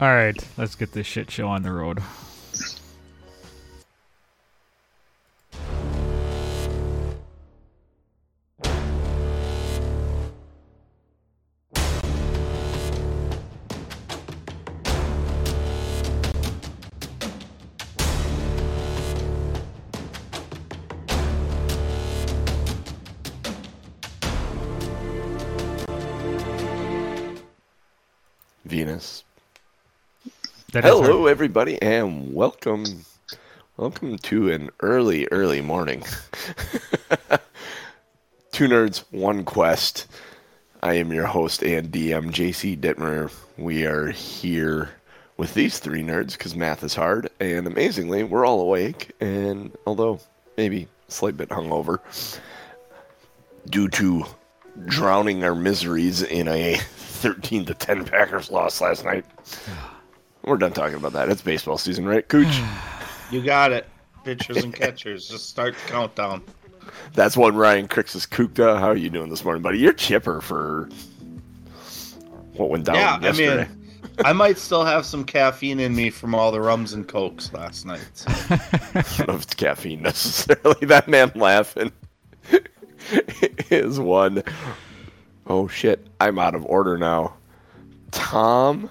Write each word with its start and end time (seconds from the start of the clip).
All 0.00 0.08
right, 0.08 0.36
let's 0.56 0.74
get 0.74 0.92
this 0.92 1.06
shit 1.06 1.30
show 1.30 1.48
on 1.48 1.62
the 1.62 1.72
road. 1.72 2.02
That 30.72 30.84
Hello, 30.84 31.26
everybody, 31.26 31.80
and 31.82 32.32
welcome. 32.32 33.04
Welcome 33.76 34.16
to 34.16 34.50
an 34.50 34.70
early, 34.80 35.28
early 35.30 35.60
morning. 35.60 36.00
Two 38.52 38.68
nerds, 38.68 39.04
one 39.10 39.44
quest. 39.44 40.06
I 40.82 40.94
am 40.94 41.12
your 41.12 41.26
host 41.26 41.62
and 41.62 41.92
DM, 41.92 42.30
JC 42.30 42.80
Dittmer. 42.80 43.30
We 43.58 43.84
are 43.84 44.12
here 44.12 44.88
with 45.36 45.52
these 45.52 45.78
three 45.78 46.02
nerds 46.02 46.38
because 46.38 46.56
math 46.56 46.82
is 46.82 46.94
hard, 46.94 47.28
and 47.38 47.66
amazingly, 47.66 48.24
we're 48.24 48.46
all 48.46 48.62
awake. 48.62 49.12
And 49.20 49.76
although 49.86 50.20
maybe 50.56 50.88
a 51.06 51.12
slight 51.12 51.36
bit 51.36 51.50
hungover, 51.50 51.98
due 53.68 53.90
to 53.90 54.24
drowning 54.86 55.44
our 55.44 55.54
miseries 55.54 56.22
in 56.22 56.48
a 56.48 56.76
13 56.96 57.66
to 57.66 57.74
10 57.74 58.06
Packers 58.06 58.50
loss 58.50 58.80
last 58.80 59.04
night. 59.04 59.26
Ah. 59.68 59.98
We're 60.44 60.56
done 60.56 60.72
talking 60.72 60.96
about 60.96 61.12
that. 61.12 61.28
It's 61.28 61.42
baseball 61.42 61.78
season, 61.78 62.06
right, 62.06 62.26
Cooch? 62.28 62.60
You 63.30 63.42
got 63.42 63.72
it. 63.72 63.88
Pitchers 64.24 64.62
and 64.62 64.74
catchers. 64.74 65.26
Just 65.26 65.48
start 65.48 65.74
the 65.74 65.90
countdown. 65.90 66.44
That's 67.14 67.34
one 67.34 67.56
Ryan 67.56 67.88
Cricks 67.88 68.14
is 68.14 68.26
Kukta. 68.26 68.78
How 68.78 68.88
are 68.88 68.96
you 68.96 69.08
doing 69.08 69.30
this 69.30 69.42
morning, 69.42 69.62
buddy? 69.62 69.78
You're 69.78 69.94
chipper 69.94 70.42
for 70.42 70.90
what 72.52 72.68
went 72.68 72.84
down 72.84 72.96
yeah, 72.96 73.16
I 73.16 73.24
yesterday. 73.24 73.68
mean, 73.68 73.82
I 74.24 74.34
might 74.34 74.58
still 74.58 74.84
have 74.84 75.06
some 75.06 75.24
caffeine 75.24 75.80
in 75.80 75.94
me 75.96 76.10
from 76.10 76.34
all 76.34 76.52
the 76.52 76.60
rums 76.60 76.92
and 76.92 77.08
cokes 77.08 77.52
last 77.54 77.86
night. 77.86 78.06
I 78.26 78.60
don't 78.92 79.28
know 79.28 79.34
if 79.34 79.42
it's 79.44 79.54
caffeine 79.54 80.02
necessarily. 80.02 80.86
That 80.86 81.08
man 81.08 81.32
laughing 81.34 81.90
is 83.70 83.98
one. 83.98 84.42
Oh 85.46 85.68
shit! 85.68 86.06
I'm 86.20 86.38
out 86.38 86.54
of 86.54 86.66
order 86.66 86.98
now. 86.98 87.34
Tom 88.10 88.90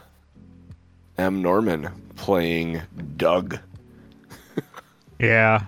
M. 1.21 1.41
Norman 1.41 1.89
playing 2.15 2.81
Doug. 3.17 3.59
yeah, 5.19 5.65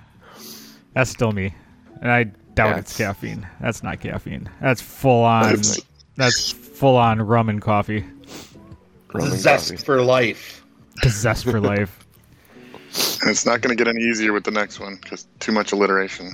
that's 0.93 1.09
still 1.11 1.31
me, 1.31 1.53
and 2.01 2.11
I 2.11 2.23
doubt 2.55 2.79
it's 2.79 2.97
caffeine. 2.97 3.47
That's 3.61 3.83
not 3.83 3.99
caffeine. 4.01 4.49
That's 4.61 4.81
full 4.81 5.23
on. 5.23 5.43
That's- 5.43 5.79
That's 6.15 6.51
full 6.51 6.95
on 6.97 7.21
rum 7.21 7.49
and 7.49 7.61
coffee. 7.61 8.05
Rum 9.13 9.27
and 9.29 9.33
Zest 9.39 9.71
coffee. 9.71 9.83
for 9.83 10.01
life. 10.01 10.63
The 11.01 11.09
zest 11.09 11.43
for 11.45 11.59
life. 11.59 12.05
And 13.21 13.29
it's 13.31 13.45
not 13.47 13.61
going 13.61 13.75
to 13.75 13.83
get 13.83 13.87
any 13.87 14.03
easier 14.03 14.31
with 14.33 14.43
the 14.43 14.51
next 14.51 14.79
one 14.79 14.97
because 15.01 15.25
too 15.39 15.51
much 15.51 15.71
alliteration. 15.71 16.33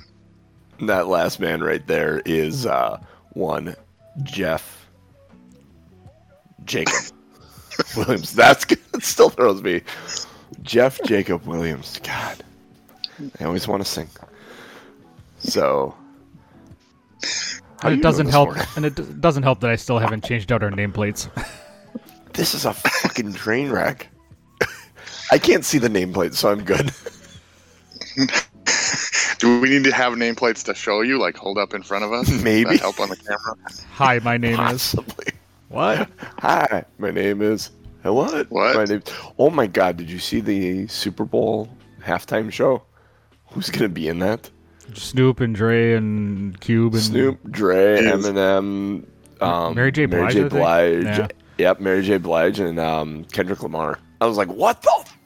That 0.82 1.08
last 1.08 1.40
man 1.40 1.62
right 1.64 1.86
there 1.88 2.22
is 2.26 2.66
uh, 2.66 3.00
one 3.34 3.76
Jeff 4.24 4.86
Jacob 6.66 6.94
Williams. 7.96 8.34
That's 8.34 8.66
good. 8.66 8.80
It 8.94 9.04
still 9.04 9.30
throws 9.30 9.62
me. 9.64 9.82
Jeff 10.62 11.00
Jacob 11.06 11.46
Williams. 11.46 12.00
God, 12.04 12.44
I 13.40 13.44
always 13.46 13.68
want 13.68 13.84
to 13.84 13.90
sing. 13.90 14.10
So, 15.40 15.96
how 17.82 17.90
And 17.90 18.00
it 18.00 18.02
doesn't 18.02 18.28
help, 18.28 18.50
morning? 18.50 18.66
and 18.76 18.86
it 18.86 18.96
d- 18.96 19.06
doesn't 19.20 19.44
help 19.44 19.62
that 19.62 19.70
I 19.70 19.76
still 19.78 20.00
haven't 20.00 20.24
changed 20.26 20.52
out 20.52 20.64
our 20.64 20.72
nameplates. 20.72 21.30
This 22.34 22.54
is 22.54 22.66
a 22.66 22.74
fucking 22.74 23.34
train 23.34 23.70
wreck. 23.72 24.08
I 25.32 25.38
can't 25.38 25.64
see 25.66 25.78
the 25.78 25.88
nameplate, 25.90 26.34
so 26.34 26.50
I'm 26.52 26.64
good. 26.64 26.92
Do 29.40 29.60
we 29.62 29.70
need 29.70 29.84
to 29.86 29.94
have 29.94 30.14
nameplates 30.14 30.64
to 30.66 30.74
show 30.74 31.02
you, 31.02 31.18
like 31.20 31.38
hold 31.38 31.58
up 31.58 31.74
in 31.74 31.82
front 31.84 32.04
of 32.04 32.12
us? 32.12 32.30
Maybe. 32.44 32.78
help 32.78 33.00
on 33.00 33.10
the 33.10 33.16
camera. 33.16 33.56
Hi, 33.94 34.20
my 34.20 34.38
name 34.38 34.54
is 34.54 34.58
Possibly. 34.58 35.28
What? 35.70 36.10
Hi, 36.40 36.84
my 36.98 37.12
name 37.12 37.42
is. 37.42 37.72
What? 38.04 38.50
What? 38.52 38.76
My 38.76 38.86
name. 38.86 39.02
Oh 39.38 39.50
my 39.50 39.68
God! 39.68 39.98
Did 39.98 40.10
you 40.10 40.20
see 40.20 40.40
the 40.42 40.88
Super 40.88 41.26
Bowl 41.26 41.70
halftime 42.02 42.52
show? 42.52 42.84
Who's 43.52 43.70
gonna 43.70 43.90
be 43.90 44.08
in 44.08 44.20
that? 44.20 44.50
Snoop 44.94 45.40
and 45.40 45.54
Dre 45.56 45.94
and 45.94 46.60
Cube 46.62 46.94
and 46.94 47.04
Snoop, 47.04 47.40
Dre, 47.52 48.02
Yes. 48.02 48.16
Eminem, 48.26 49.06
um, 49.42 49.76
Mary 49.76 49.92
J. 49.92 50.06
Blige, 50.08 50.32
I 50.36 50.40
think? 50.40 50.50
Blige. 50.50 51.04
Yeah. 51.04 51.28
Yep, 51.60 51.80
Mary 51.82 52.02
J. 52.02 52.18
Blige 52.18 52.60
and 52.60 52.80
um, 52.80 53.26
Kendrick 53.26 53.62
Lamar. 53.62 54.00
I 54.22 54.26
was 54.26 54.38
like, 54.38 54.48
what 54.48 54.82
the? 54.82 54.92
F-? 55.02 55.18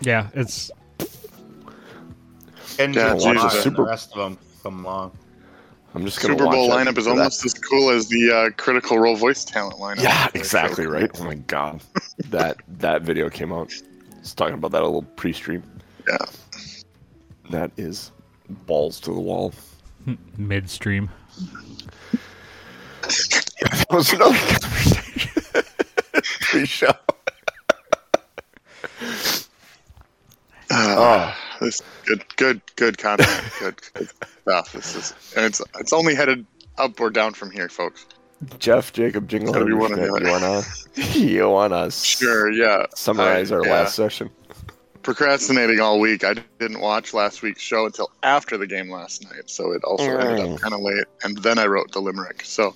Yeah, 0.00 0.28
it's 0.34 0.70
And 2.78 2.94
Yeah, 2.94 3.12
Lamar 3.12 3.44
Jesus. 3.50 3.66
and 3.66 3.76
the 3.76 3.82
rest 3.82 4.12
of 4.12 4.18
them 4.18 4.38
come 4.62 4.84
along. 4.84 5.16
I'm 5.94 6.04
just 6.06 6.20
gonna 6.20 6.38
Super 6.38 6.50
Bowl 6.50 6.70
lineup 6.70 6.96
is 6.96 7.04
for 7.04 7.10
almost 7.10 7.44
as 7.44 7.52
cool 7.52 7.90
as 7.90 8.08
the 8.08 8.32
uh, 8.32 8.50
Critical 8.56 8.98
Role 8.98 9.16
voice 9.16 9.44
talent 9.44 9.76
lineup. 9.76 10.02
Yeah, 10.02 10.28
exactly 10.34 10.86
right. 10.86 11.10
Oh 11.20 11.24
my 11.24 11.34
God, 11.34 11.82
that 12.30 12.56
that 12.78 13.02
video 13.02 13.28
came 13.28 13.52
out. 13.52 13.72
I 14.14 14.20
was 14.20 14.34
talking 14.34 14.54
about 14.54 14.70
that 14.72 14.82
a 14.82 14.86
little 14.86 15.02
pre-stream. 15.02 15.62
Yeah. 16.08 16.16
That 17.50 17.70
is 17.76 18.12
balls 18.66 19.00
to 19.00 19.12
the 19.12 19.20
wall. 19.20 19.52
midstream. 20.36 21.10
That 23.62 23.86
was 23.90 24.12
another 24.12 24.36
conversation. 24.38 25.64
Pre-show. 26.40 26.92
Uh, 30.70 31.34
this 31.62 31.80
good, 32.06 32.24
good, 32.36 32.60
good 32.76 32.98
content. 32.98 33.42
good, 33.60 33.80
good 33.94 34.08
stuff. 34.42 34.72
This 34.72 34.94
is, 34.96 35.14
and 35.36 35.44
it's 35.46 35.62
it's 35.78 35.92
only 35.92 36.14
headed 36.14 36.44
up 36.78 37.00
or 37.00 37.10
down 37.10 37.32
from 37.34 37.50
here, 37.50 37.68
folks. 37.68 38.06
Jeff, 38.58 38.92
Jacob, 38.92 39.28
Jingle, 39.28 39.54
you 39.60 39.68
you 39.68 39.76
wanna 39.76 40.62
you 41.10 41.48
wanna 41.48 41.90
Sure, 41.90 42.50
yeah. 42.50 42.86
summarize 42.94 43.52
I- 43.52 43.56
our 43.56 43.64
yeah. 43.66 43.72
last 43.72 43.94
session? 43.94 44.30
procrastinating 45.02 45.80
all 45.80 45.98
week. 45.98 46.22
I 46.22 46.34
didn't 46.60 46.78
watch 46.80 47.12
last 47.12 47.42
week's 47.42 47.60
show 47.60 47.86
until 47.86 48.10
after 48.22 48.56
the 48.56 48.68
game 48.68 48.88
last 48.88 49.24
night, 49.24 49.50
so 49.50 49.72
it 49.72 49.82
also 49.82 50.04
ended 50.16 50.46
Mm. 50.46 50.54
up 50.54 50.60
kind 50.60 50.74
of 50.74 50.80
late. 50.80 51.04
And 51.24 51.36
then 51.38 51.58
I 51.58 51.66
wrote 51.66 51.90
the 51.90 52.00
limerick. 52.00 52.42
So 52.44 52.74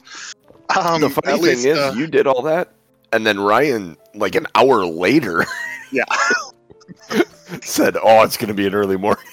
um, 0.76 1.00
the 1.02 1.10
funny 1.10 1.34
thing 1.36 1.42
least, 1.42 1.64
is, 1.66 1.78
uh, 1.78 1.94
you 1.96 2.08
did 2.08 2.26
all 2.26 2.42
that, 2.42 2.72
and 3.12 3.24
then 3.24 3.38
Ryan, 3.38 3.96
like 4.14 4.34
an 4.34 4.46
hour 4.56 4.84
later, 4.84 5.44
yeah, 5.92 6.02
said, 7.62 7.96
"Oh, 8.02 8.22
it's 8.22 8.36
gonna 8.36 8.54
be 8.54 8.66
an 8.66 8.74
early 8.74 8.96
morning." 8.96 9.24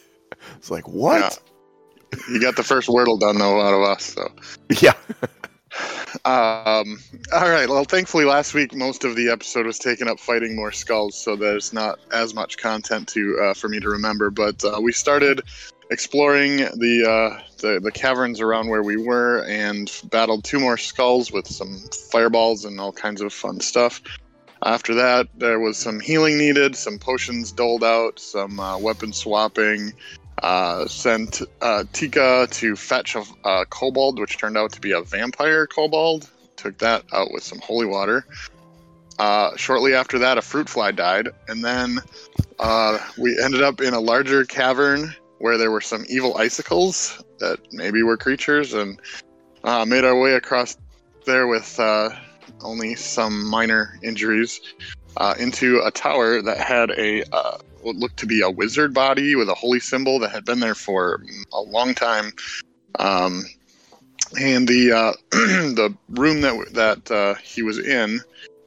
it's 0.56 0.70
like 0.70 0.88
what? 0.88 1.38
you 2.28 2.40
got 2.40 2.56
the 2.56 2.62
first 2.62 2.88
wordle 2.88 3.18
done 3.18 3.38
though 3.38 3.60
out 3.60 3.74
of 3.74 3.82
us. 3.82 4.04
So 4.04 4.28
Yeah. 4.80 4.94
um, 6.26 6.98
all 7.32 7.48
right. 7.48 7.66
Well, 7.68 7.84
thankfully 7.84 8.24
last 8.26 8.52
week 8.52 8.74
most 8.74 9.04
of 9.04 9.16
the 9.16 9.30
episode 9.30 9.64
was 9.66 9.78
taken 9.78 10.08
up 10.08 10.20
fighting 10.20 10.54
more 10.54 10.72
skulls, 10.72 11.16
so 11.16 11.36
there's 11.36 11.72
not 11.72 11.98
as 12.12 12.34
much 12.34 12.58
content 12.58 13.08
to 13.08 13.38
uh, 13.42 13.54
for 13.54 13.68
me 13.68 13.80
to 13.80 13.88
remember. 13.88 14.30
But 14.30 14.62
uh, 14.64 14.80
we 14.82 14.92
started 14.92 15.40
exploring 15.90 16.56
the, 16.56 17.04
uh, 17.08 17.42
the 17.58 17.80
the 17.80 17.92
caverns 17.92 18.40
around 18.40 18.68
where 18.68 18.82
we 18.82 18.96
were 18.96 19.44
and 19.44 19.90
battled 20.10 20.44
two 20.44 20.60
more 20.60 20.76
skulls 20.76 21.32
with 21.32 21.46
some 21.46 21.78
fireballs 22.10 22.64
and 22.64 22.80
all 22.80 22.92
kinds 22.92 23.20
of 23.20 23.32
fun 23.32 23.60
stuff. 23.60 24.02
After 24.64 24.94
that, 24.94 25.28
there 25.36 25.58
was 25.58 25.76
some 25.76 25.98
healing 25.98 26.38
needed, 26.38 26.76
some 26.76 26.98
potions 26.98 27.50
doled 27.50 27.82
out, 27.82 28.18
some 28.20 28.60
uh, 28.60 28.78
weapon 28.78 29.12
swapping. 29.12 29.92
Uh, 30.42 30.86
sent 30.86 31.42
uh, 31.60 31.84
Tika 31.92 32.48
to 32.50 32.74
fetch 32.74 33.14
a, 33.14 33.24
a 33.44 33.66
kobold, 33.66 34.18
which 34.18 34.38
turned 34.38 34.56
out 34.56 34.72
to 34.72 34.80
be 34.80 34.92
a 34.92 35.02
vampire 35.02 35.66
kobold. 35.66 36.28
Took 36.56 36.78
that 36.78 37.04
out 37.12 37.32
with 37.32 37.42
some 37.42 37.60
holy 37.60 37.86
water. 37.86 38.24
Uh, 39.18 39.56
shortly 39.56 39.94
after 39.94 40.18
that, 40.20 40.38
a 40.38 40.42
fruit 40.42 40.68
fly 40.68 40.90
died, 40.90 41.28
and 41.48 41.64
then 41.64 41.98
uh, 42.58 42.98
we 43.18 43.38
ended 43.42 43.62
up 43.62 43.80
in 43.80 43.94
a 43.94 44.00
larger 44.00 44.44
cavern 44.44 45.14
where 45.38 45.58
there 45.58 45.70
were 45.70 45.80
some 45.80 46.04
evil 46.08 46.36
icicles 46.36 47.22
that 47.38 47.58
maybe 47.72 48.02
were 48.02 48.16
creatures, 48.16 48.74
and 48.74 49.00
uh, 49.64 49.84
made 49.84 50.04
our 50.04 50.18
way 50.18 50.34
across 50.34 50.76
there 51.26 51.46
with 51.46 51.78
uh, 51.78 52.10
only 52.60 52.94
some 52.94 53.48
minor 53.48 53.98
injuries 54.02 54.60
uh, 55.16 55.34
into 55.38 55.80
a 55.84 55.90
tower 55.90 56.42
that 56.42 56.58
had 56.58 56.90
a 56.92 57.22
uh, 57.32 57.58
what 57.82 57.96
looked 57.96 58.18
to 58.18 58.26
be 58.26 58.40
a 58.40 58.50
wizard 58.50 58.94
body 58.94 59.34
with 59.34 59.48
a 59.48 59.54
holy 59.54 59.80
symbol 59.80 60.18
that 60.20 60.30
had 60.30 60.44
been 60.44 60.60
there 60.60 60.74
for 60.74 61.22
a 61.52 61.60
long 61.60 61.94
time. 61.94 62.32
Um, 62.98 63.42
and 64.40 64.68
the 64.68 64.92
uh, 64.92 65.12
the 65.30 65.94
room 66.10 66.40
that 66.42 66.66
that 66.72 67.10
uh, 67.10 67.34
he 67.42 67.62
was 67.62 67.78
in 67.78 68.20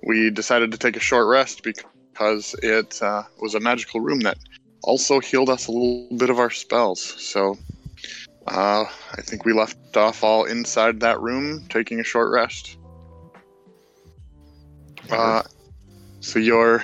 we 0.05 0.29
decided 0.29 0.71
to 0.71 0.77
take 0.77 0.95
a 0.95 0.99
short 0.99 1.27
rest 1.27 1.63
because 1.63 2.55
it 2.61 3.01
uh, 3.01 3.23
was 3.41 3.55
a 3.55 3.59
magical 3.59 3.99
room 3.99 4.19
that 4.21 4.37
also 4.83 5.19
healed 5.19 5.49
us 5.49 5.67
a 5.67 5.71
little 5.71 6.15
bit 6.17 6.29
of 6.29 6.39
our 6.39 6.51
spells. 6.51 7.01
So 7.01 7.57
uh, 8.47 8.85
I 8.85 9.21
think 9.21 9.45
we 9.45 9.53
left 9.53 9.97
off 9.97 10.23
all 10.23 10.45
inside 10.45 10.99
that 10.99 11.19
room, 11.19 11.65
taking 11.69 11.99
a 11.99 12.03
short 12.03 12.31
rest. 12.31 12.77
Uh, 15.11 15.43
so 16.19 16.39
your 16.39 16.83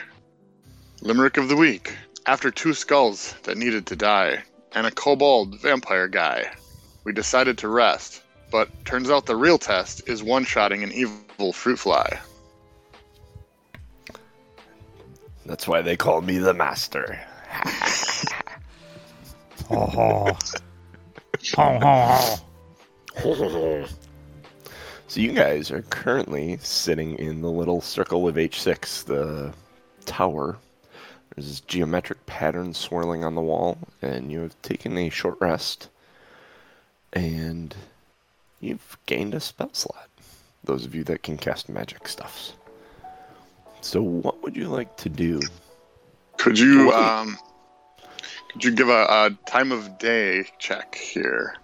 limerick 1.02 1.38
of 1.38 1.50
the 1.50 1.56
week: 1.56 1.96
After 2.26 2.52
two 2.52 2.74
skulls 2.74 3.34
that 3.44 3.58
needed 3.58 3.86
to 3.88 3.96
die 3.96 4.44
and 4.74 4.86
a 4.88 4.92
kobold 4.92 5.60
vampire 5.60 6.08
guy, 6.08 6.52
we 7.04 7.14
decided 7.14 7.58
to 7.60 7.68
rest. 7.68 8.22
But 8.52 8.70
turns 8.86 9.10
out 9.10 9.26
the 9.26 9.36
real 9.36 9.58
test 9.58 10.08
is 10.10 10.22
one-shotting 10.22 10.84
an 10.84 10.92
evil 10.92 11.54
fruit 11.54 11.80
fly. 11.80 12.20
That's 15.46 15.68
why 15.68 15.82
they 15.82 15.96
call 15.96 16.22
me 16.22 16.38
the 16.38 16.54
master. 16.54 17.20
Ho 19.70 19.86
ho. 19.86 20.38
Ho 21.56 21.80
ho 23.24 23.50
ho. 23.50 23.86
So 25.12 25.20
you 25.20 25.34
guys 25.34 25.72
are 25.72 25.82
currently 25.82 26.58
sitting 26.62 27.20
in 27.20 27.42
the 27.42 27.52
little 27.52 27.82
circle 27.82 28.30
of 28.30 28.36
H6, 28.36 29.04
the 29.04 29.54
tower. 30.06 30.58
There's 31.36 31.50
this 31.50 31.60
geometric 31.60 32.26
pattern 32.28 32.74
swirling 32.74 33.26
on 33.26 33.36
the 33.36 33.42
wall, 33.42 33.78
and 34.02 34.32
you 34.32 34.40
have 34.40 34.62
taken 34.62 34.98
a 34.98 35.10
short 35.10 35.36
rest, 35.42 35.90
and 37.12 37.76
you've 38.62 38.98
gained 39.06 39.34
a 39.34 39.42
spell 39.42 39.74
slot. 39.74 40.08
Those 40.64 40.86
of 40.86 40.96
you 40.96 41.04
that 41.04 41.24
can 41.24 41.36
cast 41.36 41.68
magic 41.68 42.08
stuffs. 42.08 42.54
So 43.82 44.02
what 44.02 44.42
would 44.44 44.56
you 44.56 44.70
like 44.70 44.96
to 44.96 45.10
do? 45.10 45.42
Could 46.38 46.58
you 46.58 46.90
um, 46.94 47.38
could 48.54 48.64
you 48.64 48.72
give 48.74 48.88
a, 48.88 49.04
a 49.10 49.38
time 49.46 49.74
of 49.74 50.00
day 50.00 50.46
check 50.58 50.96
here? 50.96 51.58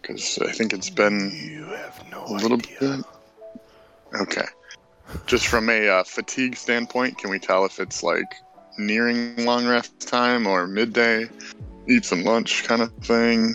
Because 0.00 0.38
I 0.38 0.52
think 0.52 0.72
it's 0.72 0.90
been 0.90 1.32
You 1.44 1.64
have 1.64 2.04
no 2.10 2.24
a 2.26 2.32
little 2.32 2.58
idea. 2.58 2.78
bit. 2.80 4.20
Okay. 4.22 4.44
Just 5.26 5.46
from 5.46 5.68
a 5.70 5.88
uh, 5.88 6.04
fatigue 6.04 6.56
standpoint, 6.56 7.18
can 7.18 7.30
we 7.30 7.38
tell 7.38 7.64
if 7.64 7.80
it's 7.80 8.02
like 8.02 8.26
nearing 8.78 9.44
long 9.44 9.66
rest 9.66 10.00
time 10.00 10.46
or 10.46 10.66
midday? 10.66 11.28
Eat 11.88 12.04
some 12.04 12.22
lunch 12.24 12.64
kind 12.64 12.82
of 12.82 12.92
thing. 12.96 13.54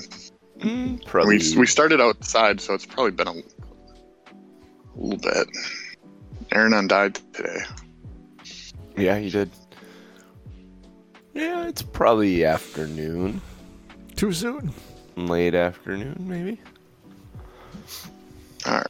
Mm, 0.59 1.05
probably. 1.05 1.37
We 1.37 1.57
we 1.59 1.65
started 1.67 2.01
outside, 2.01 2.59
so 2.61 2.73
it's 2.73 2.85
probably 2.85 3.11
been 3.11 3.27
a, 3.27 3.31
a 3.31 3.43
little 4.95 5.19
bit. 5.19 5.47
Aaron 6.51 6.87
died 6.87 7.19
today. 7.33 7.59
Yeah, 8.97 9.17
he 9.19 9.29
did. 9.29 9.49
Yeah, 11.33 11.67
it's 11.67 11.81
probably 11.81 12.45
afternoon. 12.45 13.41
Too 14.15 14.31
soon. 14.31 14.71
Late 15.15 15.53
afternoon, 15.53 16.15
maybe? 16.19 16.59
All 18.65 18.73
right. 18.73 18.87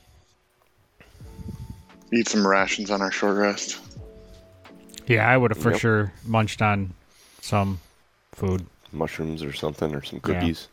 Eat 2.13 2.27
some 2.27 2.45
rations 2.47 2.91
on 2.91 3.01
our 3.01 3.11
short 3.11 3.35
rest. 3.37 3.79
Yeah, 5.07 5.27
I 5.27 5.35
would 5.35 5.51
have 5.51 5.57
for 5.61 5.71
Yep. 5.71 5.79
sure 5.79 6.13
munched 6.25 6.61
on 6.61 6.93
some 7.41 7.79
food. 8.33 8.65
Mushrooms 8.91 9.43
or 9.43 9.51
something, 9.51 9.93
or 9.93 10.03
some 10.03 10.21
Yeah. 10.25 10.33
cookies. 10.35 10.67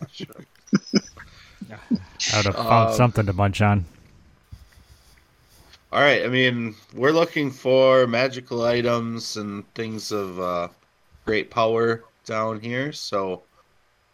I 1.70 2.36
would 2.36 2.46
have 2.46 2.56
found 2.56 2.90
Um, 2.90 2.96
something 2.96 3.26
to 3.26 3.32
munch 3.32 3.60
on. 3.60 3.84
All 5.92 6.00
right. 6.00 6.24
I 6.24 6.28
mean, 6.28 6.74
we're 6.94 7.12
looking 7.12 7.50
for 7.50 8.06
magical 8.06 8.64
items 8.64 9.36
and 9.36 9.64
things 9.74 10.10
of 10.12 10.40
uh, 10.40 10.68
great 11.24 11.50
power 11.50 12.04
down 12.24 12.60
here. 12.60 12.92
So, 12.92 13.42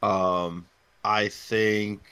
um, 0.04 0.66
I 1.02 1.28
think 1.28 2.02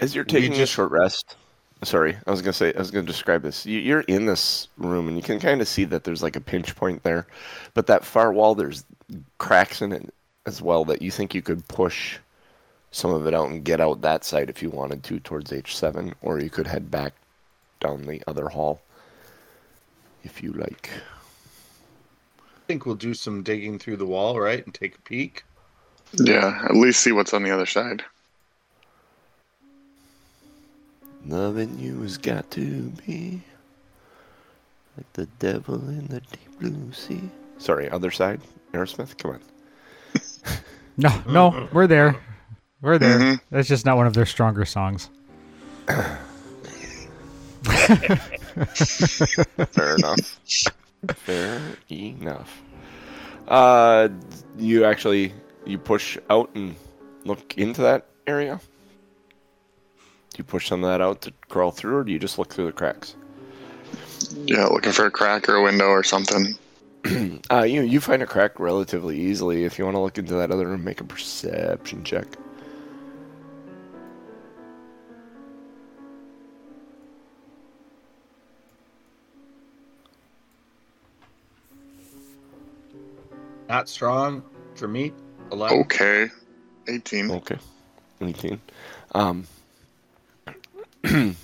As 0.00 0.14
you're 0.14 0.24
taking 0.24 0.52
a 0.60 0.66
short 0.66 0.90
rest, 0.90 1.36
sorry, 1.84 2.16
I 2.26 2.30
was 2.30 2.42
gonna 2.42 2.52
say, 2.52 2.74
I 2.74 2.78
was 2.78 2.90
gonna 2.90 3.06
describe 3.06 3.42
this. 3.42 3.64
You're 3.64 4.00
in 4.02 4.26
this 4.26 4.68
room, 4.76 5.06
and 5.06 5.16
you 5.16 5.22
can 5.22 5.38
kind 5.38 5.60
of 5.60 5.68
see 5.68 5.84
that 5.84 6.04
there's 6.04 6.22
like 6.22 6.34
a 6.34 6.40
pinch 6.40 6.74
point 6.74 7.04
there, 7.04 7.26
but 7.74 7.86
that 7.86 8.04
far 8.04 8.32
wall, 8.32 8.54
there's 8.54 8.84
cracks 9.38 9.82
in 9.82 9.92
it 9.92 10.12
as 10.44 10.60
well 10.60 10.84
that 10.86 11.00
you 11.00 11.10
think 11.12 11.34
you 11.34 11.42
could 11.42 11.66
push 11.68 12.18
some 12.90 13.12
of 13.12 13.26
it 13.26 13.34
out 13.34 13.48
and 13.48 13.64
get 13.64 13.80
out 13.80 14.00
that 14.00 14.24
side 14.24 14.50
if 14.50 14.62
you 14.62 14.68
wanted 14.68 15.04
to 15.04 15.20
towards 15.20 15.52
H7, 15.52 16.12
or 16.22 16.40
you 16.40 16.50
could 16.50 16.66
head 16.66 16.90
back 16.90 17.14
down 17.78 18.02
the 18.02 18.22
other 18.26 18.48
hall 18.48 18.80
if 20.24 20.42
you 20.42 20.52
like. 20.52 20.90
I 22.40 22.66
think 22.66 22.84
we'll 22.84 22.96
do 22.96 23.14
some 23.14 23.42
digging 23.42 23.78
through 23.78 23.96
the 23.96 24.06
wall, 24.06 24.40
right, 24.40 24.64
and 24.64 24.74
take 24.74 24.96
a 24.96 25.00
peek. 25.02 25.44
Yeah, 26.14 26.60
at 26.64 26.74
least 26.74 27.00
see 27.02 27.12
what's 27.12 27.32
on 27.34 27.42
the 27.42 27.50
other 27.50 27.66
side. 27.66 28.04
Loving 31.26 31.78
you 31.78 32.02
has 32.02 32.18
got 32.18 32.50
to 32.52 32.92
be 33.06 33.40
like 34.96 35.10
the 35.14 35.26
devil 35.38 35.76
in 35.88 36.06
the 36.08 36.20
deep 36.20 36.58
blue 36.60 36.92
sea. 36.92 37.30
Sorry, 37.58 37.88
other 37.90 38.10
side, 38.10 38.40
Aerosmith. 38.72 39.16
Come 39.18 39.32
on. 39.32 39.40
No, 40.96 41.22
no, 41.28 41.68
we're 41.72 41.86
there. 41.86 42.16
We're 42.82 42.98
there. 42.98 43.18
Mhm. 43.18 43.40
That's 43.50 43.68
just 43.68 43.86
not 43.86 43.96
one 43.96 44.06
of 44.06 44.14
their 44.14 44.26
stronger 44.26 44.64
songs. 44.64 45.08
Fair 49.72 49.94
enough. 49.96 50.18
Fair 51.16 51.60
enough. 51.88 52.62
Uh, 53.48 54.08
you 54.58 54.84
actually 54.84 55.32
you 55.64 55.78
push 55.78 56.18
out 56.30 56.50
and 56.54 56.74
look 57.24 57.56
into 57.56 57.82
that 57.82 58.06
area. 58.26 58.60
Do 59.98 60.38
you 60.38 60.44
push 60.44 60.68
some 60.68 60.82
of 60.82 60.90
that 60.90 61.00
out 61.00 61.20
to 61.22 61.32
crawl 61.48 61.70
through, 61.70 61.96
or 61.98 62.04
do 62.04 62.12
you 62.12 62.18
just 62.18 62.38
look 62.38 62.52
through 62.52 62.66
the 62.66 62.72
cracks? 62.72 63.16
Yeah, 64.46 64.66
looking 64.66 64.92
for 64.92 65.06
a 65.06 65.10
crack 65.10 65.48
or 65.48 65.56
a 65.56 65.62
window 65.62 65.86
or 65.88 66.02
something. 66.02 66.56
Uh, 67.50 67.62
you 67.62 67.82
you 67.82 68.00
find 68.00 68.22
a 68.22 68.26
crack 68.26 68.60
relatively 68.60 69.18
easily. 69.18 69.64
If 69.64 69.76
you 69.76 69.84
want 69.84 69.96
to 69.96 70.00
look 70.00 70.18
into 70.18 70.34
that 70.34 70.52
other 70.52 70.68
room, 70.68 70.84
make 70.84 71.00
a 71.00 71.04
perception 71.04 72.04
check. 72.04 72.26
Not 83.68 83.88
strong 83.88 84.44
for 84.76 84.86
me. 84.86 85.12
Eleven. 85.52 85.78
Okay. 85.80 86.28
18. 86.88 87.30
Okay. 87.30 87.58
18. 88.20 88.60
Um, 89.14 89.46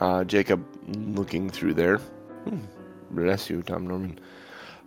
uh, 0.00 0.24
Jacob, 0.24 0.64
looking 0.86 1.50
through 1.50 1.74
there. 1.74 1.98
Hmm, 1.98 2.60
bless 3.10 3.50
you, 3.50 3.62
Tom 3.62 3.86
Norman. 3.86 4.18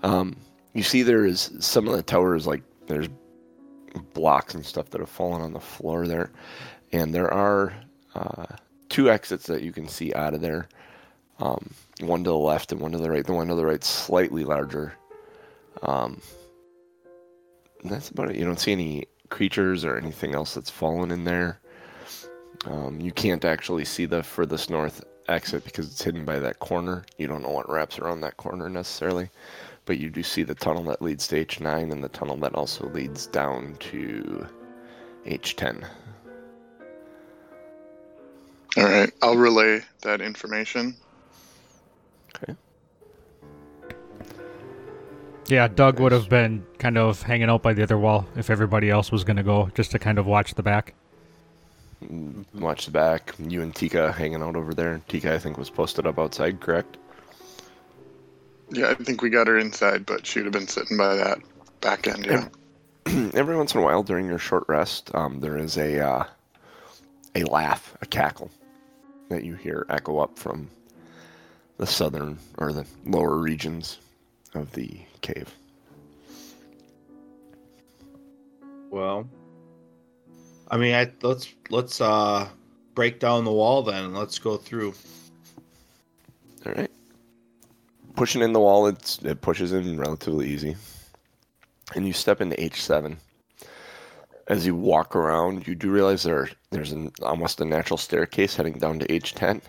Um, 0.03 0.35
you 0.73 0.83
see 0.83 1.03
there 1.03 1.25
is 1.25 1.51
some 1.59 1.87
of 1.87 1.95
the 1.95 2.03
towers, 2.03 2.47
like, 2.47 2.63
there's 2.87 3.09
blocks 4.13 4.55
and 4.55 4.65
stuff 4.65 4.89
that 4.91 5.01
have 5.01 5.09
fallen 5.09 5.41
on 5.41 5.53
the 5.53 5.59
floor 5.59 6.07
there. 6.07 6.31
And 6.93 7.13
there 7.13 7.33
are 7.33 7.73
uh, 8.15 8.45
two 8.89 9.09
exits 9.09 9.47
that 9.47 9.61
you 9.61 9.71
can 9.71 9.87
see 9.87 10.13
out 10.13 10.33
of 10.33 10.41
there. 10.41 10.69
Um, 11.39 11.69
one 11.99 12.23
to 12.23 12.29
the 12.29 12.37
left 12.37 12.71
and 12.71 12.81
one 12.81 12.91
to 12.93 12.97
the 12.97 13.09
right. 13.09 13.25
The 13.25 13.33
one 13.33 13.47
to 13.47 13.55
the 13.55 13.65
right 13.65 13.83
slightly 13.83 14.43
larger. 14.43 14.93
Um, 15.83 16.21
that's 17.83 18.09
about 18.09 18.29
it. 18.29 18.35
You 18.35 18.45
don't 18.45 18.59
see 18.59 18.71
any 18.71 19.05
creatures 19.29 19.85
or 19.85 19.97
anything 19.97 20.33
else 20.33 20.53
that's 20.53 20.69
fallen 20.69 21.11
in 21.11 21.23
there. 21.23 21.59
Um, 22.65 22.99
you 22.99 23.11
can't 23.11 23.45
actually 23.45 23.85
see 23.85 24.05
the 24.05 24.23
furthest 24.23 24.69
north 24.69 25.03
exit 25.27 25.63
because 25.63 25.91
it's 25.91 26.01
hidden 26.01 26.25
by 26.25 26.39
that 26.39 26.59
corner. 26.59 27.05
You 27.17 27.27
don't 27.27 27.43
know 27.43 27.51
what 27.51 27.69
wraps 27.69 27.99
around 27.99 28.21
that 28.21 28.37
corner 28.37 28.69
necessarily, 28.69 29.29
but 29.85 29.99
you 29.99 30.09
do 30.09 30.23
see 30.23 30.43
the 30.43 30.55
tunnel 30.55 30.83
that 30.83 31.01
leads 31.01 31.27
to 31.27 31.45
H9 31.45 31.91
and 31.91 32.03
the 32.03 32.09
tunnel 32.09 32.37
that 32.37 32.55
also 32.55 32.87
leads 32.89 33.27
down 33.27 33.75
to 33.79 34.47
H10. 35.25 35.87
All 38.77 38.83
right. 38.83 39.11
I'll 39.21 39.37
relay 39.37 39.81
that 40.03 40.21
information. 40.21 40.95
Okay. 42.35 42.55
Yeah, 45.47 45.69
Doug 45.69 45.99
would 46.01 46.11
have 46.11 46.27
been 46.27 46.65
kind 46.77 46.97
of 46.97 47.21
hanging 47.21 47.49
out 47.49 47.63
by 47.63 47.73
the 47.73 47.81
other 47.81 47.97
wall 47.97 48.27
if 48.35 48.49
everybody 48.49 48.89
else 48.89 49.11
was 49.11 49.23
going 49.23 49.37
to 49.37 49.43
go, 49.43 49.69
just 49.75 49.91
to 49.91 49.99
kind 49.99 50.19
of 50.19 50.25
watch 50.25 50.55
the 50.55 50.63
back. 50.63 50.93
Watch 52.53 52.85
the 52.85 52.91
back. 52.91 53.33
You 53.39 53.61
and 53.61 53.73
Tika 53.73 54.11
hanging 54.11 54.41
out 54.41 54.57
over 54.57 54.73
there. 54.73 55.01
Tika, 55.07 55.33
I 55.33 55.39
think, 55.39 55.57
was 55.57 55.69
posted 55.69 56.05
up 56.05 56.19
outside, 56.19 56.59
correct? 56.59 56.97
Yeah, 58.69 58.89
I 58.89 58.95
think 58.95 59.21
we 59.21 59.29
got 59.29 59.47
her 59.47 59.57
inside, 59.57 60.05
but 60.05 60.25
she 60.25 60.39
would 60.39 60.45
have 60.45 60.53
been 60.53 60.67
sitting 60.67 60.97
by 60.97 61.15
that 61.15 61.39
back 61.79 62.07
end. 62.07 62.25
Yeah. 62.25 62.49
Every 63.33 63.55
once 63.55 63.73
in 63.73 63.79
a 63.79 63.83
while 63.83 64.03
during 64.03 64.27
your 64.27 64.37
short 64.37 64.65
rest, 64.67 65.15
um, 65.15 65.39
there 65.39 65.57
is 65.57 65.77
a 65.77 66.05
uh, 66.05 66.25
a 67.35 67.43
laugh, 67.45 67.95
a 68.01 68.05
cackle 68.05 68.51
that 69.29 69.45
you 69.45 69.55
hear 69.55 69.85
echo 69.89 70.19
up 70.19 70.37
from 70.37 70.69
the 71.77 71.87
southern 71.87 72.37
or 72.57 72.73
the 72.73 72.85
lower 73.05 73.37
regions 73.37 73.99
of 74.53 74.71
the 74.73 74.99
cave. 75.21 75.53
Well, 78.89 79.27
I 80.69 80.77
mean, 80.77 80.95
I 80.95 81.11
let's 81.21 81.53
let's 81.69 82.01
uh 82.01 82.47
break 82.95 83.19
down 83.19 83.43
the 83.43 83.51
wall 83.51 83.83
then. 83.83 84.05
And 84.05 84.15
let's 84.15 84.39
go 84.39 84.57
through. 84.57 84.93
All 86.65 86.73
right. 86.73 86.91
Pushing 88.15 88.41
in 88.41 88.53
the 88.53 88.59
wall, 88.59 88.87
it's 88.87 89.19
it 89.19 89.41
pushes 89.41 89.73
in 89.73 89.99
relatively 89.99 90.49
easy, 90.49 90.75
and 91.95 92.07
you 92.07 92.13
step 92.13 92.41
into 92.41 92.61
H 92.61 92.81
seven. 92.81 93.17
As 94.47 94.65
you 94.65 94.75
walk 94.75 95.15
around, 95.15 95.67
you 95.67 95.75
do 95.75 95.91
realize 95.91 96.23
there 96.23 96.49
there's 96.71 96.93
an 96.93 97.11
almost 97.21 97.61
a 97.61 97.65
natural 97.65 97.97
staircase 97.97 98.55
heading 98.55 98.79
down 98.79 98.99
to 98.99 99.11
H 99.11 99.35
ten. 99.35 99.61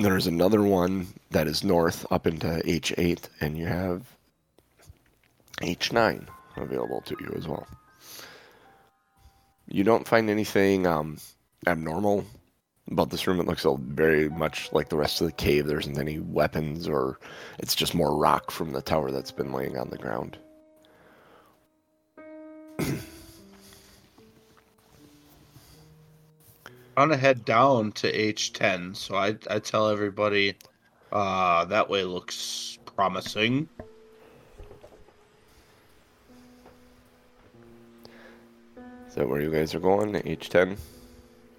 There's 0.00 0.26
another 0.26 0.62
one 0.62 1.08
that 1.30 1.46
is 1.46 1.62
north 1.62 2.06
up 2.10 2.26
into 2.26 2.62
H 2.64 2.94
eight, 2.96 3.28
and 3.42 3.58
you 3.58 3.66
have 3.66 4.02
H 5.60 5.92
nine 5.92 6.26
available 6.56 7.02
to 7.02 7.14
you 7.20 7.34
as 7.36 7.46
well. 7.46 7.66
You 9.68 9.84
don't 9.84 10.08
find 10.08 10.30
anything 10.30 10.86
um, 10.86 11.18
abnormal 11.66 12.24
about 12.90 13.10
this 13.10 13.26
room. 13.26 13.40
It 13.40 13.46
looks 13.46 13.66
very 13.78 14.30
much 14.30 14.72
like 14.72 14.88
the 14.88 14.96
rest 14.96 15.20
of 15.20 15.26
the 15.26 15.34
cave. 15.34 15.66
There 15.66 15.78
isn't 15.78 15.98
any 15.98 16.18
weapons, 16.18 16.88
or 16.88 17.20
it's 17.58 17.74
just 17.74 17.94
more 17.94 18.16
rock 18.16 18.50
from 18.50 18.72
the 18.72 18.80
tower 18.80 19.10
that's 19.10 19.32
been 19.32 19.52
laying 19.52 19.76
on 19.76 19.90
the 19.90 19.98
ground. 19.98 20.38
I 27.00 27.04
want 27.04 27.12
to 27.12 27.18
head 27.18 27.46
down 27.46 27.92
to 27.92 28.12
H10, 28.12 28.94
so 28.94 29.14
I 29.14 29.34
I 29.48 29.58
tell 29.58 29.88
everybody 29.88 30.54
uh 31.10 31.64
that 31.64 31.88
way 31.88 32.04
looks 32.04 32.78
promising. 32.84 33.70
Is 39.08 39.14
that 39.14 39.26
where 39.26 39.40
you 39.40 39.50
guys 39.50 39.74
are 39.74 39.80
going? 39.80 40.12
H10? 40.12 40.76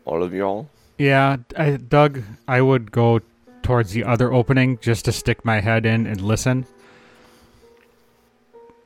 All 0.05 0.21
of 0.21 0.31
y'all? 0.31 0.69
Yeah, 0.99 1.37
I, 1.57 1.77
Doug, 1.77 2.21
I 2.47 2.61
would 2.61 2.91
go 2.91 3.21
towards 3.63 3.93
the 3.93 4.03
other 4.03 4.31
opening 4.31 4.77
just 4.79 5.05
to 5.05 5.11
stick 5.11 5.43
my 5.43 5.59
head 5.59 5.87
in 5.87 6.05
and 6.05 6.21
listen. 6.21 6.67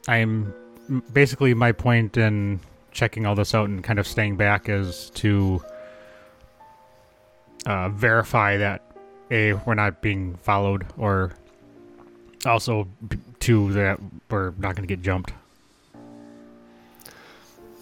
I'm 0.07 0.53
basically 1.11 1.53
my 1.53 1.73
point 1.73 2.15
in 2.15 2.61
checking 2.93 3.25
all 3.25 3.35
this 3.35 3.53
out 3.53 3.67
and 3.67 3.83
kind 3.83 3.99
of 3.99 4.07
staying 4.07 4.37
back 4.37 4.69
is 4.69 5.11
to 5.15 5.61
uh, 7.65 7.89
verify 7.89 8.57
that 8.57 8.81
a 9.31 9.53
we're 9.53 9.73
not 9.73 10.01
being 10.01 10.35
followed 10.37 10.85
or 10.97 11.33
also 12.45 12.87
two 13.39 13.73
that 13.73 13.99
we're 14.29 14.51
not 14.51 14.75
going 14.75 14.87
to 14.87 14.95
get 14.95 15.01
jumped. 15.01 15.33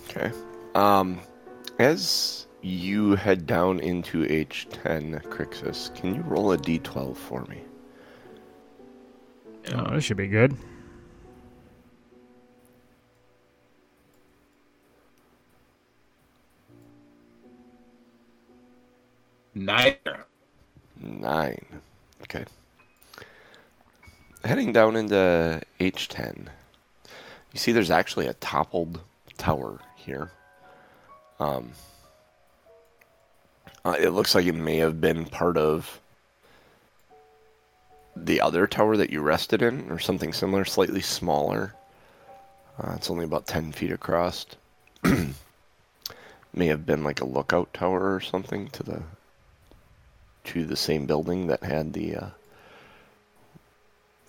Okay. 0.09 0.31
Um, 0.75 1.19
as 1.79 2.47
you 2.61 3.15
head 3.15 3.45
down 3.45 3.79
into 3.79 4.23
H10, 4.25 5.21
Crixus, 5.23 5.93
can 5.95 6.15
you 6.15 6.21
roll 6.21 6.53
a 6.53 6.57
d12 6.57 7.17
for 7.17 7.43
me? 7.45 7.61
Oh, 9.73 9.93
this 9.93 10.03
should 10.03 10.17
be 10.17 10.27
good. 10.27 10.55
Neither. 19.55 20.25
Nine. 20.99 21.65
Okay. 22.21 22.45
Heading 24.43 24.73
down 24.73 24.95
into 24.95 25.61
H10, 25.79 26.47
you 27.53 27.59
see 27.59 27.71
there's 27.71 27.91
actually 27.91 28.27
a 28.27 28.33
toppled 28.33 28.99
tower 29.37 29.79
here. 29.95 30.31
Um, 31.39 31.71
uh, 33.85 33.95
it 33.99 34.09
looks 34.09 34.35
like 34.35 34.45
it 34.45 34.55
may 34.55 34.77
have 34.77 34.99
been 34.99 35.25
part 35.25 35.57
of 35.57 35.99
the 38.15 38.41
other 38.41 38.67
tower 38.67 38.97
that 38.97 39.09
you 39.09 39.21
rested 39.21 39.61
in, 39.61 39.89
or 39.89 39.99
something 39.99 40.33
similar, 40.33 40.65
slightly 40.65 41.01
smaller. 41.01 41.73
Uh, 42.81 42.93
it's 42.95 43.09
only 43.09 43.25
about 43.25 43.47
10 43.47 43.71
feet 43.71 43.91
across. 43.91 44.45
may 46.53 46.67
have 46.67 46.85
been 46.85 47.03
like 47.03 47.21
a 47.21 47.25
lookout 47.25 47.73
tower 47.73 48.13
or 48.13 48.21
something 48.21 48.67
to 48.69 48.83
the 48.83 49.01
to 50.45 50.65
the 50.65 50.75
same 50.75 51.05
building 51.05 51.47
that 51.47 51.63
had 51.63 51.93
the 51.93 52.15
uh, 52.15 52.25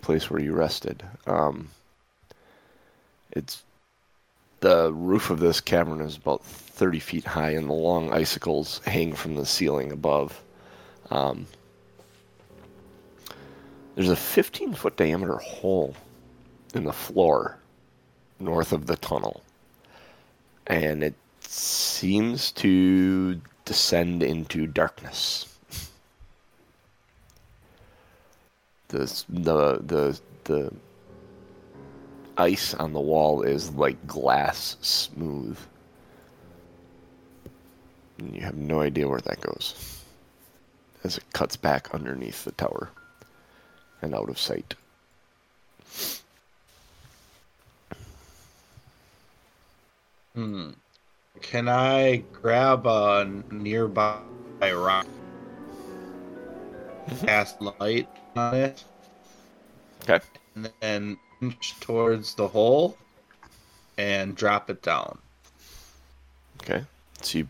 place 0.02 0.30
where 0.30 0.40
you 0.40 0.52
rested. 0.52 1.02
Um, 1.26 1.68
it's 3.32 3.62
the 4.60 4.92
roof 4.92 5.30
of 5.30 5.40
this 5.40 5.60
cavern 5.60 6.00
is 6.00 6.16
about 6.16 6.42
30 6.42 6.98
feet 6.98 7.24
high, 7.24 7.50
and 7.50 7.68
the 7.68 7.74
long 7.74 8.12
icicles 8.12 8.80
hang 8.86 9.12
from 9.12 9.34
the 9.34 9.46
ceiling 9.46 9.92
above. 9.92 10.42
Um, 11.10 11.46
there's 13.94 14.08
a 14.08 14.16
15 14.16 14.74
foot 14.74 14.96
diameter 14.96 15.36
hole 15.36 15.94
in 16.74 16.84
the 16.84 16.92
floor 16.92 17.58
north 18.40 18.72
of 18.72 18.86
the 18.86 18.96
tunnel, 18.96 19.42
and 20.66 21.04
it 21.04 21.14
seems 21.40 22.50
to 22.52 23.40
descend 23.64 24.22
into 24.22 24.66
darkness. 24.66 25.53
The 28.88 29.24
the 29.28 29.78
the 29.84 30.20
the 30.44 30.72
ice 32.36 32.74
on 32.74 32.92
the 32.92 33.00
wall 33.00 33.42
is 33.42 33.72
like 33.74 34.06
glass 34.06 34.76
smooth. 34.80 35.58
And 38.18 38.34
you 38.34 38.42
have 38.42 38.56
no 38.56 38.80
idea 38.80 39.08
where 39.08 39.20
that 39.20 39.40
goes. 39.40 40.02
As 41.02 41.18
it 41.18 41.24
cuts 41.32 41.56
back 41.56 41.92
underneath 41.92 42.44
the 42.44 42.52
tower 42.52 42.90
and 44.00 44.14
out 44.14 44.28
of 44.28 44.38
sight. 44.38 44.74
Hmm. 50.34 50.70
Can 51.40 51.68
I 51.68 52.24
grab 52.32 52.86
a 52.86 53.28
nearby 53.50 54.18
rock? 54.60 55.06
Cast 57.20 57.60
light 57.60 58.08
on 58.36 58.54
it. 58.54 58.84
Okay. 60.02 60.24
And 60.54 60.70
then 60.80 61.18
inch 61.40 61.74
towards 61.80 62.34
the 62.34 62.48
hole 62.48 62.96
and 63.96 64.34
drop 64.36 64.70
it 64.70 64.82
down. 64.82 65.18
Okay. 66.62 66.84
So 67.22 67.38
you 67.38 67.48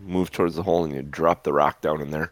move 0.00 0.30
towards 0.30 0.54
the 0.54 0.62
hole 0.62 0.84
and 0.84 0.94
you 0.94 1.02
drop 1.02 1.44
the 1.44 1.52
rock 1.52 1.80
down 1.80 2.00
in 2.00 2.10
there. 2.10 2.30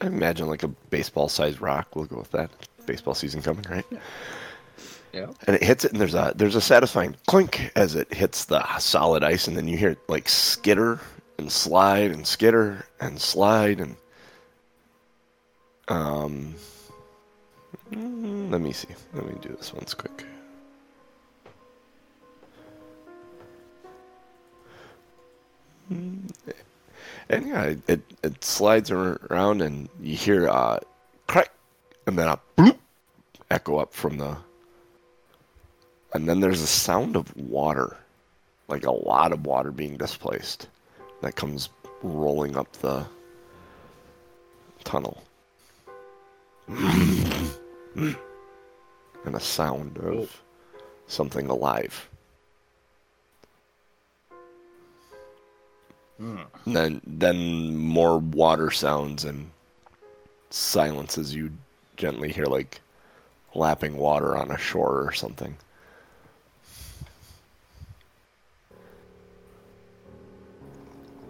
I 0.00 0.06
imagine 0.06 0.48
like 0.48 0.62
a 0.62 0.68
baseball 0.68 1.28
sized 1.28 1.60
rock. 1.60 1.94
We'll 1.94 2.06
go 2.06 2.18
with 2.18 2.32
that. 2.32 2.50
Baseball 2.84 3.14
season 3.14 3.42
coming, 3.42 3.64
right? 3.70 3.86
Yeah. 5.12 5.26
And 5.46 5.54
it 5.54 5.62
hits 5.62 5.84
it, 5.84 5.92
and 5.92 6.00
there's 6.00 6.14
a 6.14 6.32
there's 6.34 6.56
a 6.56 6.60
satisfying 6.60 7.14
clink 7.26 7.70
as 7.76 7.94
it 7.94 8.12
hits 8.12 8.46
the 8.46 8.64
solid 8.78 9.22
ice, 9.22 9.46
and 9.46 9.56
then 9.56 9.68
you 9.68 9.76
hear 9.76 9.90
it 9.90 9.98
like 10.08 10.28
skitter 10.28 10.98
and 11.38 11.52
slide 11.52 12.10
and 12.10 12.26
skitter 12.26 12.86
and 13.00 13.20
slide 13.20 13.80
and 13.80 13.96
um. 15.88 16.54
Mm, 17.92 18.50
Let 18.50 18.60
me 18.60 18.72
see. 18.72 18.88
Let 19.14 19.26
me 19.26 19.34
do 19.40 19.50
this 19.50 19.72
once 19.72 19.94
quick. 19.94 20.24
Mm, 25.92 26.30
And 27.28 27.48
yeah, 27.48 27.74
it, 27.86 28.00
it, 28.22 28.44
slides 28.44 28.90
around, 28.90 29.62
and 29.62 29.88
you 30.00 30.16
hear 30.16 30.46
a 30.46 30.80
crack, 31.26 31.50
and 32.06 32.18
then 32.18 32.28
a 32.28 32.38
bloop 32.56 32.78
echo 33.50 33.78
up 33.78 33.92
from 33.92 34.18
the. 34.18 34.36
And 36.14 36.28
then 36.28 36.40
there's 36.40 36.60
a 36.60 36.66
sound 36.66 37.16
of 37.16 37.34
water, 37.36 37.96
like 38.68 38.84
a 38.84 38.92
lot 38.92 39.32
of 39.32 39.46
water 39.46 39.70
being 39.70 39.96
displaced, 39.96 40.68
that 41.22 41.36
comes 41.36 41.70
rolling 42.02 42.56
up 42.56 42.70
the 42.72 43.06
tunnel. 44.84 45.22
and 47.96 49.34
a 49.34 49.40
sound 49.40 49.98
of 49.98 50.42
something 51.06 51.48
alive. 51.48 52.08
And 56.66 56.76
then 56.76 57.00
then 57.06 57.76
more 57.76 58.18
water 58.18 58.70
sounds 58.70 59.24
and 59.24 59.50
silence 60.50 61.18
as 61.18 61.34
you 61.34 61.50
gently 61.96 62.30
hear 62.30 62.46
like 62.46 62.80
lapping 63.54 63.96
water 63.96 64.36
on 64.36 64.50
a 64.50 64.58
shore 64.58 65.02
or 65.06 65.12
something. 65.12 65.56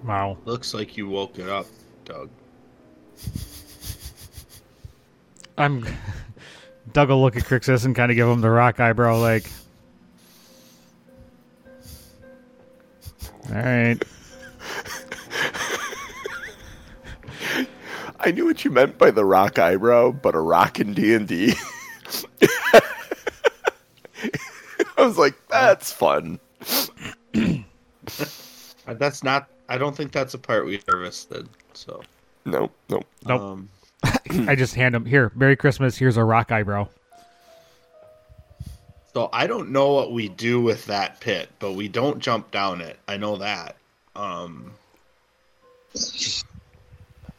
Wow. 0.05 0.37
Looks 0.45 0.75
like 0.75 0.97
you 0.97 1.09
woke 1.09 1.39
it 1.39 1.49
up, 1.49 1.67
Doug. 2.05 2.29
I'm. 5.59 5.87
Doug 6.93 7.09
will 7.09 7.21
look 7.23 7.37
at 7.37 7.45
Crixus 7.45 7.85
and 7.85 7.95
kind 7.95 8.11
of 8.11 8.17
give 8.17 8.29
him 8.29 8.41
the 8.41 8.51
rock 8.51 8.81
eyebrow, 8.81 9.19
like. 9.19 9.49
All 13.51 13.57
right. 13.57 13.97
I 18.21 18.31
knew 18.31 18.45
what 18.47 18.65
you 18.65 18.71
meant 18.71 18.99
by 18.99 19.11
the 19.11 19.25
rock 19.25 19.59
eyebrow, 19.59 20.13
but 20.13 20.35
a 20.37 20.41
rock 20.41 20.79
in 20.79 20.95
D 20.95 21.13
and 21.15 21.27
D. 21.27 21.55
I 24.97 25.05
was 25.07 25.19
like, 25.19 25.35
that's 25.49 25.93
fun. 25.93 26.39
Uh, 28.85 28.95
That's 28.95 29.23
not. 29.23 29.49
I 29.69 29.79
don't 29.79 29.97
think 29.97 30.11
that's 30.11 30.35
a 30.35 30.39
part 30.39 30.67
we 30.67 30.81
harvested. 30.89 31.49
So, 31.73 32.03
No, 32.45 32.69
no. 32.89 33.01
Nope. 33.25 33.41
um, 33.41 33.69
I 34.31 34.55
just 34.55 34.75
hand 34.75 34.95
him 34.95 35.05
here. 35.05 35.33
Merry 35.35 35.57
Christmas. 35.57 35.97
Here's 35.97 36.17
a 36.17 36.25
rock 36.25 36.53
eyebrow. 36.53 36.89
so 39.13 39.29
I 39.33 39.47
don't 39.47 39.71
know 39.71 39.93
what 39.93 40.13
we 40.13 40.29
do 40.29 40.61
with 40.61 40.87
that 40.87 41.21
pit, 41.21 41.49
but 41.59 41.73
we 41.73 41.89
don't 41.89 42.19
jump 42.21 42.51
down 42.51 42.81
it. 42.81 42.99
I 43.09 43.17
know 43.17 43.37
that. 43.37 43.77
Um, 44.17 44.73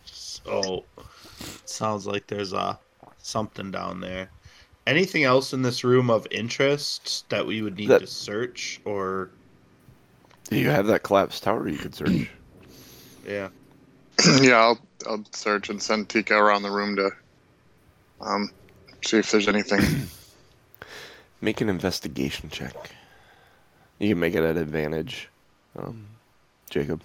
so 0.06 0.84
sounds 1.66 2.06
like 2.08 2.28
there's 2.28 2.54
a 2.54 2.78
something 3.20 3.72
down 3.72 4.00
there. 4.02 4.30
Anything 4.86 5.24
else 5.24 5.54
in 5.54 5.62
this 5.62 5.84
room 5.84 6.10
of 6.10 6.28
interest 6.30 7.30
that 7.30 7.46
we 7.46 7.62
would 7.62 7.78
need 7.78 7.88
That- 7.90 8.02
to 8.02 8.08
search 8.08 8.82
or 8.86 9.30
Do 10.50 10.58
you 10.58 10.70
have 10.70 10.88
that 10.88 11.04
collapsed 11.04 11.44
tower 11.44 11.68
you 11.70 11.78
could 11.78 11.96
search? 11.96 12.30
yeah? 13.26 13.48
yeah, 14.42 14.56
I'll 14.58 14.80
I'll 15.08 15.24
search 15.32 15.70
and 15.70 15.82
send 15.82 16.10
Tika 16.10 16.36
around 16.36 16.64
the 16.64 16.72
room 16.72 16.96
to 16.98 17.12
um 18.22 18.50
see 19.04 19.18
if 19.18 19.32
there's 19.32 19.48
anything. 19.48 19.82
Make 21.42 21.60
an 21.62 21.70
investigation 21.70 22.50
check. 22.50 22.74
You 24.00 24.10
can 24.10 24.20
make 24.20 24.34
it 24.34 24.44
at 24.44 24.56
advantage, 24.58 25.28
um, 25.78 26.08
Jacob. 26.70 27.02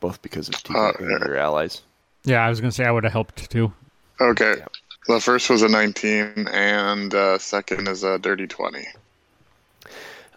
Both 0.00 0.22
because 0.22 0.48
of 0.48 0.54
Tika 0.62 0.78
Uh, 0.78 0.92
and 0.98 1.24
your 1.26 1.36
allies. 1.36 1.82
Yeah, 2.24 2.44
I 2.44 2.48
was 2.48 2.60
gonna 2.60 2.72
say 2.72 2.84
I 2.84 2.90
would 2.90 3.04
have 3.04 3.12
helped 3.12 3.50
too. 3.50 3.72
Okay. 4.20 4.54
Yeah. 4.58 4.66
The 5.08 5.20
first 5.20 5.50
was 5.50 5.62
a 5.62 5.68
19, 5.68 6.46
and 6.52 7.12
uh, 7.12 7.36
second 7.38 7.88
is 7.88 8.04
a 8.04 8.18
dirty 8.18 8.46
20. 8.46 8.86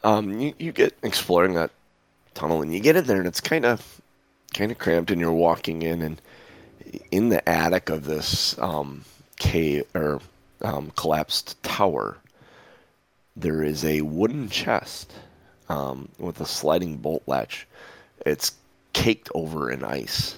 Um, 0.03 0.39
you, 0.39 0.53
you 0.57 0.71
get 0.71 0.97
exploring 1.03 1.53
that 1.53 1.71
tunnel, 2.33 2.61
and 2.61 2.73
you 2.73 2.79
get 2.79 2.95
in 2.95 3.05
there, 3.05 3.17
and 3.17 3.27
it's 3.27 3.41
kind 3.41 3.63
of 3.65 3.94
kind 4.55 4.71
of 4.71 4.77
cramped, 4.77 5.11
and 5.11 5.19
you're 5.21 5.31
walking 5.31 5.81
in, 5.81 6.01
and 6.01 6.21
in 7.11 7.29
the 7.29 7.47
attic 7.47 7.89
of 7.89 8.05
this 8.05 8.57
um, 8.59 9.03
cave 9.37 9.83
or 9.93 10.21
um, 10.61 10.91
collapsed 10.95 11.61
tower, 11.61 12.17
there 13.35 13.61
is 13.63 13.83
a 13.83 14.01
wooden 14.01 14.49
chest 14.49 15.11
um, 15.67 16.09
with 16.17 16.39
a 16.39 16.45
sliding 16.45 16.97
bolt 16.97 17.23
latch. 17.27 17.67
It's 18.25 18.53
caked 18.93 19.29
over 19.35 19.69
in 19.69 19.83
ice. 19.83 20.37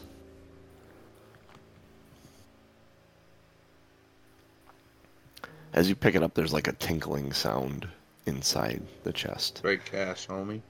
As 5.74 5.88
you 5.88 5.96
pick 5.96 6.16
it 6.16 6.24
up, 6.24 6.34
there's 6.34 6.54
like 6.54 6.68
a 6.68 6.74
tinkling 6.74 7.34
sound 7.34 7.88
inside 8.26 8.82
the 9.04 9.14
chest. 9.14 9.60
Great 9.62 9.86
cash, 9.86 10.28
homie. 10.28 10.62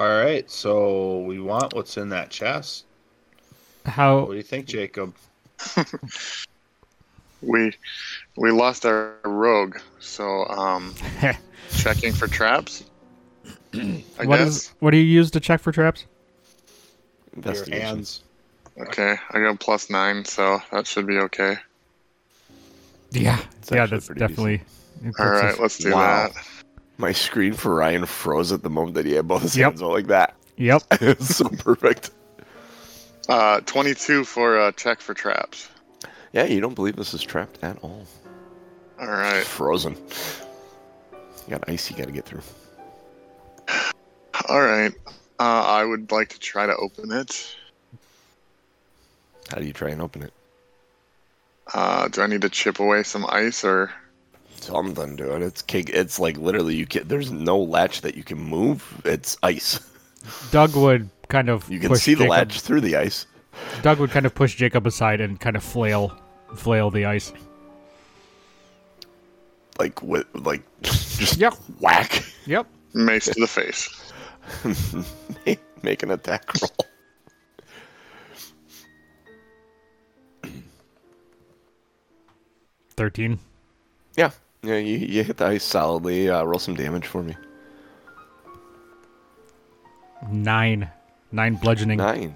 All 0.00 0.08
right, 0.08 0.50
so 0.50 1.18
we 1.20 1.40
want 1.40 1.74
what's 1.74 1.98
in 1.98 2.08
that 2.08 2.30
chest. 2.30 2.86
How? 3.84 4.20
What 4.20 4.24
How 4.24 4.30
do 4.30 4.36
you 4.38 4.42
think, 4.42 4.64
Jacob? 4.64 5.14
We 7.42 7.72
we 8.36 8.50
lost 8.50 8.84
our 8.86 9.14
rogue, 9.24 9.78
so 9.98 10.46
um 10.48 10.94
checking 11.76 12.12
for 12.12 12.28
traps. 12.28 12.84
I 13.74 14.24
what 14.24 14.38
guess. 14.38 14.48
is 14.48 14.68
what 14.80 14.90
do 14.90 14.96
you 14.98 15.04
use 15.04 15.30
to 15.32 15.40
check 15.40 15.60
for 15.60 15.70
traps? 15.72 16.04
Your 17.44 17.64
hands. 17.70 18.22
Okay, 18.78 19.16
I 19.30 19.40
got 19.40 19.58
plus 19.60 19.88
nine, 19.90 20.24
so 20.24 20.60
that 20.72 20.86
should 20.86 21.06
be 21.06 21.18
okay. 21.18 21.56
Yeah, 23.12 23.38
It's 23.58 23.70
yeah, 23.70 23.86
that's 23.86 24.08
definitely. 24.08 24.62
it 25.04 25.06
All 25.06 25.12
puts 25.12 25.42
right, 25.42 25.52
us- 25.54 25.58
let's 25.58 25.78
do 25.78 25.90
Wow. 25.92 26.28
that. 26.28 26.44
My 27.00 27.12
screen 27.12 27.54
for 27.54 27.74
Ryan 27.76 28.04
froze 28.04 28.52
at 28.52 28.62
the 28.62 28.68
moment 28.68 28.94
that 28.96 29.06
he 29.06 29.12
had 29.12 29.26
both 29.26 29.40
his 29.40 29.56
Yep. 29.56 29.70
hands 29.72 29.82
out 29.82 29.90
like 29.92 30.08
that. 30.08 30.34
Yep. 30.58 30.82
it's 31.00 31.34
so 31.36 31.48
perfect. 31.48 32.10
Uh, 33.26 33.60
22 33.60 34.22
for 34.24 34.58
uh, 34.60 34.72
check 34.72 35.00
for 35.00 35.14
traps. 35.14 35.70
Yeah, 36.32 36.44
you 36.44 36.60
don't 36.60 36.74
believe 36.74 36.96
this 36.96 37.14
is 37.14 37.22
trapped 37.22 37.58
at 37.62 37.78
all. 37.82 38.06
All 39.00 39.06
right. 39.06 39.42
Frozen. 39.42 39.96
You 41.46 41.50
got 41.56 41.66
ice 41.70 41.90
you 41.90 41.96
got 41.96 42.06
to 42.06 42.12
get 42.12 42.26
through. 42.26 42.42
All 44.48 44.60
right. 44.60 44.92
Uh, 45.38 45.42
I 45.64 45.84
would 45.84 46.12
like 46.12 46.28
to 46.28 46.38
try 46.38 46.66
to 46.66 46.76
open 46.76 47.12
it. 47.12 47.56
How 49.50 49.56
do 49.58 49.64
you 49.64 49.72
try 49.72 49.88
and 49.88 50.02
open 50.02 50.22
it? 50.22 50.34
Uh, 51.72 52.08
do 52.08 52.20
I 52.20 52.26
need 52.26 52.42
to 52.42 52.50
chip 52.50 52.78
away 52.78 53.04
some 53.04 53.24
ice 53.26 53.64
or? 53.64 53.90
Something 54.60 55.16
to 55.16 55.34
it. 55.36 55.42
It's 55.42 55.62
cake. 55.62 55.90
It's 55.90 56.18
like 56.20 56.36
literally 56.36 56.74
you 56.76 56.86
can. 56.86 57.08
There's 57.08 57.30
no 57.30 57.58
latch 57.58 58.02
that 58.02 58.14
you 58.16 58.22
can 58.22 58.38
move. 58.38 59.00
It's 59.04 59.36
ice. 59.42 59.80
Doug 60.50 60.76
would 60.76 61.08
kind 61.28 61.48
of 61.48 61.68
You 61.70 61.80
can 61.80 61.88
push 61.88 62.02
see 62.02 62.14
the 62.14 62.24
Jacob, 62.24 62.30
latch 62.30 62.60
through 62.60 62.82
the 62.82 62.96
ice. 62.96 63.26
Doug 63.82 63.98
would 64.00 64.10
kind 64.10 64.26
of 64.26 64.34
push 64.34 64.54
Jacob 64.56 64.86
aside 64.86 65.20
and 65.20 65.40
kind 65.40 65.56
of 65.56 65.64
flail, 65.64 66.16
flail 66.56 66.90
the 66.90 67.06
ice. 67.06 67.32
Like 69.78 70.02
with 70.02 70.26
like 70.34 70.62
just 70.82 71.38
Yep. 71.38 71.54
whack. 71.80 72.22
Yep. 72.46 72.66
Mace 72.92 73.26
to 73.26 73.40
the 73.40 73.46
face. 73.46 74.12
Make 75.82 76.02
an 76.02 76.10
attack 76.10 76.50
roll. 76.60 76.70
Thirteen. 82.90 83.38
Yeah. 84.16 84.30
Yeah, 84.62 84.76
you, 84.76 84.98
you 84.98 85.24
hit 85.24 85.38
the 85.38 85.46
ice 85.46 85.64
solidly. 85.64 86.28
Uh, 86.28 86.42
roll 86.44 86.58
some 86.58 86.74
damage 86.74 87.06
for 87.06 87.22
me. 87.22 87.34
Nine. 90.30 90.90
Nine 91.32 91.54
bludgeoning. 91.54 91.98
Nine. 91.98 92.34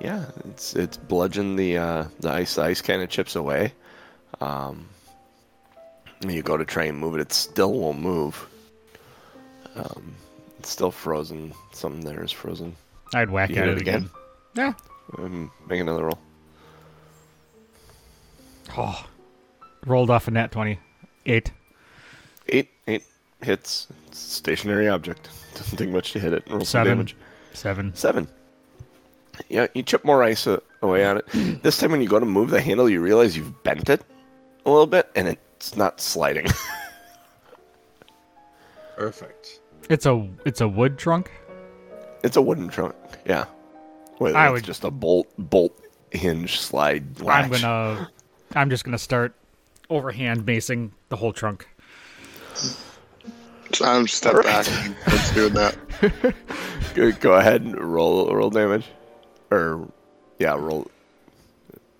Yeah, 0.00 0.26
it's 0.48 0.74
it's 0.76 0.96
bludgeon 0.96 1.56
the 1.56 1.76
uh, 1.78 2.04
the 2.20 2.30
ice. 2.30 2.54
The 2.54 2.62
ice 2.62 2.80
kind 2.80 3.02
of 3.02 3.08
chips 3.10 3.36
away. 3.36 3.72
Um, 4.40 4.88
you 6.26 6.42
go 6.42 6.56
to 6.56 6.64
try 6.64 6.84
and 6.84 6.98
move 6.98 7.16
it, 7.16 7.20
it 7.20 7.32
still 7.32 7.72
won't 7.72 8.00
move. 8.00 8.46
Um, 9.74 10.14
it's 10.58 10.70
still 10.70 10.90
frozen. 10.90 11.52
Something 11.72 12.04
there 12.04 12.22
is 12.22 12.30
frozen. 12.32 12.76
I'd 13.14 13.30
whack 13.30 13.50
You 13.50 13.56
at 13.56 13.68
it 13.68 13.76
it 13.76 13.80
again? 13.80 14.08
again. 14.54 14.74
Yeah. 15.18 15.24
Um, 15.24 15.50
make 15.68 15.80
another 15.80 16.04
roll. 16.04 16.18
Oh. 18.78 19.04
Rolled 19.84 20.10
off 20.10 20.28
a 20.28 20.30
nat 20.30 20.52
twenty. 20.52 20.78
Eight. 21.26 21.52
Eight, 22.48 22.70
eight 22.86 23.04
hits. 23.42 23.88
Stationary 24.12 24.88
object. 24.88 25.28
Doesn't 25.54 25.76
take 25.78 25.90
much 25.90 26.12
to 26.12 26.20
hit 26.20 26.32
it. 26.32 26.44
Roll 26.48 26.60
some 26.60 26.66
Seven. 26.66 26.88
damage. 26.92 27.16
Seven. 27.52 27.94
Seven. 27.94 28.28
Yeah, 29.48 29.66
you 29.74 29.82
chip 29.82 30.04
more 30.04 30.22
ice 30.22 30.46
uh, 30.46 30.60
away 30.82 31.04
on 31.04 31.18
it. 31.18 31.26
this 31.62 31.78
time, 31.78 31.92
when 31.92 32.02
you 32.02 32.08
go 32.08 32.20
to 32.20 32.26
move 32.26 32.50
the 32.50 32.60
handle, 32.60 32.88
you 32.88 33.00
realize 33.00 33.36
you've 33.36 33.62
bent 33.62 33.88
it 33.88 34.02
a 34.66 34.70
little 34.70 34.86
bit, 34.86 35.10
and 35.16 35.28
it's 35.28 35.76
not 35.76 36.00
sliding. 36.00 36.46
Perfect. 38.96 39.60
It's 39.88 40.06
a 40.06 40.28
it's 40.44 40.60
a 40.60 40.68
wood 40.68 40.98
trunk. 40.98 41.30
it's 42.22 42.36
a 42.36 42.42
wooden 42.42 42.68
trunk. 42.68 42.94
Yeah, 43.24 43.46
with 44.18 44.34
I 44.34 44.46
it's 44.46 44.52
would- 44.52 44.64
just 44.64 44.84
a 44.84 44.90
bolt 44.90 45.28
bolt 45.38 45.76
hinge 46.10 46.60
slide 46.60 47.20
latch. 47.20 47.44
I'm 47.44 47.50
gonna 47.50 48.10
I'm 48.54 48.70
just 48.70 48.84
gonna 48.84 48.98
start 48.98 49.34
overhand 49.90 50.46
macing 50.46 50.92
the 51.08 51.16
whole 51.16 51.32
trunk. 51.32 51.68
I'm 53.82 54.08
step 54.08 54.34
All 54.34 54.42
back. 54.42 54.66
Let's 55.06 55.32
do 55.34 55.48
that. 55.50 55.76
go, 56.94 57.12
go 57.12 57.32
ahead 57.34 57.62
and 57.62 57.76
roll 57.78 58.34
roll 58.34 58.50
damage, 58.50 58.86
or 59.50 59.88
yeah, 60.38 60.54
roll. 60.54 60.90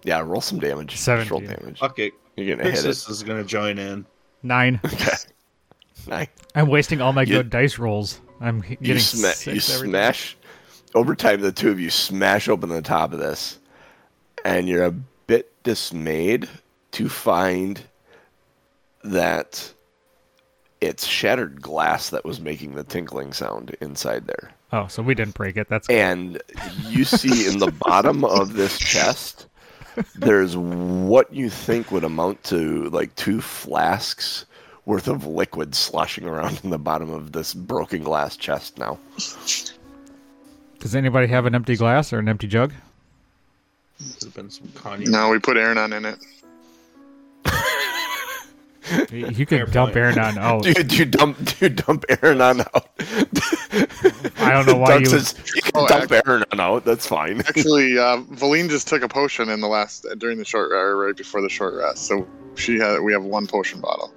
Yeah, 0.03 0.20
roll 0.20 0.40
some 0.40 0.59
damage. 0.59 0.90
Just 1.05 1.31
roll 1.31 1.40
damage. 1.40 1.79
Fuck 1.79 1.98
it. 1.98 2.12
You're 2.37 2.57
gonna 2.57 2.70
hit 2.70 2.79
it. 2.85 2.87
Crixus 2.88 3.11
is 3.11 3.22
gonna 3.22 3.44
join 3.44 3.79
in. 3.79 4.07
Nine. 4.42 4.81
Okay. 4.87 5.12
Nice. 6.09 6.29
I'm 6.55 6.68
wasting 6.68 7.03
all 7.03 7.12
my 7.12 7.22
You- 7.22 7.37
good 7.37 7.50
dice 7.50 7.79
rolls. 7.79 8.20
I'm 8.40 8.64
h- 8.64 8.70
you, 8.70 8.76
getting 8.79 9.03
sma- 9.03 9.33
six 9.33 9.55
you 9.55 9.61
smash 9.61 10.35
over 10.94 11.14
time 11.14 11.42
the 11.42 11.53
two 11.53 11.70
of 11.70 11.79
you 11.79 11.90
smash 11.90 12.48
open 12.48 12.70
the 12.70 12.81
top 12.81 13.12
of 13.12 13.18
this 13.18 13.59
and 14.46 14.66
you're 14.66 14.85
a 14.85 14.92
bit 15.26 15.53
dismayed 15.62 16.48
to 16.92 17.09
find 17.09 17.81
that 19.03 19.72
it's 20.81 21.07
shattered 21.07 21.61
glass 21.61 22.11
that 22.11 22.24
was 22.24 22.40
making 22.40 22.74
the 22.74 22.85
tinkling 22.85 23.33
sound 23.33 23.76
inside 23.81 24.26
there. 24.26 24.50
Oh, 24.72 24.87
so 24.87 25.03
we 25.03 25.14
didn't 25.14 25.35
break 25.35 25.57
it. 25.57 25.68
That's 25.68 25.88
And 25.90 26.40
you 26.87 27.05
see 27.05 27.48
in 27.48 27.59
the 27.59 27.72
bottom 27.72 28.24
of 28.24 28.55
this 28.55 28.79
chest, 28.79 29.46
there's 30.14 30.57
what 30.57 31.33
you 31.35 31.50
think 31.50 31.90
would 31.90 32.05
amount 32.05 32.42
to 32.44 32.88
like 32.90 33.14
two 33.16 33.40
flasks 33.40 34.46
worth 34.87 35.09
of 35.09 35.26
liquid 35.26 35.74
sloshing 35.74 36.24
around 36.24 36.61
in 36.64 36.70
the 36.70 36.79
bottom 36.79 37.11
of 37.11 37.33
this 37.33 37.53
broken 37.53 38.03
glass 38.03 38.37
chest 38.37 38.79
now. 38.79 38.98
Does 40.79 40.94
anybody 40.94 41.26
have 41.26 41.46
an 41.46 41.55
empty 41.55 41.76
glass 41.76 42.12
or 42.12 42.18
an 42.18 42.29
empty 42.29 42.46
jug? 42.46 42.72
Could 43.98 44.24
have 44.24 44.35
been 44.35 44.50
some 44.50 44.68
cognac. 44.74 45.09
No, 45.09 45.29
we 45.29 45.38
put 45.38 45.59
Aaron 45.59 45.76
on 45.76 45.92
in 45.92 46.07
it. 46.07 46.18
You 49.11 49.46
can 49.46 49.59
Fair 49.59 49.66
dump 49.66 49.92
point. 49.94 49.96
Aaron 49.96 50.18
on. 50.18 50.38
Oh, 50.38 50.61
Do 50.62 50.96
you, 50.96 51.05
dump 51.05 51.61
you 51.62 51.68
dump 51.68 52.05
Aaron 52.09 52.40
on 52.40 52.61
out? 52.61 52.88
I 54.38 54.50
don't 54.53 54.66
know 54.66 54.76
why 54.76 54.88
Doug 54.88 55.00
you. 55.03 55.07
says 55.07 55.35
you 55.55 55.62
can 55.62 55.72
Oh, 55.74 55.87
dump 55.87 56.11
Aaron 56.12 56.44
on 56.53 56.61
out. 56.61 56.85
That's 56.85 57.07
fine. 57.07 57.40
Actually, 57.48 57.98
uh, 57.98 58.18
Valine 58.31 58.68
just 58.68 58.88
took 58.88 59.03
a 59.03 59.09
potion 59.09 59.48
in 59.48 59.61
the 59.61 59.68
last 59.68 60.07
during 60.18 60.38
the 60.38 60.44
short 60.44 60.72
or 60.72 60.96
right 60.96 61.16
before 61.16 61.40
the 61.40 61.48
short 61.48 61.74
rest, 61.74 62.07
so 62.07 62.26
she 62.57 62.79
had 62.79 63.00
we 63.00 63.12
have 63.12 63.22
one 63.24 63.46
potion 63.46 63.81
bottle. 63.81 64.12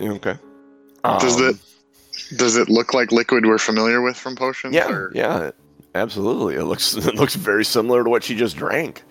okay. 0.00 0.36
Does 1.04 1.36
Um, 1.40 1.48
it 1.50 1.56
does 2.38 2.56
it 2.56 2.68
look 2.68 2.94
like 2.94 3.12
liquid 3.12 3.46
we're 3.46 3.58
familiar 3.58 4.00
with 4.02 4.16
from 4.16 4.36
potions? 4.36 4.74
Yeah, 4.74 4.90
or- 4.90 5.12
yeah, 5.14 5.50
absolutely. 5.94 6.54
It 6.56 6.64
looks 6.64 6.94
it 6.94 7.14
looks 7.14 7.34
very 7.34 7.64
similar 7.64 8.04
to 8.04 8.10
what 8.10 8.24
she 8.24 8.34
just 8.34 8.56
drank. 8.56 9.02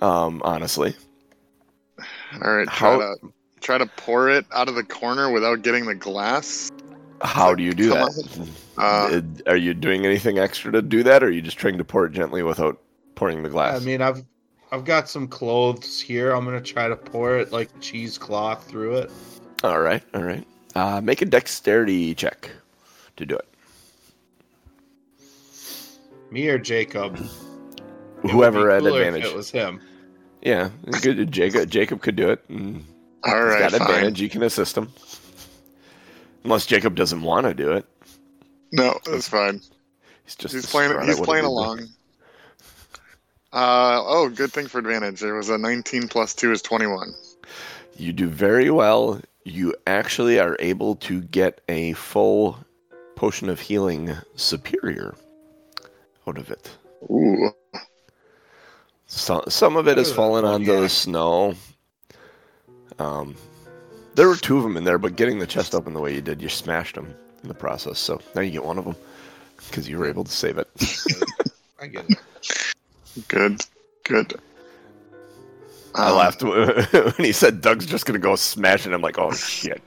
Um, 0.00 0.42
honestly, 0.44 0.94
All 2.42 2.54
right. 2.56 2.66
Try 2.68 2.90
How- 2.90 2.98
to 2.98 3.16
try 3.64 3.78
to 3.78 3.86
pour 3.86 4.28
it 4.28 4.44
out 4.52 4.68
of 4.68 4.74
the 4.76 4.84
corner 4.84 5.32
without 5.32 5.62
getting 5.62 5.86
the 5.86 5.94
glass. 5.94 6.70
how 7.22 7.54
do 7.54 7.62
you 7.62 7.72
do 7.72 7.88
that? 7.88 8.48
Uh, 8.76 9.22
Are 9.50 9.56
you 9.56 9.72
doing 9.74 10.04
anything 10.04 10.38
extra 10.38 10.70
to 10.72 10.82
do 10.82 11.02
that, 11.02 11.22
or 11.22 11.28
are 11.28 11.30
you 11.30 11.42
just 11.42 11.56
trying 11.58 11.78
to 11.78 11.84
pour 11.84 12.06
it 12.06 12.12
gently 12.12 12.42
without 12.42 12.80
pouring 13.14 13.42
the 13.42 13.48
glass? 13.48 13.80
I 13.80 13.84
mean, 13.84 14.02
I've 14.02 14.22
I've 14.70 14.84
got 14.84 15.08
some 15.08 15.26
clothes 15.26 16.00
here. 16.00 16.32
I'm 16.32 16.44
gonna 16.44 16.60
try 16.60 16.88
to 16.88 16.96
pour 16.96 17.38
it 17.38 17.52
like 17.52 17.68
cheesecloth 17.80 18.68
through 18.68 18.96
it. 18.98 19.10
all 19.62 19.80
right, 19.80 20.02
all 20.14 20.22
right. 20.22 20.46
Uh, 20.74 21.00
make 21.00 21.22
a 21.22 21.24
dexterity 21.24 22.14
check 22.14 22.50
to 23.16 23.24
do 23.24 23.36
it. 23.36 23.48
Me 26.30 26.48
or 26.48 26.58
Jacob? 26.58 27.14
It 27.16 27.22
would 28.22 28.32
Whoever 28.32 28.66
be 28.66 28.72
had 28.72 28.82
cooler 28.82 29.00
if 29.02 29.06
advantage. 29.06 29.30
It 29.30 29.36
was 29.36 29.50
him. 29.50 29.80
Yeah, 30.42 30.70
good. 31.00 31.30
Jacob, 31.30 31.70
Jacob 31.70 32.02
could 32.02 32.16
do 32.16 32.30
it. 32.30 32.46
Mm, 32.48 32.82
all 33.26 33.34
He's 33.34 33.44
right. 33.44 33.58
got 33.60 33.72
Fine. 33.72 33.80
advantage. 33.82 34.20
You 34.20 34.28
can 34.28 34.42
assist 34.42 34.76
him, 34.76 34.92
unless 36.44 36.66
Jacob 36.66 36.94
doesn't 36.94 37.22
want 37.22 37.46
to 37.46 37.54
do 37.54 37.72
it. 37.72 37.86
No, 38.72 38.98
that's 39.06 39.28
fine. 39.28 39.60
He's 40.24 40.36
just 40.36 40.54
He's 40.54 40.66
playing. 40.66 41.00
He's 41.06 41.20
playing 41.20 41.44
along. 41.44 41.88
Uh 43.52 44.02
oh, 44.04 44.28
good 44.28 44.52
thing 44.52 44.66
for 44.66 44.78
advantage. 44.78 45.22
It 45.22 45.32
was 45.32 45.48
a 45.48 45.56
19 45.56 46.08
plus 46.08 46.34
two 46.34 46.50
is 46.50 46.60
21. 46.60 47.14
You 47.96 48.12
do 48.12 48.26
very 48.26 48.68
well. 48.70 49.20
You 49.44 49.76
actually 49.86 50.40
are 50.40 50.56
able 50.58 50.96
to 50.96 51.20
get 51.20 51.60
a 51.68 51.92
full 51.92 52.58
potion 53.14 53.48
of 53.48 53.60
healing 53.60 54.16
superior 54.34 55.14
out 56.26 56.38
of 56.38 56.50
it. 56.50 56.76
Ooh. 57.10 57.52
So, 59.06 59.44
some 59.48 59.76
of 59.76 59.86
it 59.86 59.98
has 59.98 60.10
fallen 60.12 60.44
onto 60.44 60.72
yeah. 60.72 60.80
the 60.80 60.88
snow. 60.88 61.54
Um, 62.98 63.34
there 64.14 64.28
were 64.28 64.36
two 64.36 64.56
of 64.56 64.62
them 64.62 64.76
in 64.76 64.84
there, 64.84 64.98
but 64.98 65.16
getting 65.16 65.38
the 65.38 65.46
chest 65.46 65.74
open 65.74 65.92
the 65.94 66.00
way 66.00 66.14
you 66.14 66.20
did, 66.22 66.40
you 66.40 66.48
smashed 66.48 66.94
them 66.94 67.14
in 67.42 67.48
the 67.48 67.54
process. 67.54 67.98
So 67.98 68.20
now 68.34 68.40
you 68.42 68.50
get 68.52 68.64
one 68.64 68.78
of 68.78 68.84
them 68.84 68.96
because 69.68 69.88
you 69.88 69.98
were 69.98 70.06
able 70.06 70.24
to 70.24 70.30
save 70.32 70.58
it. 70.58 70.68
I 71.80 71.86
get 71.86 72.04
it. 72.08 72.18
Good. 73.28 73.60
Good. 74.04 74.34
I 75.94 76.10
Um, 76.10 76.16
laughed 76.16 76.42
when 76.42 77.12
he 77.18 77.32
said 77.32 77.60
Doug's 77.60 77.86
just 77.86 78.06
gonna 78.06 78.18
go 78.18 78.36
smash 78.36 78.86
it. 78.86 78.92
I'm 78.92 79.00
like, 79.00 79.18
oh 79.18 79.32
shit. 79.32 79.82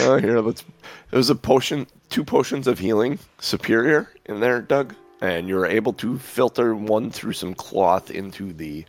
oh, 0.00 0.16
here, 0.20 0.40
let's. 0.40 0.64
There's 1.10 1.30
a 1.30 1.34
potion, 1.34 1.86
two 2.10 2.22
potions 2.24 2.66
of 2.66 2.78
healing 2.78 3.18
superior 3.40 4.10
in 4.26 4.40
there, 4.40 4.60
Doug, 4.60 4.94
and 5.22 5.48
you're 5.48 5.64
able 5.64 5.94
to 5.94 6.18
filter 6.18 6.74
one 6.74 7.10
through 7.10 7.32
some 7.32 7.54
cloth 7.54 8.10
into 8.10 8.52
the 8.52 8.84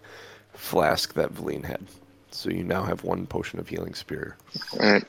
flask 0.53 1.13
that 1.13 1.31
Valine 1.31 1.63
had. 1.63 1.79
So 2.31 2.49
you 2.49 2.63
now 2.63 2.83
have 2.83 3.03
one 3.03 3.25
potion 3.25 3.59
of 3.59 3.67
healing 3.67 3.93
superior. 3.93 4.37
All 4.73 4.79
right. 4.79 5.03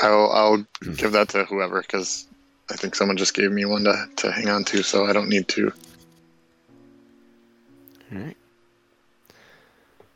I'll 0.00 0.30
I'll 0.32 0.56
Hmm. 0.82 0.92
give 0.94 1.12
that 1.12 1.28
to 1.30 1.44
whoever 1.44 1.80
because 1.80 2.26
I 2.70 2.76
think 2.76 2.94
someone 2.94 3.16
just 3.16 3.34
gave 3.34 3.50
me 3.52 3.64
one 3.64 3.84
to, 3.84 4.08
to 4.16 4.32
hang 4.32 4.48
on 4.48 4.64
to, 4.64 4.82
so 4.82 5.06
I 5.06 5.12
don't 5.12 5.28
need 5.28 5.48
to. 5.48 5.72
All 8.12 8.18
right. 8.18 8.36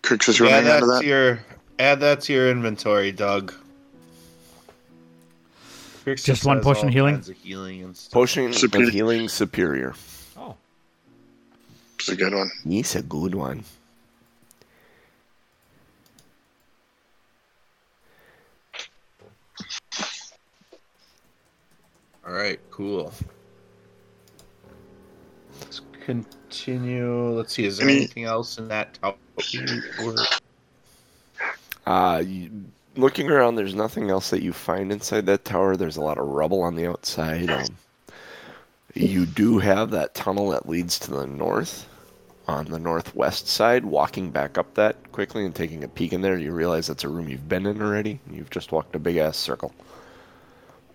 Crixus, 0.03 0.39
you 0.39 0.47
want 0.47 0.57
Add 0.57 0.61
to 0.63 0.67
hang 0.73 0.83
on 0.83 0.89
that 0.89 0.95
to 0.97 1.01
to 1.03 1.07
your 1.09 1.41
add 1.79 2.01
that 2.01 2.21
to 2.23 2.33
your 2.33 2.51
inventory, 2.51 3.13
Doug. 3.13 3.55
Crixus 6.05 6.25
Just 6.25 6.45
one 6.45 6.61
potion 6.63 6.87
all 6.87 6.93
healing? 6.93 7.23
healing 7.43 7.83
and 7.85 7.97
stuff. 7.97 8.13
Potion 8.13 8.53
Superior. 8.53 8.89
of 8.89 8.93
healing 8.95 9.29
superior. 9.29 9.95
Oh, 10.37 10.57
It's 11.99 12.09
a 12.09 12.17
good 12.17 12.35
one. 12.35 12.51
It's 12.67 12.97
a 12.97 13.03
good 13.03 13.35
one. 13.35 13.65
All 22.31 22.37
right, 22.37 22.61
cool. 22.71 23.13
Let's 25.61 25.81
continue. 26.05 27.31
Let's 27.31 27.53
see. 27.53 27.65
Is 27.65 27.79
there 27.79 27.89
Any- 27.89 27.99
anything 27.99 28.23
else 28.23 28.57
in 28.57 28.69
that 28.69 28.95
tower? 29.03 29.17
Or- 30.05 30.15
Uh, 31.87 32.23
you, 32.25 32.51
looking 32.95 33.29
around, 33.29 33.57
there's 33.57 33.75
nothing 33.75 34.11
else 34.11 34.31
that 34.31 34.43
you 34.43 34.53
find 34.53 34.93
inside 34.93 35.27
that 35.27 35.45
tower. 35.45 35.77
There's 35.77 35.97
a 35.97 36.03
lot 36.03 36.19
of 36.19 36.29
rubble 36.29 36.63
on 36.63 36.77
the 36.77 36.87
outside. 36.87 37.51
Um, 37.51 37.67
you 38.95 39.27
do 39.27 39.59
have 39.59 39.91
that 39.91 40.15
tunnel 40.15 40.51
that 40.51 40.69
leads 40.69 41.01
to 41.01 41.11
the 41.11 41.27
north, 41.27 41.89
on 42.47 42.67
the 42.67 42.79
northwest 42.79 43.49
side. 43.49 43.85
Walking 43.85 44.31
back 44.31 44.57
up 44.57 44.75
that 44.75 45.11
quickly 45.11 45.45
and 45.45 45.53
taking 45.53 45.83
a 45.83 45.89
peek 45.89 46.13
in 46.13 46.21
there, 46.21 46.39
you 46.39 46.53
realize 46.53 46.87
that's 46.87 47.03
a 47.03 47.09
room 47.09 47.29
you've 47.29 47.49
been 47.49 47.67
in 47.67 47.83
already. 47.83 48.21
You've 48.31 48.51
just 48.51 48.71
walked 48.71 48.95
a 48.95 49.01
big 49.01 49.17
ass 49.17 49.37
circle. 49.37 49.75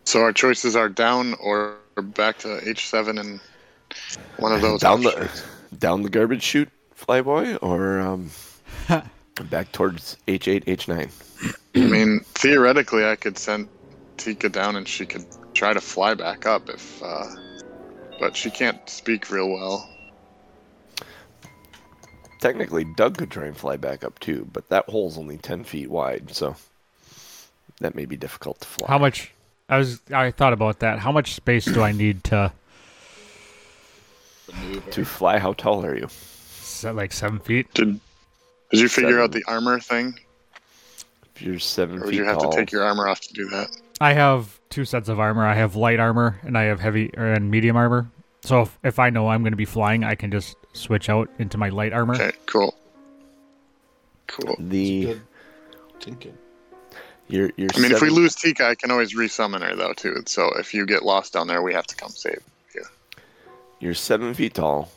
So 0.06 0.22
our 0.22 0.32
choices 0.32 0.76
are 0.76 0.90
down 0.90 1.34
or 1.42 1.76
back 1.98 2.38
to 2.40 2.48
H7 2.48 3.20
and 3.20 3.40
one 4.38 4.54
of 4.54 4.62
those. 4.62 4.80
down 4.82 5.02
the 5.02 5.30
down 5.78 6.04
the 6.04 6.10
garbage 6.10 6.44
chute, 6.44 6.70
flyboy, 6.98 7.58
or 7.62 8.00
um, 8.00 8.30
back 9.50 9.72
towards 9.72 10.18
H8, 10.28 10.66
H9. 10.66 11.56
I 11.76 11.80
mean, 11.80 12.22
theoretically, 12.36 13.06
I 13.06 13.16
could 13.16 13.38
send 13.38 13.68
Tika 14.18 14.50
down 14.50 14.76
and 14.76 14.88
she 14.88 15.06
could 15.06 15.26
try 15.54 15.74
to 15.74 15.82
fly 15.82 16.14
back 16.14 16.46
up 16.46 16.70
if, 16.70 17.02
uh, 17.04 17.26
but 18.20 18.36
she 18.36 18.50
can't 18.50 18.90
speak 18.90 19.30
real 19.32 19.50
well. 19.50 19.90
Technically, 22.40 22.86
Doug 22.96 23.18
could 23.18 23.32
try 23.32 23.46
and 23.46 23.58
fly 23.58 23.76
back 23.76 24.04
up 24.04 24.20
too, 24.20 24.48
but 24.54 24.70
that 24.70 24.86
hole's 24.86 25.18
only 25.18 25.38
10 25.38 25.64
feet 25.64 25.90
wide, 25.90 26.34
so 26.34 26.56
that 27.80 27.96
may 27.96 28.06
be 28.06 28.16
difficult 28.16 28.62
to 28.62 28.68
fly. 28.68 28.88
how 28.88 28.98
much? 29.00 29.34
I 29.70 29.78
was. 29.78 30.02
I 30.14 30.32
thought 30.32 30.54
about 30.54 30.80
that. 30.80 31.00
How 31.00 31.12
much 31.12 31.34
space 31.34 31.66
do 31.66 31.82
I 31.82 31.92
need 31.92 32.24
to? 32.26 32.52
To 34.92 35.04
fly, 35.06 35.40
how 35.40 35.54
tall 35.54 35.86
are 35.86 35.98
you? 35.98 36.08
Set 36.10 36.96
like 36.96 37.12
seven 37.12 37.40
feet. 37.40 37.74
Did 37.74 38.00
Did 38.72 38.80
you 38.80 38.88
figure 38.90 39.10
Seven. 39.12 39.24
out 39.24 39.32
the 39.32 39.44
armor 39.48 39.80
thing, 39.80 40.20
If 41.36 41.42
you're 41.42 41.60
seven 41.60 41.98
or 41.98 42.02
would 42.02 42.10
feet 42.12 42.18
you 42.18 42.26
have 42.26 42.38
tall, 42.38 42.52
to 42.52 42.58
take 42.58 42.72
your 42.72 42.84
armor 42.84 43.08
off 43.08 43.22
to 43.22 43.34
do 43.34 43.50
that? 43.50 43.70
I 44.00 44.14
have 44.14 44.60
two 44.70 44.86
sets 44.86 45.10
of 45.10 45.20
armor. 45.20 45.46
I 45.46 45.56
have 45.56 45.76
light 45.76 46.00
armor 46.00 46.40
and 46.44 46.58
I 46.58 46.64
have 46.64 46.80
heavy 46.80 47.10
or, 47.18 47.26
and 47.34 47.50
medium 47.50 47.76
armor. 47.76 48.08
So 48.44 48.62
if, 48.62 48.78
if 48.84 49.00
I 49.00 49.10
know 49.10 49.30
I'm 49.30 49.42
going 49.42 49.54
to 49.54 49.58
be 49.58 49.66
flying, 49.66 50.04
I 50.04 50.14
can 50.16 50.30
just 50.32 50.58
switch 50.74 51.10
out 51.10 51.30
into 51.40 51.58
my 51.58 51.70
light 51.70 51.94
armor. 51.94 52.14
Okay, 52.16 52.34
cool. 52.46 52.76
Cool. 54.28 54.56
the 54.60 55.06
Good 55.06 55.22
thinking. 56.02 56.38
You're 57.28 57.52
you're. 57.58 57.70
I 57.76 57.80
mean, 57.80 57.92
if 57.92 58.02
we 58.02 58.10
lose 58.10 58.36
Tika, 58.36 58.68
I 58.68 58.76
can 58.76 58.92
always 58.92 59.16
resummon 59.16 59.62
her 59.68 59.76
though 59.76 59.94
too. 59.94 60.24
So 60.26 60.52
if 60.60 60.74
you 60.74 60.86
get 60.86 61.04
lost 61.04 61.34
down 61.34 61.48
there, 61.48 61.62
we 61.62 61.74
have 61.74 61.88
to 61.88 61.96
come 61.96 62.10
save. 62.12 62.40
you. 62.74 62.84
You're 63.80 63.94
seven 63.94 64.34
feet 64.34 64.54
tall. 64.54 64.90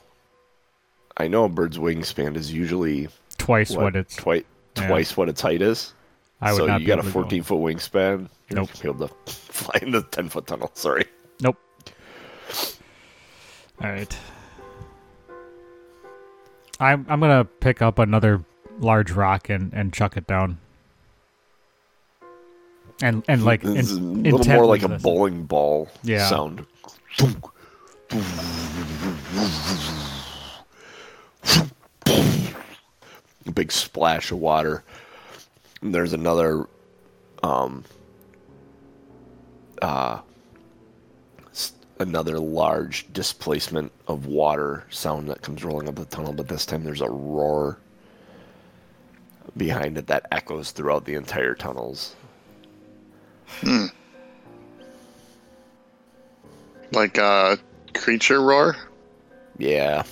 I 1.16 1.26
know 1.28 1.44
a 1.44 1.48
bird's 1.48 1.78
wingspan 1.78 2.36
is 2.36 2.52
usually 2.52 3.08
Twice 3.38 3.70
what, 3.70 3.80
what, 3.82 3.96
it's. 3.96 4.14
twi- 4.16 4.44
yeah. 4.76 4.86
twice 4.86 5.16
what 5.16 5.28
its 5.28 5.40
height 5.40 5.62
is. 5.62 5.92
I 6.40 6.52
would 6.52 6.58
so 6.58 6.66
not 6.66 6.80
you 6.80 6.86
got 6.86 6.98
a 6.98 7.02
able 7.02 7.08
to 7.10 7.14
go. 7.14 7.22
14 7.22 7.42
foot 7.42 7.58
wingspan. 7.58 8.28
You're 8.48 8.56
Nope. 8.60 8.68
not 8.68 8.82
gonna 8.82 8.94
be 8.98 9.04
able 9.04 9.08
to 9.08 9.32
fly 9.32 9.78
in 9.82 9.90
the 9.90 10.02
10 10.02 10.28
foot 10.28 10.46
tunnel. 10.46 10.70
Sorry. 10.74 11.04
Nope. 11.40 11.56
All 13.82 13.90
right. 13.90 14.16
I'm 16.80 17.04
I'm 17.08 17.18
gonna 17.20 17.44
pick 17.44 17.82
up 17.82 17.98
another 17.98 18.44
large 18.78 19.10
rock 19.10 19.48
and 19.48 19.72
and 19.72 19.92
chuck 19.92 20.16
it 20.16 20.26
down. 20.28 20.58
And 23.02 23.22
and 23.28 23.44
like 23.44 23.62
in, 23.64 23.76
a 23.76 23.82
little 23.82 24.44
more 24.46 24.66
like 24.66 24.82
a 24.82 24.88
bowling 24.88 25.44
ball 25.44 25.88
Yeah. 26.02 26.28
sound. 26.28 26.66
A 33.46 33.52
big 33.52 33.72
splash 33.72 34.30
of 34.30 34.38
water. 34.38 34.82
And 35.80 35.94
there's 35.94 36.12
another 36.12 36.66
um 37.42 37.84
uh 39.80 40.20
another 42.00 42.38
large 42.38 43.12
displacement 43.12 43.90
of 44.06 44.26
water 44.26 44.84
sound 44.90 45.28
that 45.28 45.42
comes 45.42 45.64
rolling 45.64 45.88
up 45.88 45.96
the 45.96 46.04
tunnel, 46.04 46.32
but 46.32 46.48
this 46.48 46.64
time 46.66 46.84
there's 46.84 47.00
a 47.00 47.10
roar 47.10 47.78
behind 49.56 49.98
it 49.98 50.06
that 50.06 50.26
echoes 50.30 50.70
throughout 50.70 51.04
the 51.04 51.14
entire 51.14 51.54
tunnels. 51.54 52.14
Hmm. 53.60 53.86
Like 56.92 57.18
a 57.18 57.58
creature 57.94 58.40
roar. 58.40 58.76
Yeah. 59.58 60.04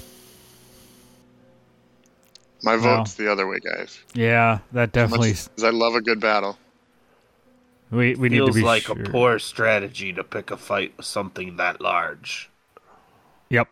My 2.63 2.75
Wow. 2.77 2.99
vote's 2.99 3.15
the 3.15 3.31
other 3.31 3.47
way, 3.47 3.59
guys. 3.61 4.01
Yeah, 4.15 4.59
that 4.73 4.93
definitely. 4.93 5.31
as 5.31 5.51
I 5.63 5.71
love 5.71 5.95
a 5.95 6.01
good 6.01 6.21
battle. 6.21 6.59
We 7.91 8.15
we 8.17 8.29
need 8.29 8.39
to 8.39 8.47
Feels 8.47 8.57
be 8.57 8.63
like 8.63 8.83
sure. 8.85 9.01
a 9.01 9.05
poor 9.11 9.39
strategy 9.39 10.13
to 10.13 10.25
pick 10.25 10.51
a 10.51 10.57
fight 10.57 10.95
with 10.97 11.07
something 11.07 11.57
that 11.57 11.81
large. 11.81 12.51
Yep. 13.51 13.69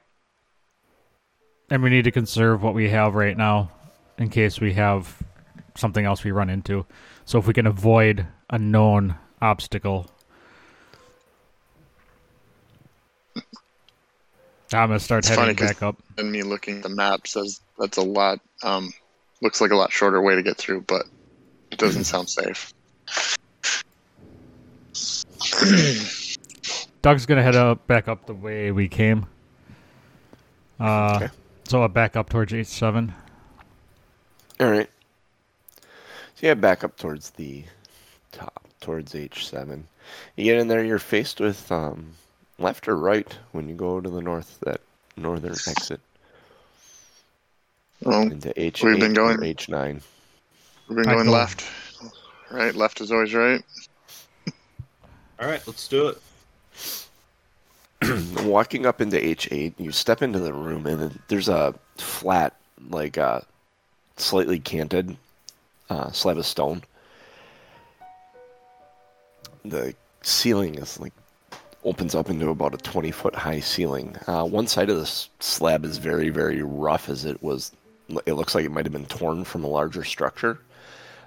And 1.70 1.82
we 1.82 1.90
need 1.90 2.04
to 2.04 2.12
conserve 2.12 2.62
what 2.62 2.74
we 2.74 2.90
have 2.90 3.16
right 3.16 3.36
now 3.36 3.70
in 4.16 4.28
case 4.28 4.60
we 4.60 4.74
have 4.74 5.18
something 5.76 6.04
else 6.04 6.22
we 6.22 6.30
run 6.30 6.48
into. 6.48 6.86
So 7.24 7.38
if 7.40 7.48
we 7.48 7.52
can 7.54 7.66
avoid 7.66 8.26
a 8.48 8.58
known 8.58 9.16
obstacle. 9.44 10.06
I'm 14.72 14.88
gonna 14.88 14.98
start 14.98 15.26
It's 15.26 15.34
funny 15.34 15.52
back 15.52 15.82
up. 15.82 15.96
And 16.18 16.32
me 16.32 16.42
looking 16.42 16.78
at 16.78 16.82
the 16.82 16.88
map 16.88 17.26
says 17.26 17.60
that's 17.78 17.98
a 17.98 18.02
lot. 18.02 18.40
Um, 18.62 18.92
looks 19.42 19.60
like 19.60 19.70
a 19.70 19.76
lot 19.76 19.92
shorter 19.92 20.20
way 20.20 20.34
to 20.34 20.42
get 20.42 20.56
through, 20.56 20.80
but 20.82 21.04
it 21.70 21.78
doesn't 21.78 22.04
sound 22.12 22.28
safe. 22.28 22.72
Doug's 27.02 27.26
gonna 27.26 27.42
head 27.42 27.54
up 27.54 27.86
back 27.86 28.08
up 28.08 28.26
the 28.26 28.34
way 28.34 28.72
we 28.72 28.88
came. 28.88 29.26
Uh, 30.80 31.20
Okay. 31.22 31.28
so 31.68 31.82
uh, 31.82 31.88
back 31.88 32.16
up 32.16 32.30
towards 32.30 32.52
H 32.54 32.66
seven. 32.66 33.14
All 34.58 34.70
right. 34.70 34.88
So 36.34 36.46
yeah, 36.48 36.54
back 36.54 36.82
up 36.82 36.96
towards 36.96 37.30
the 37.30 37.64
top, 38.32 38.63
towards 38.84 39.14
H7. 39.14 39.82
You 40.36 40.44
get 40.44 40.58
in 40.58 40.68
there, 40.68 40.84
you're 40.84 40.98
faced 40.98 41.40
with 41.40 41.72
um, 41.72 42.12
left 42.58 42.86
or 42.86 42.96
right 42.96 43.36
when 43.52 43.68
you 43.68 43.74
go 43.74 44.00
to 44.00 44.08
the 44.10 44.20
north, 44.20 44.58
that 44.60 44.80
northern 45.16 45.52
exit 45.52 46.00
Well, 48.02 48.22
into 48.22 48.50
H8 48.50 48.84
We've 48.84 49.00
been 49.00 49.14
going- 49.14 49.38
or 49.38 49.42
H9. 49.42 50.02
we've 50.88 50.96
been 50.96 51.04
going 51.04 51.28
left. 51.28 51.64
Right, 52.50 52.74
left 52.74 53.00
is 53.00 53.10
always 53.10 53.32
right. 53.34 53.62
All 55.40 55.48
right, 55.48 55.66
let's 55.66 55.88
do 55.88 56.08
it. 56.08 56.20
Walking 58.44 58.84
up 58.84 59.00
into 59.00 59.16
H8, 59.16 59.72
you 59.78 59.90
step 59.92 60.20
into 60.22 60.38
the 60.38 60.52
room, 60.52 60.86
and 60.86 61.18
there's 61.28 61.48
a 61.48 61.74
flat, 61.96 62.54
like 62.90 63.16
uh, 63.16 63.40
slightly 64.18 64.60
canted 64.60 65.16
uh, 65.88 66.10
slab 66.12 66.36
of 66.36 66.44
stone. 66.46 66.82
The 69.64 69.94
ceiling 70.22 70.76
is 70.76 71.00
like 71.00 71.12
opens 71.84 72.14
up 72.14 72.30
into 72.30 72.48
about 72.48 72.74
a 72.74 72.78
20 72.78 73.10
foot 73.10 73.34
high 73.34 73.60
ceiling. 73.60 74.16
Uh, 74.26 74.44
one 74.44 74.66
side 74.66 74.90
of 74.90 74.96
this 74.96 75.28
slab 75.40 75.84
is 75.84 75.98
very, 75.98 76.30
very 76.30 76.62
rough, 76.62 77.08
as 77.08 77.24
it 77.24 77.42
was. 77.42 77.72
It 78.26 78.34
looks 78.34 78.54
like 78.54 78.64
it 78.64 78.70
might 78.70 78.86
have 78.86 78.92
been 78.92 79.06
torn 79.06 79.44
from 79.44 79.64
a 79.64 79.68
larger 79.68 80.04
structure. 80.04 80.58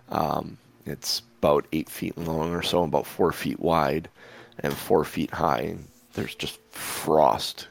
Um, 0.09 0.57
it's 0.85 1.21
about 1.39 1.67
eight 1.71 1.89
feet 1.89 2.17
long 2.17 2.53
or 2.53 2.61
so, 2.61 2.83
about 2.83 3.05
four 3.05 3.31
feet 3.31 3.59
wide, 3.59 4.09
and 4.59 4.73
four 4.73 5.03
feet 5.03 5.31
high. 5.31 5.77
There's 6.13 6.35
just 6.35 6.59
frost 6.71 7.67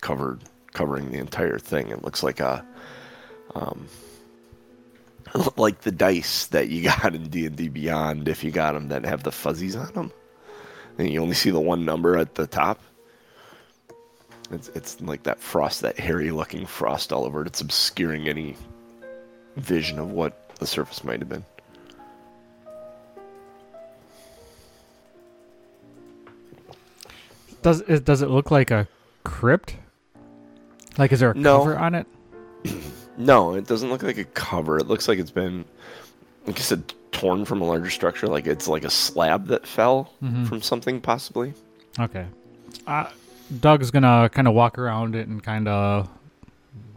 covered, 0.00 0.40
covering 0.72 1.10
the 1.10 1.18
entire 1.18 1.58
thing. 1.58 1.88
It 1.88 2.02
looks 2.02 2.22
like 2.22 2.40
a, 2.40 2.64
um, 3.54 3.86
like 5.56 5.80
the 5.82 5.92
dice 5.92 6.46
that 6.48 6.68
you 6.68 6.82
got 6.84 7.14
in 7.14 7.28
D 7.28 7.46
and 7.46 7.56
D 7.56 7.68
Beyond. 7.68 8.28
If 8.28 8.44
you 8.44 8.50
got 8.50 8.72
them 8.72 8.88
that 8.88 9.04
have 9.04 9.22
the 9.22 9.32
fuzzies 9.32 9.76
on 9.76 9.92
them, 9.92 10.12
and 10.98 11.10
you 11.10 11.20
only 11.20 11.34
see 11.34 11.50
the 11.50 11.60
one 11.60 11.84
number 11.84 12.16
at 12.16 12.34
the 12.34 12.46
top. 12.46 12.80
It's 14.50 14.68
it's 14.70 15.00
like 15.00 15.22
that 15.24 15.40
frost, 15.40 15.80
that 15.80 15.98
hairy 15.98 16.30
looking 16.30 16.66
frost 16.66 17.12
all 17.12 17.24
over 17.24 17.40
it. 17.42 17.46
It's 17.46 17.60
obscuring 17.60 18.28
any 18.28 18.56
vision 19.56 19.98
of 19.98 20.10
what 20.10 20.56
the 20.58 20.66
surface 20.66 21.02
might 21.02 21.20
have 21.20 21.28
been. 21.28 21.44
Does 27.62 27.80
it 27.82 28.04
does 28.04 28.20
it 28.20 28.28
look 28.28 28.50
like 28.50 28.70
a 28.70 28.86
crypt? 29.24 29.76
Like, 30.98 31.12
is 31.12 31.20
there 31.20 31.30
a 31.30 31.34
No. 31.34 31.58
cover 31.58 31.78
on 31.78 31.94
it? 31.94 32.06
No, 33.16 33.54
it 33.54 33.66
doesn't 33.66 33.88
look 33.90 34.02
like 34.02 34.18
a 34.18 34.24
cover. 34.24 34.78
It 34.78 34.86
looks 34.88 35.06
like 35.08 35.18
it's 35.18 35.30
been, 35.30 35.64
like 36.46 36.58
I 36.58 36.62
said, 36.62 36.92
torn 37.12 37.44
from 37.44 37.60
a 37.62 37.64
larger 37.64 37.90
structure. 37.90 38.26
Like 38.26 38.46
it's 38.46 38.66
like 38.68 38.84
a 38.84 38.90
slab 38.90 39.46
that 39.48 39.66
fell 39.66 40.10
Mhm. 40.22 40.48
from 40.48 40.60
something, 40.62 41.00
possibly. 41.00 41.54
Okay. 41.98 42.26
Uh, 42.86 43.06
Doug's 43.60 43.90
gonna 43.90 44.28
kind 44.32 44.48
of 44.48 44.54
walk 44.54 44.78
around 44.78 45.14
it 45.14 45.28
and 45.28 45.42
kind 45.42 45.68
of 45.68 46.08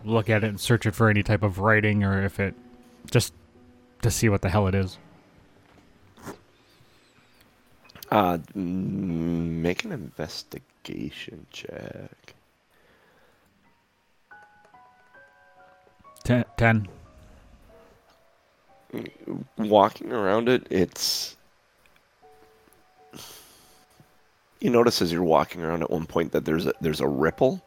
look 0.05 0.29
at 0.29 0.43
it 0.43 0.47
and 0.47 0.59
search 0.59 0.85
it 0.85 0.95
for 0.95 1.09
any 1.09 1.21
type 1.21 1.43
of 1.43 1.59
writing 1.59 2.03
or 2.03 2.23
if 2.23 2.39
it 2.39 2.55
just 3.11 3.33
to 4.01 4.09
see 4.09 4.29
what 4.29 4.41
the 4.41 4.49
hell 4.49 4.67
it 4.67 4.73
is. 4.75 4.97
Uh, 8.09 8.37
make 8.55 9.83
an 9.83 9.91
investigation 9.91 11.45
check. 11.51 12.33
Ten. 16.27 16.43
ten. 16.57 16.87
Walking 19.57 20.11
around 20.11 20.49
it, 20.49 20.67
it's. 20.69 21.37
You 24.59 24.69
notice 24.69 25.01
as 25.01 25.09
you're 25.13 25.23
walking 25.23 25.61
around 25.61 25.83
at 25.83 25.89
one 25.89 26.05
point 26.05 26.33
that 26.33 26.43
there's 26.43 26.65
a 26.65 26.73
there's 26.81 26.99
a 26.99 27.07
ripple 27.07 27.63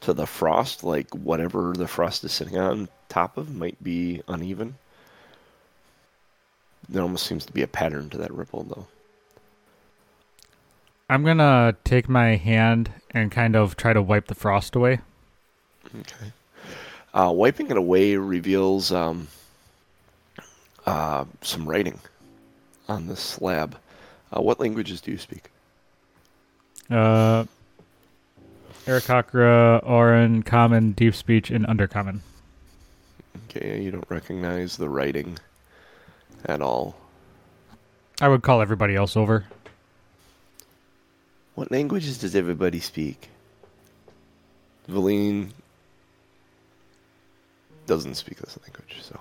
to 0.00 0.12
the 0.12 0.26
frost, 0.26 0.82
like 0.82 1.14
whatever 1.14 1.74
the 1.76 1.86
frost 1.86 2.24
is 2.24 2.32
sitting 2.32 2.58
on 2.58 2.88
top 3.08 3.36
of 3.36 3.54
might 3.54 3.80
be 3.80 4.20
uneven. 4.26 4.74
There 6.88 7.02
almost 7.02 7.26
seems 7.26 7.46
to 7.46 7.52
be 7.52 7.62
a 7.62 7.68
pattern 7.68 8.10
to 8.10 8.18
that 8.18 8.32
ripple, 8.32 8.64
though. 8.64 8.88
I'm 11.08 11.24
gonna 11.24 11.76
take 11.84 12.08
my 12.08 12.34
hand 12.34 12.90
and 13.12 13.30
kind 13.30 13.54
of 13.54 13.76
try 13.76 13.92
to 13.92 14.02
wipe 14.02 14.26
the 14.26 14.34
frost 14.34 14.74
away. 14.74 14.98
Okay. 16.00 16.32
Uh, 17.14 17.32
wiping 17.32 17.70
it 17.70 17.76
away 17.76 18.16
reveals 18.16 18.92
um, 18.92 19.28
uh, 20.84 21.24
some 21.42 21.68
writing 21.68 21.98
on 22.88 23.06
this 23.06 23.20
slab. 23.20 23.76
Uh, 24.30 24.40
what 24.40 24.60
languages 24.60 25.00
do 25.00 25.10
you 25.10 25.18
speak? 25.18 25.50
Uh, 26.90 27.44
Aarakocra, 28.86 29.84
Auran, 29.84 30.44
Common, 30.44 30.92
Deep 30.92 31.14
Speech, 31.14 31.50
and 31.50 31.66
Undercommon. 31.66 32.20
Okay, 33.48 33.82
you 33.82 33.90
don't 33.90 34.08
recognize 34.08 34.76
the 34.76 34.88
writing 34.88 35.38
at 36.44 36.62
all. 36.62 36.96
I 38.20 38.28
would 38.28 38.42
call 38.42 38.62
everybody 38.62 38.94
else 38.94 39.16
over. 39.16 39.44
What 41.54 41.70
languages 41.70 42.18
does 42.18 42.36
everybody 42.36 42.80
speak? 42.80 43.28
Valine 44.86 45.52
doesn't 47.86 48.14
speak 48.14 48.38
this 48.38 48.58
language, 48.62 49.02
so. 49.02 49.18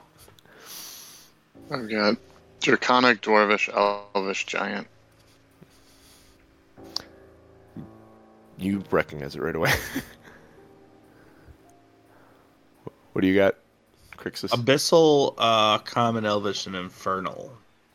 I've 1.71 1.89
got 1.89 2.17
Draconic, 2.61 3.21
Dwarvish, 3.21 3.69
Elvish, 4.15 4.45
Giant. 4.45 4.87
You 8.57 8.83
recognize 8.89 9.35
it 9.35 9.41
right 9.41 9.55
away. 9.55 9.71
what 13.13 13.21
do 13.21 13.27
you 13.27 13.35
got, 13.35 13.55
Crixus? 14.17 14.49
Abyssal, 14.51 15.35
uh, 15.37 15.79
Common, 15.79 16.25
Elvish, 16.25 16.65
and 16.65 16.75
Infernal. 16.75 17.51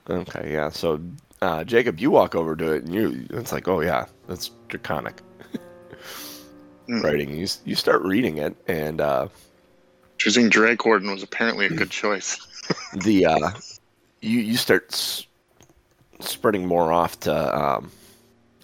Okay, 0.08 0.52
yeah. 0.52 0.68
So, 0.68 1.00
uh, 1.40 1.64
Jacob, 1.64 1.98
you 2.00 2.10
walk 2.10 2.34
over 2.34 2.54
to 2.56 2.72
it, 2.72 2.84
and 2.84 2.94
you 2.94 3.26
it's 3.30 3.52
like, 3.52 3.68
oh 3.68 3.80
yeah, 3.80 4.06
that's 4.26 4.50
draconic 4.68 5.20
Hmm. 6.86 7.00
writing. 7.02 7.30
You 7.30 7.46
you 7.64 7.74
start 7.74 8.02
reading 8.02 8.38
it, 8.38 8.54
and 8.66 9.00
uh, 9.00 9.28
Choosing 10.20 10.50
Drakewarden 10.50 11.10
was 11.10 11.22
apparently 11.22 11.64
a 11.64 11.70
good 11.70 11.88
choice. 11.88 12.46
the 12.92 13.24
uh, 13.24 13.50
you 14.20 14.40
you 14.40 14.58
start 14.58 14.88
s- 14.92 15.26
spreading 16.20 16.66
more 16.66 16.92
off 16.92 17.18
to 17.20 17.58
um, 17.58 17.90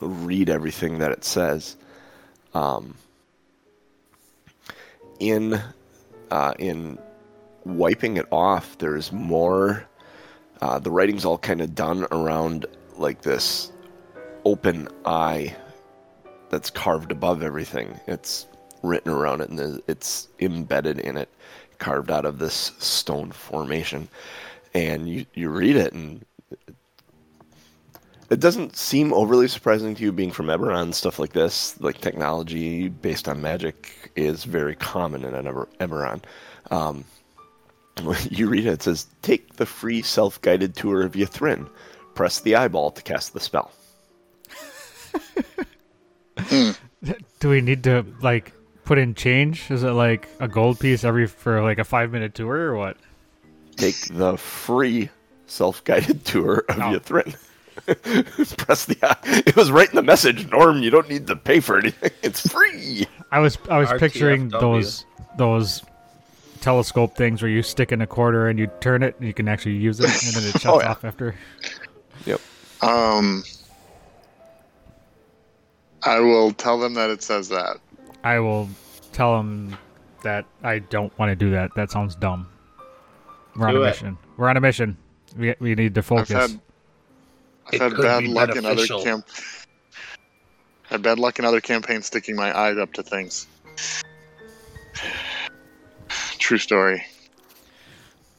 read 0.03 0.51
everything 0.51 0.99
that 0.99 1.13
it 1.13 1.25
says. 1.25 1.77
Um, 2.53 2.95
in 5.19 5.59
uh, 6.31 6.53
in 6.59 6.99
wiping 7.65 8.19
it 8.19 8.27
off, 8.31 8.77
there's 8.77 9.11
more. 9.11 9.89
Uh, 10.61 10.79
the 10.79 10.91
writing's 10.91 11.25
all 11.25 11.39
kind 11.39 11.63
of 11.63 11.75
done 11.75 12.07
around 12.13 12.67
like 12.99 13.23
this 13.23 13.73
open 14.45 14.89
eye 15.07 15.57
that's 16.51 16.69
carved 16.69 17.13
above 17.13 17.43
everything. 17.43 17.99
It's 18.07 18.47
written 18.87 19.13
around 19.13 19.41
it 19.41 19.51
and 19.51 19.83
it's 19.87 20.29
embedded 20.41 20.99
in 21.01 21.17
it, 21.17 21.29
carved 21.79 22.11
out 22.11 22.25
of 22.25 22.39
this 22.39 22.73
stone 22.79 23.33
formation. 23.33 24.09
And 24.75 25.09
you, 25.09 25.27
you 25.35 25.49
read 25.51 25.77
it 25.77 25.93
and 25.93 26.25
it 28.29 28.41
doesn't 28.41 28.77
seem 28.77 29.13
overly 29.13 29.49
surprising 29.49 29.95
to 29.95 30.03
you 30.03 30.13
being 30.13 30.33
from 30.33 30.47
Eberron, 30.47 30.93
stuff 30.93 31.19
like 31.19 31.33
this, 31.33 31.81
like 31.81 32.01
technology 32.01 32.89
based 32.89 33.29
on 33.29 33.41
magic 33.41 34.11
is 34.17 34.45
very 34.45 34.75
common 34.75 35.25
in 35.25 35.35
an 35.35 35.47
Eber- 35.47 35.69
Eberron. 35.79 36.23
Um, 36.71 37.05
you 38.31 38.49
read 38.49 38.67
it, 38.67 38.73
it 38.73 38.83
says, 38.83 39.07
Take 39.23 39.57
the 39.57 39.67
free 39.67 40.03
self 40.03 40.41
guided 40.43 40.75
tour 40.75 41.03
of 41.03 41.13
Ythryn. 41.13 41.69
Press 42.15 42.41
the 42.41 42.57
eyeball 42.57 42.91
to 42.93 43.03
cast 43.03 43.33
the 43.33 43.41
spell. 43.41 43.71
Do 47.41 47.49
we 47.49 47.61
need 47.61 47.85
to 47.85 48.05
like 48.21 48.53
put 48.87 48.97
in 48.99 49.15
change? 49.15 49.71
Is 49.71 49.83
it 49.83 49.91
like 49.91 50.29
a 50.41 50.49
gold 50.49 50.81
piece 50.81 51.05
every 51.05 51.27
for 51.27 51.63
like 51.63 51.79
a 51.79 51.85
five 51.85 52.11
minute 52.13 52.35
tour 52.35 52.57
or 52.71 52.77
what? 52.77 52.97
Take 53.77 53.97
the 54.11 54.39
free 54.39 55.11
self 55.47 55.85
guided 55.85 56.25
tour 56.25 56.65
of 56.71 56.79
Oh. 56.79 56.99
Ythryn. 56.99 57.37
Press 58.57 58.87
the 58.87 58.97
eye. 59.03 59.17
It 59.47 59.55
was 59.55 59.71
right 59.71 59.89
in 59.89 59.97
the 59.97 60.03
message, 60.03 60.49
Norm. 60.51 60.83
You 60.83 60.89
don't 60.91 61.11
need 61.11 61.27
to 61.27 61.37
pay 61.37 61.61
for 61.61 61.79
anything. 61.79 62.11
It's 62.23 62.49
free. 62.51 63.07
I 63.31 63.39
was 63.41 63.59
I 63.69 63.79
was 63.79 63.91
picturing 63.99 64.49
those 64.49 65.05
those 65.37 65.83
telescope 66.63 67.17
things 67.17 67.43
where 67.43 67.51
you 67.51 67.63
stick 67.63 67.93
in 67.93 68.01
a 68.01 68.07
quarter 68.07 68.49
and 68.49 68.59
you 68.59 68.69
turn 68.81 69.03
it 69.03 69.15
and 69.19 69.27
you 69.27 69.35
can 69.35 69.47
actually 69.47 69.75
use 69.77 70.01
it 70.01 70.07
and 70.07 70.35
then 70.35 70.45
it 70.49 70.53
shuts 70.53 70.67
Oh, 70.67 70.81
yeah. 70.81 70.91
off 70.93 71.05
after. 71.05 71.35
Yep. 72.25 72.41
Um, 72.83 73.45
I 76.03 76.19
will 76.21 76.53
tell 76.53 76.79
them 76.81 76.95
that 76.95 77.11
it 77.11 77.23
says 77.23 77.49
that. 77.51 77.79
I 78.27 78.41
will 78.41 78.69
tell 79.13 79.39
him 79.39 79.77
that 80.25 80.47
I 80.65 80.81
don't 80.81 81.17
want 81.17 81.31
to 81.31 81.37
do 81.37 81.51
that. 81.53 81.71
That 81.77 81.93
sounds 81.93 82.17
dumb. 82.17 82.49
We're 83.55 83.69
on 83.69 83.77
a 83.77 83.81
it. 83.81 83.85
mission. 83.85 84.19
We're 84.37 84.49
on 84.49 84.57
a 84.57 84.61
mission. 84.61 84.97
We 85.39 85.55
we 85.61 85.75
need 85.77 85.95
to 85.95 86.01
I've 86.01 86.07
focus. 86.07 86.29
had 86.31 86.61
I've 87.73 87.81
had 87.93 87.97
bad 88.03 88.21
be 88.25 88.29
luck 88.29 88.51
in 88.51 88.65
other 88.67 88.75
beneficial. 88.75 89.03
camp. 89.05 89.29
Had 90.91 91.03
bad 91.03 91.19
luck 91.21 91.39
in 91.39 91.45
other 91.45 91.61
campaigns 91.61 92.07
sticking 92.07 92.35
my 92.35 92.57
eyes 92.57 92.77
up 92.79 92.93
to 92.95 93.03
things. 93.05 93.47
True 96.39 96.59
story. 96.59 97.05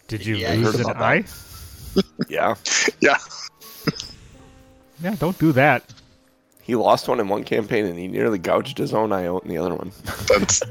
Did 0.10 0.26
you 0.26 0.36
Yeah, 0.36 0.54
lose 0.54 0.80
an 0.80 0.88
eye? 0.98 1.24
Yeah. 2.30 2.56
Yeah. 3.02 3.18
Yeah, 5.02 5.16
don't 5.16 5.38
do 5.40 5.52
that. 5.54 5.84
He 6.68 6.76
lost 6.76 7.08
one 7.08 7.22
in 7.22 7.30
one 7.30 7.46
campaign 7.46 7.86
and 7.86 7.98
he 7.98 8.10
nearly 8.10 8.38
gouged 8.38 8.78
his 8.78 8.94
own 8.94 9.14
eye 9.14 9.26
out 9.26 9.44
in 9.44 9.50
the 9.50 9.58
other 9.58 9.74
one. 9.74 9.94
That's 10.28 10.62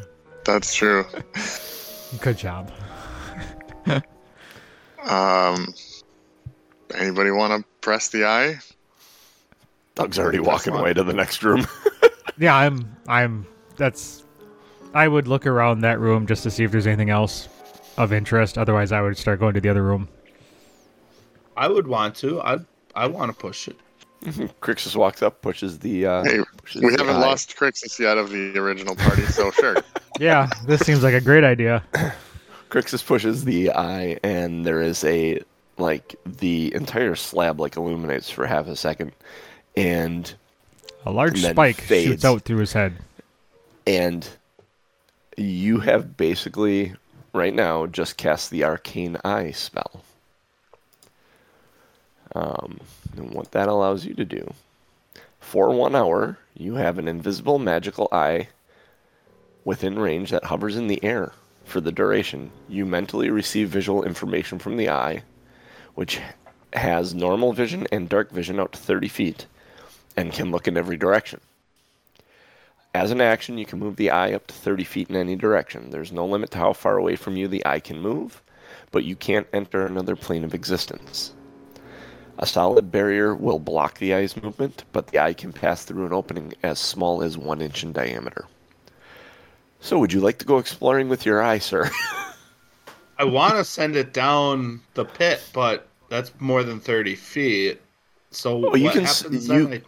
that's 0.45 0.75
true. 0.75 1.07
Good 2.21 2.37
job. 2.37 2.71
Um, 5.03 5.73
anybody 6.95 7.31
want 7.31 7.59
to 7.63 7.69
press 7.81 8.09
the 8.09 8.27
eye? 8.27 8.59
Doug's 9.95 10.19
already 10.19 10.39
walking 10.39 10.75
fine. 10.75 10.83
away 10.83 10.93
to 10.93 11.03
the 11.03 11.15
next 11.15 11.43
room. 11.43 11.67
Yeah, 12.39 12.55
I'm 12.55 12.95
I'm 13.09 13.47
that's 13.77 14.23
I 14.93 15.09
would 15.09 15.27
look 15.27 15.47
around 15.47 15.81
that 15.81 15.99
room 15.99 16.27
just 16.27 16.43
to 16.43 16.51
see 16.51 16.65
if 16.65 16.71
there's 16.71 16.87
anything 16.87 17.09
else 17.09 17.49
of 17.97 18.13
interest. 18.13 18.59
Otherwise 18.59 18.93
I 18.93 19.01
would 19.01 19.17
start 19.17 19.41
going 19.41 19.55
to 19.55 19.61
the 19.63 19.71
other 19.71 19.83
room. 19.83 20.07
I 21.57 21.67
would 21.69 21.87
want 21.87 22.15
to. 22.17 22.43
I 22.43 22.59
I 22.95 23.07
want 23.07 23.33
to 23.33 23.39
push 23.39 23.69
it. 23.69 23.79
Crixus 24.61 24.97
walks 24.97 25.23
up, 25.23 25.41
pushes 25.43 25.79
the. 25.79 26.07
Uh, 26.07 26.25
Hey, 26.25 26.39
pushes 26.59 26.83
We 26.83 26.91
the 26.97 26.99
haven't 27.03 27.17
eye. 27.17 27.27
lost 27.27 27.57
Crixus 27.57 27.99
yet 27.99 28.19
of 28.19 28.31
the 28.31 28.59
original 28.59 28.97
party, 28.97 29.23
so 29.27 29.51
sure. 29.61 29.77
Yeah, 30.19 30.49
this 30.67 30.81
seems 30.81 31.03
like 31.03 31.15
a 31.15 31.21
great 31.21 31.45
idea. 31.45 31.83
Crixus 32.71 33.05
pushes 33.07 33.45
the 33.45 33.71
eye, 33.73 34.19
and 34.25 34.65
there 34.67 34.81
is 34.83 35.05
a 35.05 35.41
like 35.79 36.17
the 36.25 36.75
entire 36.75 37.15
slab 37.15 37.61
like 37.61 37.77
illuminates 37.77 38.31
for 38.31 38.47
half 38.47 38.67
a 38.67 38.75
second, 38.77 39.13
and 39.77 40.35
A 41.05 41.11
large 41.11 41.43
And 41.45 41.53
spike 41.53 41.81
fades. 41.81 42.07
shoots 42.07 42.25
out 42.25 42.43
through 42.43 42.59
his 42.59 42.73
head. 42.73 42.95
and 43.87 44.29
you 45.37 45.81
have 45.81 46.17
basically 46.17 46.95
right 47.35 47.53
now 47.55 47.85
just 47.87 48.17
cast 48.17 48.51
the 48.51 48.65
arcane 48.65 49.19
eye 49.25 49.51
spell. 49.51 50.01
Um, 52.37 52.81
and 53.17 53.31
what 53.31 53.53
that 53.53 53.69
allows 53.69 54.05
you 54.05 54.13
to 54.15 54.25
do 54.25 54.53
for 55.41 55.71
one 55.71 55.95
hour, 55.95 56.37
you 56.55 56.75
have 56.75 56.99
an 56.99 57.07
invisible 57.07 57.59
magical 57.61 58.09
eye 58.11 58.49
within 59.65 59.97
range 59.97 60.31
that 60.31 60.45
hovers 60.45 60.77
in 60.77 60.89
the 60.89 61.03
air 61.05 61.33
for 61.65 61.81
the 61.81 61.93
duration. 61.93 62.51
You 62.69 62.85
mentally 62.85 63.31
receive 63.31 63.69
visual 63.69 64.03
information 64.03 64.59
from 64.59 64.77
the 64.77 64.91
eye, 64.91 65.23
which 65.95 66.21
has 66.73 67.15
normal 67.15 67.53
vision 67.53 67.87
and 67.93 68.09
dark 68.09 68.33
vision 68.33 68.59
out 68.59 68.73
to 68.73 68.79
30 68.79 69.09
feet 69.09 69.47
and 70.17 70.33
can 70.33 70.51
look 70.51 70.67
in 70.67 70.77
every 70.77 70.97
direction. 70.97 71.41
As 72.93 73.13
an 73.13 73.21
action, 73.21 73.57
you 73.57 73.67
can 73.67 73.79
move 73.79 73.95
the 73.95 74.11
eye 74.11 74.33
up 74.33 74.49
to 74.49 74.55
30 74.55 74.83
feet 74.83 75.09
in 75.09 75.17
any 75.17 75.37
direction. 75.37 75.91
There's 75.91 76.13
no 76.13 76.27
limit 76.27 76.51
to 76.51 76.59
how 76.59 76.73
far 76.73 76.99
away 76.99 77.15
from 77.15 77.37
you 77.37 77.47
the 77.47 77.65
eye 77.65 77.81
can 77.81 78.01
move, 78.01 78.43
but 78.91 79.05
you 79.05 79.15
can't 79.15 79.47
enter 79.53 79.87
another 79.87 80.17
plane 80.17 80.43
of 80.43 80.55
existence. 80.55 81.33
A 82.39 82.47
solid 82.47 82.93
barrier 82.93 83.35
will 83.35 83.59
block 83.59 83.99
the 83.99 84.13
eye's 84.15 84.37
movement, 84.41 84.85
but 84.93 85.07
the 85.09 85.19
eye 85.19 85.33
can 85.33 85.53
pass 85.53 85.85
through 85.85 86.07
an 86.07 86.13
opening 86.13 86.53
as 86.63 86.79
small 86.79 87.23
as 87.23 87.39
one 87.39 87.63
inch 87.63 87.83
in 87.83 87.93
diameter. 87.93 88.47
So, 89.81 89.99
would 89.99 90.13
you 90.13 90.21
like 90.21 90.39
to 90.39 90.45
go 90.47 90.59
exploring 90.59 91.09
with 91.09 91.25
your 91.25 91.43
eye, 91.43 91.59
sir? 91.59 91.91
I 93.19 93.25
want 93.25 93.55
to 93.55 93.65
send 93.65 93.97
it 93.97 94.13
down 94.13 94.81
the 94.95 95.05
pit, 95.05 95.43
but 95.55 95.89
that's 96.09 96.33
more 96.39 96.63
than 96.63 96.81
thirty 96.81 97.15
feet. 97.15 97.81
So 98.31 98.71
Oh, 98.71 98.75
you 98.75 98.91
can 98.91 99.07
you- 99.31 99.83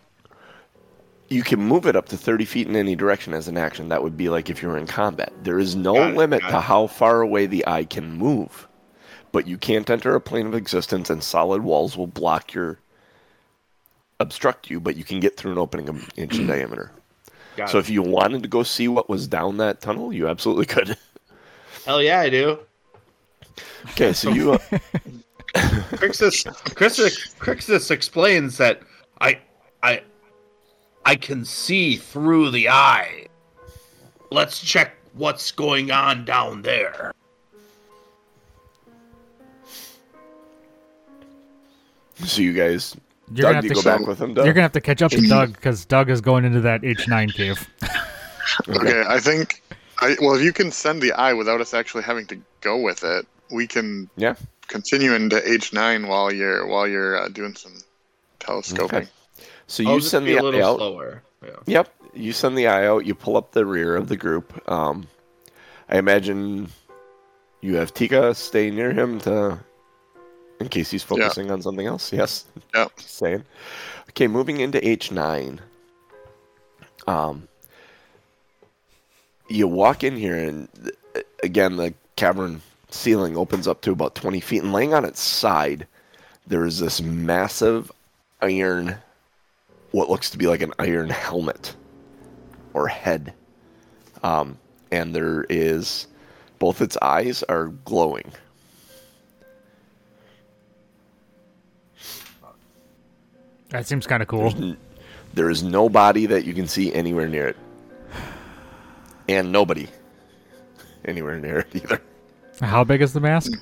you 1.29 1.43
can 1.43 1.61
move 1.61 1.87
it 1.87 1.95
up 1.97 2.09
to 2.09 2.17
30 2.17 2.47
feet 2.47 2.69
in 2.69 2.77
any 2.77 2.97
direction 2.97 3.35
as 3.35 3.49
an 3.49 3.59
action. 3.59 3.89
That 3.89 4.03
would 4.03 4.17
be 4.17 4.31
like 4.31 4.49
if 4.49 4.63
you 4.63 4.69
were 4.69 4.79
in 4.79 4.87
combat. 4.87 5.33
There 5.43 5.59
is 5.59 5.77
no 5.77 5.95
it, 5.97 6.17
limit 6.17 6.41
to 6.41 6.49
it. 6.49 6.63
how 6.63 6.87
far 6.87 7.21
away 7.21 7.47
the 7.47 7.67
eye 7.67 7.85
can 7.85 8.13
move, 8.13 8.68
but 9.33 9.47
you 9.47 9.59
can't 9.59 9.89
enter 9.89 10.15
a 10.15 10.21
plane 10.21 10.47
of 10.47 10.55
existence, 10.55 11.11
and 11.11 11.23
solid 11.23 11.63
walls 11.63 11.97
will 11.97 12.07
block 12.07 12.53
your 12.55 12.79
obstruct 14.21 14.69
you, 14.71 14.81
but 14.81 14.97
you 14.97 15.05
can 15.05 15.21
get 15.21 15.37
through 15.37 15.53
an 15.53 15.59
opening 15.59 15.89
an 15.89 16.05
inch 16.17 16.39
in 16.39 16.47
diameter. 16.47 16.91
Got 17.57 17.71
So 17.71 17.79
it. 17.79 17.83
if 17.83 17.91
you 17.91 18.03
wanted 18.03 18.43
to 18.43 18.49
go 18.49 18.63
see 18.63 18.89
what 18.89 19.09
was 19.09 19.27
down 19.29 19.59
that 19.59 19.81
tunnel, 19.81 20.13
you 20.13 20.29
absolutely 20.29 20.67
could. 20.67 20.97
Hell 21.85 22.03
yeah, 22.03 22.21
I 22.21 22.31
do. 22.31 22.59
Okay, 23.91 24.13
so 24.13 24.31
you 24.31 24.53
uh, 24.53 24.59
Crixus, 25.55 26.45
Crixus, 26.75 27.35
Crixus 27.37 27.91
explains 27.91 28.59
that 28.59 28.83
I, 29.21 29.41
I, 29.83 30.03
I 31.05 31.17
can 31.17 31.45
see 31.45 31.97
through 31.97 32.51
the 32.51 32.69
eye. 32.69 33.27
Let's 34.31 34.61
check 34.61 34.95
what's 35.15 35.51
going 35.53 35.91
on 35.91 36.25
down 36.25 36.63
there. 36.63 37.13
so 42.25 42.41
you 42.43 42.53
guys 42.53 42.97
You're 43.33 43.43
Doug, 43.43 43.53
gonna 43.53 43.53
do 43.53 43.55
have 43.55 43.65
you 43.65 43.69
to 43.71 43.75
go 43.75 43.83
back 43.99 44.07
with 44.07 44.21
him, 44.21 44.35
Doug? 44.35 44.45
You're 44.45 44.55
gonna 44.55 44.63
have 44.63 44.73
to 44.73 44.81
catch 44.81 45.03
up 45.03 45.11
to 45.13 45.21
Doug 45.27 45.53
because 45.53 45.85
Doug 45.85 46.11
is 46.11 46.21
going 46.21 46.45
into 46.45 46.61
that 46.61 46.85
H 46.85 47.07
nine 47.09 47.31
cave. 47.31 47.69
Okay, 48.69 49.05
I 49.07 49.19
think. 49.21 49.63
I, 50.01 50.17
well, 50.23 50.35
if 50.35 50.43
you 50.43 50.53
can 50.55 50.71
send 50.73 51.03
the 51.03 51.13
eye 51.13 51.35
without 51.35 51.61
us 51.61 51.75
actually 51.75 52.03
having 52.03 52.27
to 52.29 52.41
go 52.63 52.79
with 52.81 53.05
it, 53.05 53.27
we 53.51 53.67
can 53.67 54.09
Yeah. 54.17 54.35
continue 54.69 55.13
into 55.13 55.47
H 55.47 55.75
nine 55.75 56.07
while 56.09 56.33
you're 56.33 56.67
while 56.67 56.89
you're 56.89 57.19
uh, 57.19 57.29
doing 57.29 57.55
some 57.55 57.75
telescoping. 58.41 59.01
Okay. 59.01 59.09
So 59.67 59.85
I'll 59.87 59.97
you 59.97 60.01
send 60.01 60.27
the 60.27 60.37
a 60.37 60.43
eye 60.43 60.63
out. 60.63 60.79
slower. 60.79 61.23
Yeah. 61.45 61.51
Yep. 61.67 61.95
You 62.15 62.33
send 62.33 62.57
the 62.57 62.69
eye 62.69 62.87
out. 62.87 63.05
You 63.05 63.15
pull 63.15 63.37
up 63.37 63.53
the 63.53 63.67
rear 63.67 63.97
of 63.97 64.09
the 64.09 64.17
group. 64.17 64.67
Um, 64.71 65.07
I 65.91 65.99
imagine 65.99 66.71
you 67.61 67.77
have 67.77 67.93
Tika 67.93 68.35
stay 68.35 68.71
near 68.71 68.93
him 68.93 69.19
to, 69.21 69.59
in 70.61 70.69
case 70.69 70.91
he's 70.91 71.03
focusing 71.03 71.51
on 71.51 71.63
something 71.63 71.87
else. 71.87 72.13
Yes. 72.19 72.45
Just 72.97 73.17
saying. 73.17 73.45
Okay, 74.11 74.27
moving 74.27 74.61
into 74.61 74.87
H 74.87 75.13
nine. 75.13 75.61
Um, 77.07 77.49
you 79.49 79.67
walk 79.67 80.05
in 80.05 80.17
here, 80.17 80.37
and 80.37 80.69
uh, 81.15 81.21
again, 81.43 81.77
the 81.77 81.95
cavern 82.17 82.61
ceiling 82.91 83.37
opens 83.37 83.67
up 83.69 83.81
to 83.83 83.93
about 83.93 84.15
twenty 84.15 84.41
feet, 84.41 84.63
and 84.63 84.73
laying 84.73 84.95
on 84.95 85.05
its 85.05 85.21
side, 85.21 85.87
there 86.47 86.65
is 86.67 86.79
this 86.79 87.01
massive 87.01 87.91
iron, 88.43 88.97
what 89.93 90.11
looks 90.11 90.31
to 90.31 90.39
be 90.39 90.47
like 90.47 90.61
an 90.63 90.73
iron 90.79 91.09
helmet 91.09 91.75
or 92.75 92.89
head. 92.89 93.33
Um, 94.23 94.59
and 94.91 95.15
there 95.15 95.45
is 95.49 96.07
both 96.59 96.81
its 96.81 96.97
eyes 97.03 97.43
are 97.45 97.69
glowing. 97.85 98.33
That 103.71 103.87
seems 103.87 104.07
kind 104.07 104.23
of 104.23 104.29
cool. 104.29 104.77
There 105.35 105.51
is 105.51 105.63
nobody 105.63 106.27
that 106.27 106.45
you 106.45 106.55
can 106.55 106.67
see 106.69 106.93
anywhere 106.95 107.29
near 107.29 107.49
it. 107.49 107.57
And 109.29 109.53
nobody 109.53 109.89
anywhere 111.05 111.39
near 111.39 111.59
it 111.61 111.69
either. 111.75 112.01
How 112.61 112.83
big 112.85 113.03
is 113.03 113.13
the 113.13 113.21
mask? 113.21 113.53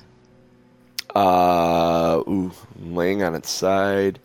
Uh, 1.13 2.21
ooh, 2.27 2.51
laying 2.79 3.21
on 3.23 3.35
its 3.35 3.49
side. 3.49 4.19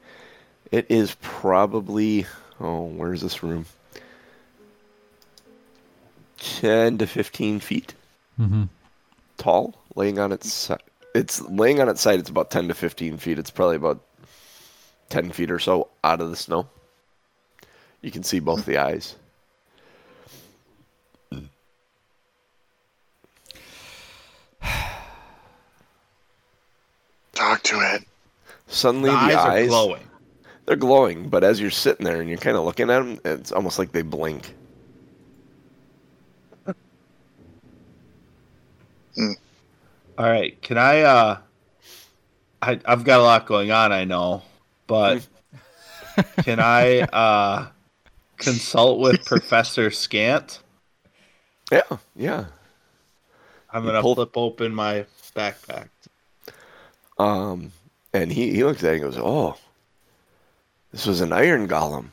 It 0.71 0.87
is 0.89 1.17
probably. 1.21 2.27
Oh, 2.61 2.85
where's 2.85 3.21
this 3.23 3.43
room? 3.43 3.67
10 6.39 6.99
to 6.99 7.07
15 7.07 7.61
feet 7.61 7.95
Mm-hmm. 8.41 8.65
tall, 9.37 9.75
laying 9.95 10.19
on 10.19 10.33
its 10.33 10.51
side. 10.53 10.81
It's 11.15 11.43
laying 11.43 11.81
on 11.81 11.89
its 11.91 12.01
side. 12.01 12.19
It's 12.19 12.31
about 12.31 12.51
10 12.51 12.69
to 12.69 12.75
15 12.75 13.19
feet. 13.19 13.39
It's 13.39 13.51
probably 13.51 13.77
about 13.77 14.01
10 15.13 15.31
feet 15.31 15.51
or 15.51 15.59
so 15.59 15.89
out 16.03 16.21
of 16.23 16.31
the 16.31 16.37
snow. 16.37 16.67
You 18.01 18.11
can 18.11 18.23
see 18.23 18.41
both 18.41 18.65
the 18.65 18.79
eyes. 18.79 19.15
Talk 27.33 27.63
to 27.65 27.81
it. 27.95 28.03
Suddenly, 28.67 29.11
The 29.11 29.17
the, 29.17 29.23
eyes, 29.23 29.35
eyes, 29.37 29.65
are 29.67 29.69
glowing. 29.69 30.03
they're 30.67 30.77
glowing, 30.77 31.29
but 31.29 31.45
as 31.45 31.61
you're 31.61 31.71
sitting 31.71 32.05
there 32.05 32.21
and 32.21 32.29
you're 32.29 32.39
kind 32.39 32.57
of 32.57 32.65
looking 32.65 32.91
at 32.91 32.99
them, 33.01 33.21
it's 33.25 33.53
almost 33.53 33.79
like 33.79 33.93
they 33.93 34.03
blink. 34.03 34.55
All 40.19 40.27
right, 40.29 40.61
can 40.63 40.79
I? 40.79 41.01
uh 41.03 41.39
I 42.61 42.81
I've 42.85 43.05
got 43.05 43.21
a 43.21 43.23
lot 43.23 43.47
going 43.47 43.71
on, 43.71 43.93
I 43.93 44.05
know, 44.05 44.43
but 44.93 45.27
can 46.45 46.61
I 46.61 47.01
uh 47.01 47.69
consult 48.37 49.01
with 49.01 49.25
Professor 49.25 49.89
Skant? 49.89 50.59
Yeah, 51.71 51.97
yeah. 52.15 52.45
I'm 53.73 53.87
gonna 53.87 54.03
pull- 54.03 54.17
flip 54.17 54.37
open 54.37 54.75
my 54.75 55.07
backpack. 55.35 55.89
Um, 57.19 57.73
and 58.13 58.31
he, 58.31 58.51
he 58.53 58.65
looks 58.65 58.85
at 58.85 58.91
it 58.91 59.03
and 59.03 59.03
goes, 59.03 59.19
Oh, 59.19 59.57
this 60.91 61.07
was 61.07 61.23
an 61.23 61.33
iron 61.33 61.69
golem. 61.69 62.09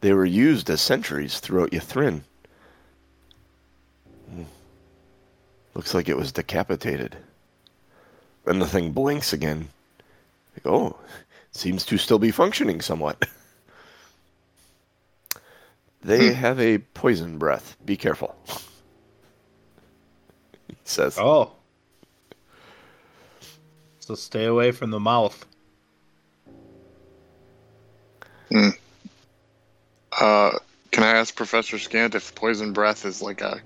They 0.00 0.12
were 0.12 0.24
used 0.26 0.68
as 0.68 0.80
sentries 0.80 1.38
throughout 1.38 1.70
Ythryn. 1.70 2.22
Hmm. 4.28 4.42
Looks 5.74 5.94
like 5.94 6.08
it 6.08 6.16
was 6.16 6.32
decapitated. 6.32 7.16
And 8.44 8.60
the 8.60 8.66
thing 8.66 8.90
blinks 8.90 9.32
again. 9.32 9.68
Like, 10.56 10.66
oh, 10.66 10.96
seems 11.56 11.84
to 11.86 11.98
still 11.98 12.18
be 12.18 12.30
functioning 12.30 12.80
somewhat. 12.80 13.24
they 16.02 16.32
have 16.32 16.60
a 16.60 16.78
poison 16.78 17.38
breath. 17.38 17.76
Be 17.84 17.96
careful. 17.96 18.36
he 20.68 20.76
says. 20.84 21.18
Oh, 21.18 21.52
so 24.06 24.14
stay 24.14 24.44
away 24.44 24.70
from 24.70 24.90
the 24.90 25.00
mouth. 25.00 25.44
Uh, 30.12 30.52
can 30.92 31.02
I 31.02 31.08
ask 31.08 31.34
Professor 31.34 31.76
Skant 31.76 32.14
if 32.14 32.32
poison 32.36 32.72
breath 32.72 33.04
is 33.04 33.20
like 33.20 33.40
a 33.40 33.60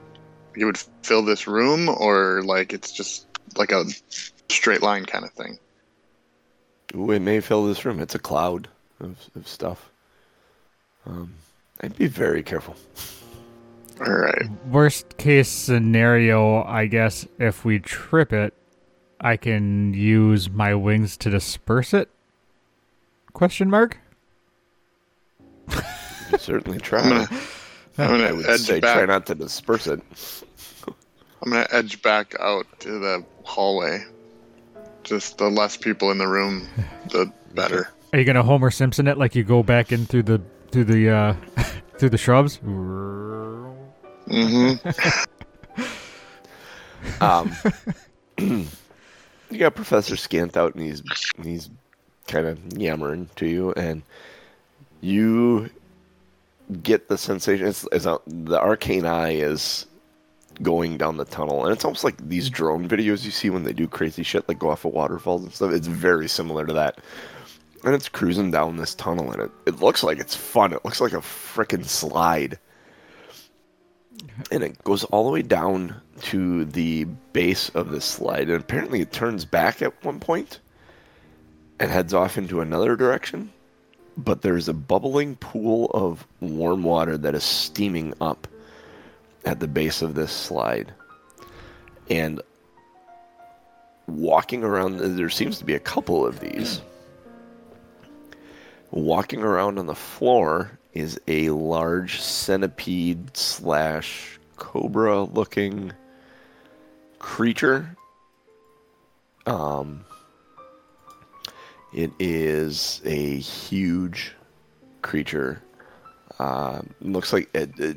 he 0.56 0.64
would 0.64 0.78
fill 1.02 1.22
this 1.22 1.46
room 1.46 1.90
or 1.90 2.42
like 2.42 2.72
it's 2.72 2.90
just 2.90 3.26
like 3.56 3.70
a 3.70 3.84
straight 4.48 4.80
line 4.80 5.04
kind 5.04 5.26
of 5.26 5.32
thing? 5.32 5.58
Ooh, 6.94 7.10
it 7.10 7.20
may 7.20 7.40
fill 7.40 7.66
this 7.66 7.84
room. 7.84 8.00
It's 8.00 8.14
a 8.14 8.18
cloud 8.18 8.68
of, 9.00 9.18
of 9.36 9.46
stuff. 9.46 9.90
Um, 11.06 11.34
I'd 11.80 11.96
be 11.96 12.06
very 12.06 12.42
careful. 12.42 12.76
All 14.00 14.12
right. 14.12 14.50
Worst 14.70 15.16
case 15.18 15.48
scenario, 15.48 16.64
I 16.64 16.86
guess, 16.86 17.26
if 17.38 17.64
we 17.64 17.78
trip 17.78 18.32
it, 18.32 18.54
I 19.20 19.36
can 19.36 19.92
use 19.92 20.48
my 20.48 20.74
wings 20.74 21.16
to 21.18 21.30
disperse 21.30 21.92
it? 21.92 22.08
Question 23.34 23.68
mark? 23.68 23.98
Certainly 26.38 26.78
try. 26.80 27.00
I'm 27.00 27.08
gonna 27.10 27.28
I'm 27.98 28.04
I 28.04 28.06
gonna 28.06 28.36
would 28.36 28.46
edge 28.48 28.60
say 28.60 28.80
try 28.80 29.04
not 29.04 29.26
to 29.26 29.34
disperse 29.34 29.86
it. 29.86 30.00
I'm 31.42 31.50
gonna 31.50 31.66
edge 31.70 32.00
back 32.02 32.34
out 32.40 32.66
to 32.80 32.98
the 32.98 33.24
hallway. 33.44 34.04
Just 35.10 35.38
the 35.38 35.50
less 35.50 35.76
people 35.76 36.12
in 36.12 36.18
the 36.18 36.28
room, 36.28 36.68
the 37.08 37.32
better. 37.54 37.90
Are 38.12 38.18
you 38.20 38.24
gonna 38.24 38.44
Homer 38.44 38.70
Simpson 38.70 39.08
it 39.08 39.18
like 39.18 39.34
you 39.34 39.42
go 39.42 39.64
back 39.64 39.90
in 39.90 40.06
through 40.06 40.22
the 40.22 40.40
through 40.70 40.84
the 40.84 41.10
uh 41.10 41.34
through 41.98 42.10
the 42.10 42.16
shrubs? 42.16 42.58
Mm-hmm. 44.28 44.88
Um, 47.20 47.50
you 48.38 49.58
got 49.58 49.74
Professor 49.74 50.16
Skant 50.16 50.56
out, 50.56 50.74
and 50.74 50.84
he's 50.84 51.02
he's 51.42 51.70
kind 52.28 52.46
of 52.46 52.58
yammering 52.78 53.28
to 53.36 53.46
you, 53.46 53.72
and 53.72 54.02
you 55.00 55.70
get 56.82 57.08
the 57.08 57.16
sensation. 57.18 57.66
It's, 57.66 57.88
it's 57.90 58.06
a, 58.06 58.18
the 58.26 58.60
arcane 58.60 59.06
eye 59.06 59.32
is 59.32 59.86
going 60.62 60.98
down 60.98 61.16
the 61.16 61.24
tunnel, 61.24 61.64
and 61.64 61.72
it's 61.72 61.84
almost 61.84 62.04
like 62.04 62.16
these 62.28 62.50
mm. 62.50 62.54
drone 62.54 62.88
videos 62.88 63.24
you 63.24 63.30
see 63.30 63.50
when 63.50 63.64
they 63.64 63.72
do 63.72 63.88
crazy 63.88 64.22
shit, 64.22 64.48
like 64.48 64.58
go 64.58 64.70
off 64.70 64.84
of 64.84 64.92
waterfalls 64.92 65.42
and 65.42 65.52
stuff. 65.52 65.72
It's 65.72 65.86
very 65.86 66.28
similar 66.28 66.66
to 66.66 66.72
that. 66.74 66.98
And 67.82 67.94
it's 67.94 68.10
cruising 68.10 68.50
down 68.50 68.76
this 68.76 68.94
tunnel, 68.94 69.32
and 69.32 69.42
it, 69.42 69.50
it 69.66 69.80
looks 69.80 70.02
like 70.02 70.18
it's 70.18 70.36
fun. 70.36 70.72
It 70.72 70.84
looks 70.84 71.00
like 71.00 71.12
a 71.12 71.18
freaking 71.18 71.84
slide 71.86 72.58
and 74.50 74.62
it 74.62 74.82
goes 74.84 75.04
all 75.04 75.24
the 75.24 75.30
way 75.30 75.42
down 75.42 76.00
to 76.20 76.64
the 76.66 77.04
base 77.32 77.68
of 77.70 77.90
the 77.90 78.00
slide 78.00 78.48
and 78.48 78.60
apparently 78.60 79.00
it 79.00 79.12
turns 79.12 79.44
back 79.44 79.82
at 79.82 80.04
one 80.04 80.20
point 80.20 80.60
and 81.78 81.90
heads 81.90 82.12
off 82.12 82.36
into 82.36 82.60
another 82.60 82.96
direction 82.96 83.50
but 84.16 84.42
there's 84.42 84.68
a 84.68 84.74
bubbling 84.74 85.36
pool 85.36 85.86
of 85.94 86.26
warm 86.40 86.82
water 86.82 87.16
that 87.16 87.34
is 87.34 87.44
steaming 87.44 88.12
up 88.20 88.46
at 89.44 89.60
the 89.60 89.68
base 89.68 90.02
of 90.02 90.14
this 90.14 90.32
slide 90.32 90.92
and 92.08 92.40
walking 94.06 94.64
around 94.64 94.98
there 94.98 95.30
seems 95.30 95.58
to 95.58 95.64
be 95.64 95.74
a 95.74 95.80
couple 95.80 96.26
of 96.26 96.40
these 96.40 96.80
walking 98.90 99.42
around 99.42 99.78
on 99.78 99.86
the 99.86 99.94
floor 99.94 100.78
is 100.92 101.20
a 101.28 101.50
large 101.50 102.20
centipede 102.20 103.36
slash 103.36 104.38
cobra 104.56 105.22
looking 105.22 105.92
creature. 107.18 107.96
Um, 109.46 110.04
it 111.92 112.10
is 112.18 113.00
a 113.04 113.38
huge 113.38 114.32
creature. 115.02 115.62
Uh, 116.38 116.82
looks 117.00 117.32
like 117.32 117.48
a, 117.54 117.68
a 117.80 117.94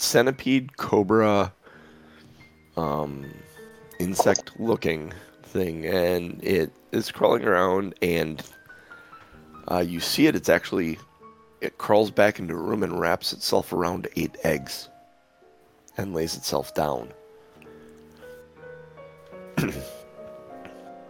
centipede, 0.00 0.76
cobra, 0.76 1.52
um, 2.76 3.30
insect 3.98 4.58
looking 4.58 5.12
thing, 5.42 5.86
and 5.86 6.42
it 6.42 6.72
is 6.92 7.10
crawling 7.10 7.44
around. 7.44 7.94
And 8.02 8.42
uh, 9.70 9.84
you 9.86 10.00
see 10.00 10.26
it. 10.26 10.34
It's 10.34 10.48
actually 10.48 10.98
it 11.60 11.78
crawls 11.78 12.10
back 12.10 12.38
into 12.38 12.54
a 12.54 12.58
room 12.58 12.82
and 12.82 12.98
wraps 12.98 13.32
itself 13.32 13.72
around 13.72 14.08
eight 14.16 14.36
eggs 14.44 14.88
and 15.96 16.14
lays 16.14 16.36
itself 16.36 16.74
down. 16.74 17.12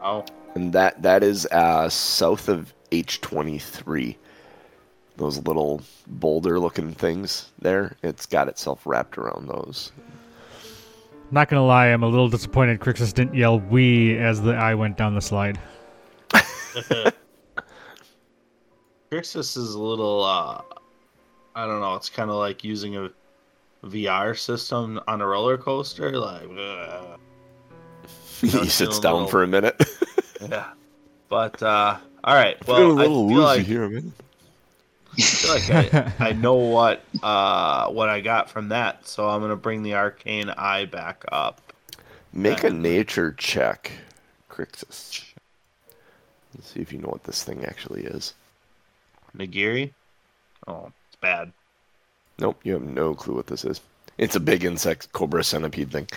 Oh, 0.03 0.25
And 0.55 0.73
that 0.73 1.03
that 1.03 1.23
is 1.23 1.47
uh, 1.47 1.89
south 1.89 2.49
of 2.49 2.73
H23. 2.91 4.17
Those 5.21 5.39
little 5.47 5.83
boulder 6.07 6.59
looking 6.59 6.93
things 6.93 7.51
there. 7.61 7.95
It's 8.03 8.25
got 8.25 8.49
itself 8.49 8.81
wrapped 8.87 9.19
around 9.19 9.49
those. 9.49 9.93
Not 11.31 11.49
gonna 11.51 11.65
lie, 11.67 11.89
I'm 11.89 12.03
a 12.03 12.09
little 12.09 12.29
disappointed 12.31 12.81
Crixus 12.81 13.13
didn't 13.13 13.35
yell 13.35 13.61
"we" 13.61 14.17
as 14.19 14.41
the 14.41 14.55
eye 14.55 14.75
went 14.75 14.97
down 14.97 15.15
the 15.15 15.21
slide. 15.21 15.61
Crixus 19.13 19.57
is 19.57 19.75
a 19.75 19.79
little. 19.79 20.25
uh 20.25 20.63
I 21.55 21.67
don't 21.67 21.81
know. 21.81 21.97
It's 21.97 22.09
kind 22.09 22.31
of 22.31 22.37
like 22.37 22.65
using 22.65 22.97
a 22.97 23.11
VR 23.85 24.39
system 24.39 25.01
on 25.09 25.21
a 25.21 25.27
roller 25.27 25.59
coaster. 25.59 26.17
Like, 26.17 26.49
uh, 26.57 27.17
he 28.41 28.49
sits 28.69 28.99
down 29.01 29.15
little- 29.15 29.29
for 29.29 29.43
a 29.43 29.47
minute. 29.47 29.77
yeah. 30.49 30.71
But 31.29 31.63
uh, 31.63 31.99
all 32.25 32.35
right. 32.35 32.57
Feeling 32.65 32.83
Well, 32.89 32.91
a 32.93 32.95
I 32.95 33.07
little 33.07 33.29
feel 33.29 33.37
woozy 33.37 33.59
like, 33.59 33.67
here, 33.67 33.89
man. 33.89 34.13
I 35.23 35.49
like 35.49 35.95
I, 35.95 36.29
I 36.29 36.33
know 36.35 36.55
what 36.55 37.03
uh, 37.23 37.89
what 37.89 38.09
I 38.09 38.21
got 38.21 38.51
from 38.51 38.69
that, 38.71 39.07
so 39.07 39.29
I'm 39.29 39.41
gonna 39.41 39.57
bring 39.57 39.83
the 39.83 39.95
arcane 39.95 40.51
eye 40.51 40.85
back 40.85 41.25
up. 41.31 41.61
Make 42.33 42.65
a 42.65 42.69
Um, 42.69 42.83
nature 42.83 43.33
check, 43.33 43.93
Crixus. 44.49 45.25
Let's 46.55 46.71
see 46.73 46.81
if 46.81 46.93
you 46.93 46.99
know 46.99 47.09
what 47.09 47.25
this 47.25 47.43
thing 47.43 47.65
actually 47.65 48.05
is. 48.05 48.35
Nagiri. 49.37 49.93
Oh, 50.67 50.93
it's 51.09 51.17
bad. 51.17 51.53
Nope, 52.39 52.61
you 52.65 52.73
have 52.73 52.83
no 52.83 53.15
clue 53.15 53.35
what 53.35 53.47
this 53.47 53.65
is. 53.65 53.81
It's 54.19 54.37
a 54.37 54.41
big 54.41 54.65
insect, 54.65 55.13
cobra 55.13 55.45
centipede 55.45 55.91
thing. 55.91 56.09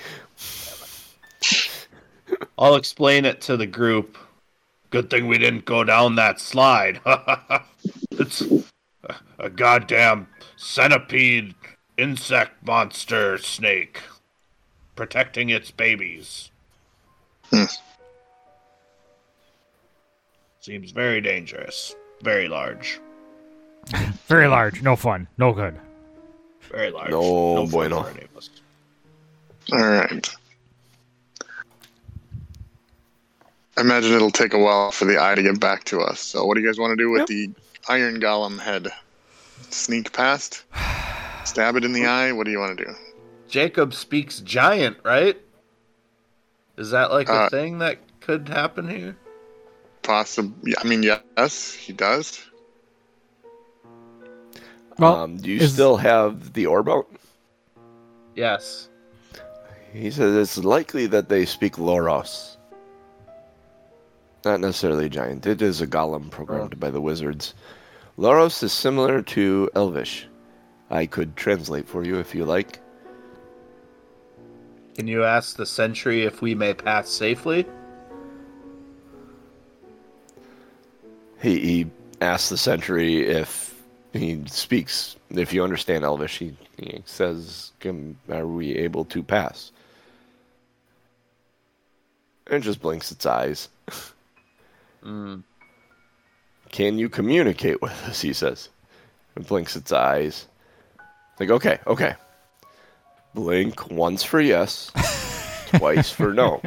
I'll 2.57 2.75
explain 2.75 3.25
it 3.25 3.41
to 3.41 3.57
the 3.57 3.67
group. 3.67 4.17
Good 4.89 5.09
thing 5.09 5.27
we 5.27 5.37
didn't 5.37 5.65
go 5.65 5.83
down 5.83 6.15
that 6.15 6.39
slide. 6.39 7.01
it's 8.11 8.43
a- 9.03 9.15
a 9.39 9.49
goddamn 9.49 10.27
centipede 10.55 11.55
insect 11.97 12.65
monster 12.65 13.37
snake 13.37 14.01
protecting 14.95 15.49
its 15.49 15.71
babies. 15.71 16.49
Hmm. 17.49 17.65
Seems 20.59 20.91
very 20.91 21.19
dangerous. 21.21 21.95
Very 22.21 22.47
large. 22.47 22.99
Very 24.27 24.47
large, 24.47 24.81
no 24.81 24.95
fun, 24.95 25.27
no 25.37 25.51
good. 25.51 25.77
Very 26.71 26.89
large. 26.89 27.11
No 27.11 27.67
fun 27.67 27.69
bueno. 27.69 28.03
for 28.03 28.09
any 28.11 28.21
of 28.23 28.37
us. 28.37 28.49
All 29.73 29.79
right. 29.85 30.35
I 33.77 33.81
imagine 33.81 34.13
it'll 34.13 34.31
take 34.31 34.53
a 34.53 34.57
while 34.59 34.91
for 34.91 35.05
the 35.05 35.21
eye 35.21 35.35
to 35.35 35.41
get 35.43 35.59
back 35.59 35.83
to 35.85 35.99
us. 35.99 36.19
So, 36.21 36.45
what 36.45 36.55
do 36.55 36.61
you 36.61 36.67
guys 36.67 36.77
want 36.79 36.91
to 36.91 36.95
do 37.03 37.09
with 37.09 37.21
Yep. 37.21 37.27
the 37.27 37.49
iron 37.87 38.19
golem 38.19 38.59
head? 38.59 38.89
Sneak 39.69 40.11
past? 40.13 40.63
Stab 41.45 41.75
it 41.75 41.83
in 41.83 41.93
the 41.93 42.05
eye? 42.05 42.31
What 42.31 42.45
do 42.45 42.51
you 42.51 42.59
want 42.59 42.77
to 42.77 42.85
do? 42.85 42.95
Jacob 43.47 43.93
speaks 43.93 44.39
giant, 44.39 44.97
right? 45.03 45.39
Is 46.77 46.91
that 46.91 47.11
like 47.11 47.29
a 47.29 47.33
Uh, 47.33 47.49
thing 47.49 47.79
that 47.79 47.97
could 48.21 48.47
happen 48.49 48.87
here? 48.89 49.15
Possibly. 50.01 50.73
I 50.77 50.83
mean, 50.85 51.03
yes, 51.03 51.73
he 51.73 51.93
does. 51.93 52.43
Well, 54.97 55.15
um, 55.15 55.37
do 55.37 55.49
you 55.51 55.59
is- 55.61 55.73
still 55.73 55.97
have 55.97 56.53
the 56.53 56.65
orb 56.65 56.89
out? 56.89 57.07
Yes. 58.35 58.89
He 59.91 60.09
says 60.09 60.35
it's 60.35 60.57
likely 60.63 61.05
that 61.07 61.29
they 61.29 61.45
speak 61.45 61.75
Loross. 61.77 62.52
Not 64.45 64.59
necessarily 64.59 65.05
a 65.05 65.09
giant. 65.09 65.45
It 65.45 65.61
is 65.61 65.81
a 65.81 65.87
golem 65.87 66.29
programmed 66.29 66.73
oh. 66.75 66.79
by 66.79 66.89
the 66.89 67.01
wizards. 67.01 67.53
Loross 68.17 68.61
is 68.61 68.73
similar 68.73 69.21
to 69.21 69.69
Elvish. 69.73 70.27
I 70.89 71.05
could 71.05 71.35
translate 71.35 71.87
for 71.87 72.03
you 72.03 72.19
if 72.19 72.35
you 72.35 72.45
like. 72.45 72.79
Can 74.95 75.07
you 75.07 75.23
ask 75.23 75.55
the 75.55 75.65
sentry 75.65 76.23
if 76.23 76.41
we 76.41 76.53
may 76.53 76.73
pass 76.73 77.09
safely? 77.09 77.65
He, 81.41 81.59
he 81.59 81.91
asks 82.21 82.49
the 82.49 82.57
sentry 82.57 83.25
if 83.25 83.81
he 84.13 84.43
speaks, 84.45 85.15
if 85.31 85.51
you 85.51 85.63
understand 85.63 86.03
Elvish. 86.03 86.37
He, 86.37 86.55
he 86.77 87.01
says, 87.05 87.71
"Can- 87.79 88.17
Are 88.29 88.45
we 88.45 88.75
able 88.75 89.05
to 89.05 89.23
pass? 89.23 89.71
And 92.45 92.57
it 92.57 92.59
just 92.61 92.81
blinks 92.81 93.11
its 93.11 93.25
eyes. 93.25 93.69
Mm. 95.03 95.43
Can 96.71 96.97
you 96.97 97.09
communicate 97.09 97.81
with 97.81 97.91
us? 98.05 98.21
He 98.21 98.33
says. 98.33 98.69
It 99.35 99.47
blinks 99.47 99.75
its 99.75 99.91
eyes. 99.91 100.47
Like, 101.39 101.49
okay, 101.49 101.79
okay. 101.87 102.13
Blink 103.33 103.89
once 103.89 104.23
for 104.23 104.39
yes, 104.39 104.91
twice 105.75 106.11
for 106.11 106.33
no. 106.33 106.61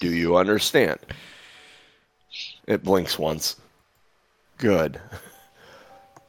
Do 0.00 0.12
you 0.12 0.36
understand? 0.36 0.98
It 2.66 2.84
blinks 2.84 3.18
once. 3.18 3.56
Good. 4.58 5.00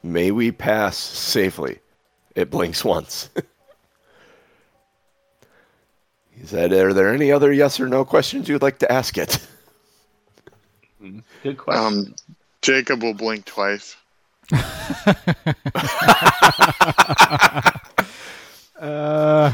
May 0.02 0.30
we 0.30 0.50
pass 0.50 0.96
safely? 0.96 1.80
It 2.34 2.50
blinks 2.50 2.82
once. 2.84 3.28
he 6.30 6.46
said, 6.46 6.72
Are 6.72 6.94
there 6.94 7.12
any 7.12 7.30
other 7.30 7.52
yes 7.52 7.78
or 7.78 7.86
no 7.86 8.06
questions 8.06 8.48
you'd 8.48 8.62
like 8.62 8.78
to 8.78 8.90
ask 8.90 9.18
it? 9.18 9.46
Good 11.42 11.58
question. 11.58 11.84
Um, 11.84 12.14
Jacob 12.60 13.02
will 13.02 13.14
blink 13.14 13.44
twice. 13.44 13.96
Uh, 18.82 19.52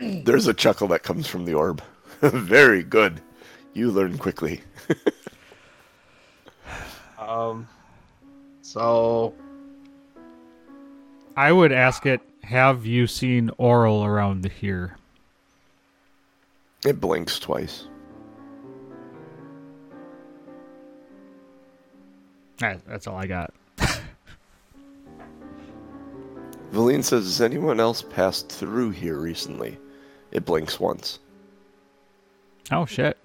There's 0.00 0.48
a 0.48 0.54
chuckle 0.54 0.88
that 0.88 1.04
comes 1.04 1.28
from 1.28 1.44
the 1.44 1.54
orb. 1.54 1.80
Very 2.20 2.82
good. 2.82 3.20
You 3.72 3.92
learn 3.92 4.18
quickly. 4.18 4.62
Um, 7.18 7.68
so 8.60 9.34
I 11.36 11.52
would 11.52 11.72
ask 11.72 12.04
it, 12.04 12.20
have 12.42 12.84
you 12.84 13.06
seen 13.06 13.50
Oral 13.56 14.04
around 14.04 14.44
here? 14.44 14.96
It 16.84 17.00
blinks 17.00 17.38
twice. 17.38 17.86
That, 22.58 22.86
that's 22.86 23.06
all 23.06 23.16
I 23.16 23.26
got. 23.26 23.52
Valine 26.70 27.02
says, 27.02 27.24
Has 27.24 27.40
anyone 27.40 27.78
else 27.78 28.02
passed 28.02 28.48
through 28.48 28.90
here 28.90 29.18
recently? 29.18 29.78
It 30.32 30.44
blinks 30.44 30.80
once. 30.80 31.20
Oh, 32.72 32.84
shit. 32.86 33.16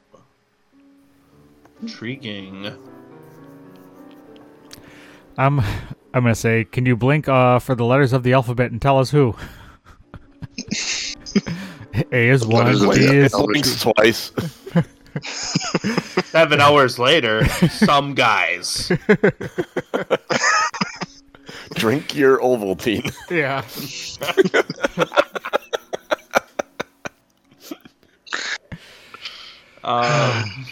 intriguing. 1.81 2.71
I'm, 5.37 5.59
I'm 6.13 6.23
going 6.23 6.25
to 6.25 6.35
say, 6.35 6.65
can 6.65 6.85
you 6.85 6.95
blink 6.95 7.27
uh, 7.27 7.59
for 7.59 7.73
the 7.73 7.85
letters 7.85 8.13
of 8.13 8.23
the 8.23 8.33
alphabet 8.33 8.71
and 8.71 8.81
tell 8.81 8.99
us 8.99 9.09
who? 9.09 9.35
A 12.11 12.29
is 12.29 12.45
one, 12.45 12.73
B 12.73 12.79
the 12.79 12.89
is 12.91 13.33
It 13.33 13.37
blinks 13.37 13.81
twice. 13.81 14.31
Seven 16.25 16.61
hours 16.61 16.99
later, 16.99 17.45
some 17.69 18.13
guys. 18.13 18.91
Drink 21.75 22.15
your 22.15 22.39
Ovaltine. 22.39 23.11
yeah. 23.29 23.63
Um, 29.83 30.65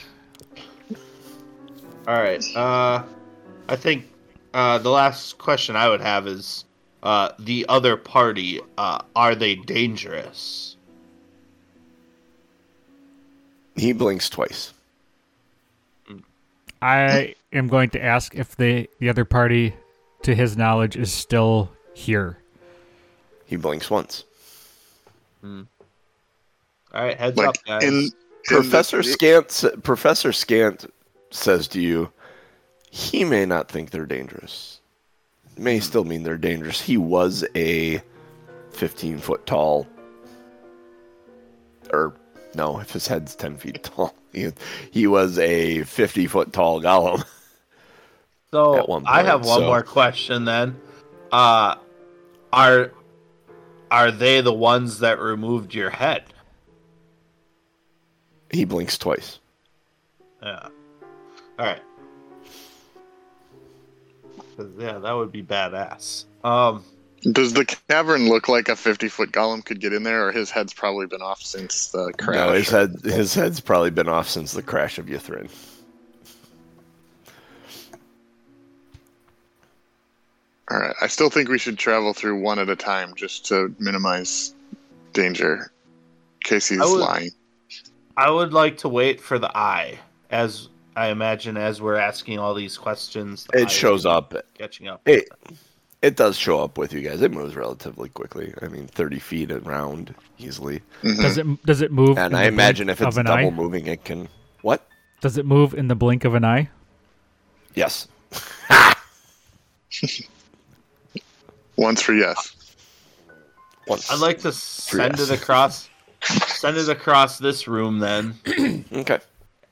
all 2.08 2.14
right. 2.22 2.44
Uh, 2.56 3.04
I 3.68 3.76
think 3.76 4.06
uh, 4.54 4.78
the 4.78 4.90
last 4.92 5.38
question 5.38 5.76
I 5.76 5.90
would 5.90 6.02
have 6.02 6.28
is 6.28 6.66
uh, 7.04 7.32
the 7.40 7.66
other 7.68 7.98
party. 7.98 8.62
Uh, 8.78 9.00
are 9.16 9.34
they 9.36 9.56
dangerous? 9.56 10.77
He 13.78 13.94
blinks 13.94 14.30
twice. 14.30 14.74
I 16.82 17.36
am 17.54 17.68
going 17.68 17.90
to 17.92 18.04
ask 18.04 18.36
if 18.36 18.56
the 18.56 18.90
the 19.00 19.10
other 19.10 19.26
party, 19.26 19.76
to 20.24 20.36
his 20.36 20.56
knowledge, 20.58 20.96
is 20.96 21.12
still 21.12 21.72
here. 21.94 22.38
He 23.46 23.56
blinks 23.56 23.90
once. 23.90 24.26
Hmm. 25.42 25.64
All 26.94 27.04
right, 27.04 27.18
heads 27.18 27.38
Like 27.38 27.48
up, 27.50 27.56
guys. 27.66 27.84
in, 27.84 27.94
in 27.94 28.10
Professor 28.46 28.98
the, 28.98 29.04
Skant 29.10 29.52
sa- 29.52 29.76
Professor 29.84 30.30
Skant 30.32 30.90
says 31.32 31.68
to 31.70 31.82
you, 31.82 32.12
he 32.92 33.24
may 33.24 33.46
not 33.46 33.70
think 33.70 33.90
they're 33.90 34.06
dangerous. 34.06 34.80
It 35.56 35.62
may 35.62 35.80
still 35.80 36.04
mean 36.04 36.24
they're 36.24 36.38
dangerous. 36.38 36.80
He 36.82 36.98
was 36.98 37.44
a 37.56 38.02
15 38.72 39.18
foot 39.20 39.46
tall, 39.46 39.88
or 41.92 42.14
no, 42.56 42.80
if 42.80 42.92
his 42.92 43.08
head's 43.08 43.36
10 43.36 43.58
feet 43.58 43.84
tall, 43.84 44.14
he, 44.34 44.52
he 44.92 45.08
was 45.08 45.38
a 45.40 45.84
50 45.84 46.28
foot 46.28 46.54
tall 46.54 46.82
golem. 46.82 47.24
So 48.50 48.86
one 48.86 49.04
I 49.06 49.24
have 49.24 49.42
point, 49.42 49.50
one 49.50 49.60
so- 49.60 49.66
more 49.66 49.84
question 49.84 50.46
then. 50.46 50.80
Uh 51.34 51.76
are 52.54 52.94
are 53.92 54.10
they 54.10 54.40
the 54.40 54.54
ones 54.54 55.00
that 55.00 55.20
removed 55.20 55.74
your 55.74 55.90
head? 55.90 56.24
He 58.50 58.64
blinks 58.64 58.98
twice. 58.98 59.40
Yeah. 60.42 60.70
All 61.60 61.66
right. 61.66 61.82
Yeah, 64.80 64.98
that 65.00 65.12
would 65.12 65.32
be 65.34 65.44
badass. 65.44 66.24
Um, 66.44 66.84
does 67.32 67.54
the 67.54 67.66
cavern 67.66 68.30
look 68.30 68.48
like 68.48 68.70
a 68.70 68.76
fifty-foot 68.76 69.32
golem 69.32 69.64
could 69.66 69.80
get 69.80 69.94
in 69.94 70.04
there, 70.04 70.28
or 70.28 70.32
his 70.32 70.52
head's 70.52 70.74
probably 70.74 71.08
been 71.08 71.22
off 71.22 71.42
since 71.42 71.90
the 71.90 72.14
crash? 72.14 72.36
No, 72.36 72.54
his 72.54 72.70
head 72.70 72.96
his 73.04 73.34
head's 73.34 73.60
probably 73.60 73.92
been 73.92 74.10
off 74.10 74.30
since 74.30 74.54
the 74.54 74.64
crash 74.64 74.98
of 74.98 75.08
Ythryn. 75.08 75.50
All 80.70 80.80
right, 80.80 80.96
I 81.02 81.08
still 81.08 81.30
think 81.30 81.48
we 81.48 81.58
should 81.58 81.78
travel 81.78 82.14
through 82.14 82.42
one 82.42 82.60
at 82.60 82.70
a 82.70 82.76
time 82.76 83.14
just 83.16 83.46
to 83.48 83.74
minimize 83.80 84.54
danger. 85.14 85.72
Casey's 86.44 86.82
I 86.82 86.86
would, 86.86 87.00
lying. 87.00 87.32
I 88.18 88.30
would 88.30 88.52
like 88.52 88.78
to 88.80 88.90
wait 88.90 89.22
for 89.22 89.40
the 89.40 89.56
eye, 89.58 89.98
as 90.30 90.68
I 90.98 91.08
imagine, 91.08 91.56
as 91.56 91.82
we're 91.82 91.96
asking 91.96 92.40
all 92.40 92.54
these 92.54 92.78
questions. 92.78 93.48
The 93.54 93.62
it 93.62 93.72
shows 93.72 94.06
up, 94.06 94.34
catching 94.58 94.90
up. 94.90 95.02
It, 95.06 95.30
it 96.02 96.16
does 96.16 96.38
show 96.38 96.64
up 96.64 96.78
with 96.78 96.94
you 96.94 97.02
guys. 97.02 97.22
It 97.22 97.32
moves 97.32 97.56
relatively 97.56 98.10
quickly. 98.10 98.54
I 98.62 98.68
mean, 98.68 98.88
thirty 98.88 99.20
feet 99.20 99.52
around 99.52 100.14
easily. 100.38 100.82
Mhm. 101.04 101.22
Does 101.22 101.38
it 101.38 101.66
does 101.66 101.82
it 101.82 101.92
move? 101.92 102.18
And 102.18 102.34
in 102.34 102.40
I 102.40 102.44
the 102.44 102.48
imagine 102.50 102.88
blink 102.88 103.02
if 103.02 103.08
it's 103.08 103.16
double 103.16 103.32
eye? 103.32 103.50
moving, 103.50 103.88
it 103.88 104.04
can. 104.04 104.28
What? 104.62 104.88
Does 105.22 105.38
it 105.38 105.46
move 105.46 105.74
in 105.74 105.88
the 105.88 105.96
blink 105.96 106.26
of 106.26 106.36
an 106.36 106.46
eye? 106.46 106.70
Yes. 107.74 108.08
Once 111.76 112.02
for 112.02 112.14
yes. 112.14 112.76
Once. 113.88 114.12
I'd 114.12 114.20
like 114.20 114.40
to 114.40 114.52
send 114.52 115.18
yes. 115.18 115.30
it 115.30 115.42
across, 115.42 115.90
send 116.22 116.78
it 116.78 116.90
across 116.90 117.38
this 117.38 117.68
room 117.68 118.00
then, 118.00 118.34
Okay. 118.92 119.20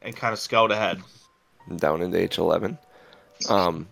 and 0.01 0.15
kind 0.15 0.31
of 0.33 0.39
scout 0.39 0.71
ahead. 0.71 1.01
Down 1.77 2.01
into 2.01 2.17
H 2.17 2.37
eleven. 2.37 2.77
Um. 3.49 3.87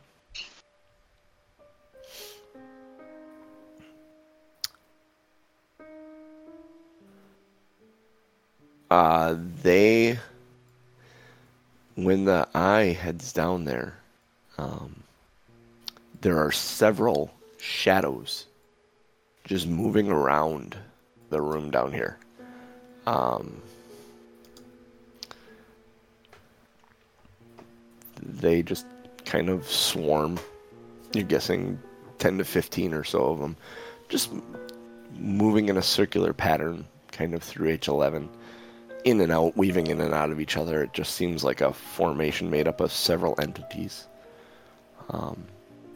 Uh, 8.93 9.35
they 9.63 10.19
when 11.95 12.25
the 12.25 12.47
eye 12.53 12.95
heads 13.01 13.33
down 13.33 13.65
there, 13.65 13.95
um, 14.59 15.01
there 16.21 16.37
are 16.37 16.51
several 16.51 17.33
shadows 17.57 18.45
just 19.45 19.65
moving 19.65 20.11
around 20.11 20.77
the 21.31 21.41
room 21.41 21.71
down 21.71 21.91
here. 21.91 22.19
Um, 23.07 23.63
they 28.21 28.61
just 28.61 28.85
kind 29.25 29.49
of 29.49 29.67
swarm. 29.67 30.39
You're 31.15 31.23
guessing 31.23 31.79
10 32.19 32.37
to 32.37 32.43
15 32.43 32.93
or 32.93 33.03
so 33.03 33.31
of 33.31 33.39
them, 33.39 33.57
just 34.07 34.29
moving 35.17 35.69
in 35.69 35.77
a 35.77 35.81
circular 35.81 36.31
pattern, 36.31 36.85
kind 37.11 37.33
of 37.33 37.41
through 37.41 37.75
H11, 37.75 38.29
in 39.05 39.21
and 39.21 39.31
out, 39.31 39.57
weaving 39.57 39.87
in 39.87 40.01
and 40.01 40.13
out 40.13 40.31
of 40.31 40.39
each 40.39 40.57
other. 40.57 40.83
It 40.83 40.93
just 40.93 41.15
seems 41.15 41.43
like 41.43 41.61
a 41.61 41.73
formation 41.73 42.49
made 42.49 42.67
up 42.67 42.81
of 42.81 42.91
several 42.91 43.35
entities. 43.39 44.07
Um, 45.09 45.43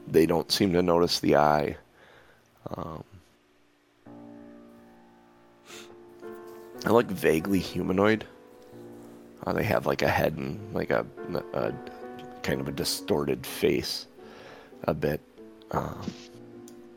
they 0.07 0.25
don't 0.25 0.51
seem 0.51 0.73
to 0.73 0.81
notice 0.81 1.19
the 1.19 1.35
eye. 1.37 1.77
Um, 2.75 3.03
I 6.85 6.89
look 6.89 7.07
vaguely 7.07 7.59
humanoid. 7.59 8.25
Uh, 9.45 9.53
they 9.53 9.63
have 9.63 9.85
like 9.85 10.01
a 10.01 10.09
head 10.09 10.35
and 10.35 10.59
like 10.73 10.89
a, 10.89 11.05
a 11.53 11.73
kind 12.43 12.61
of 12.61 12.67
a 12.67 12.71
distorted 12.71 13.45
face, 13.45 14.07
a 14.83 14.93
bit. 14.93 15.21
Um, 15.71 16.01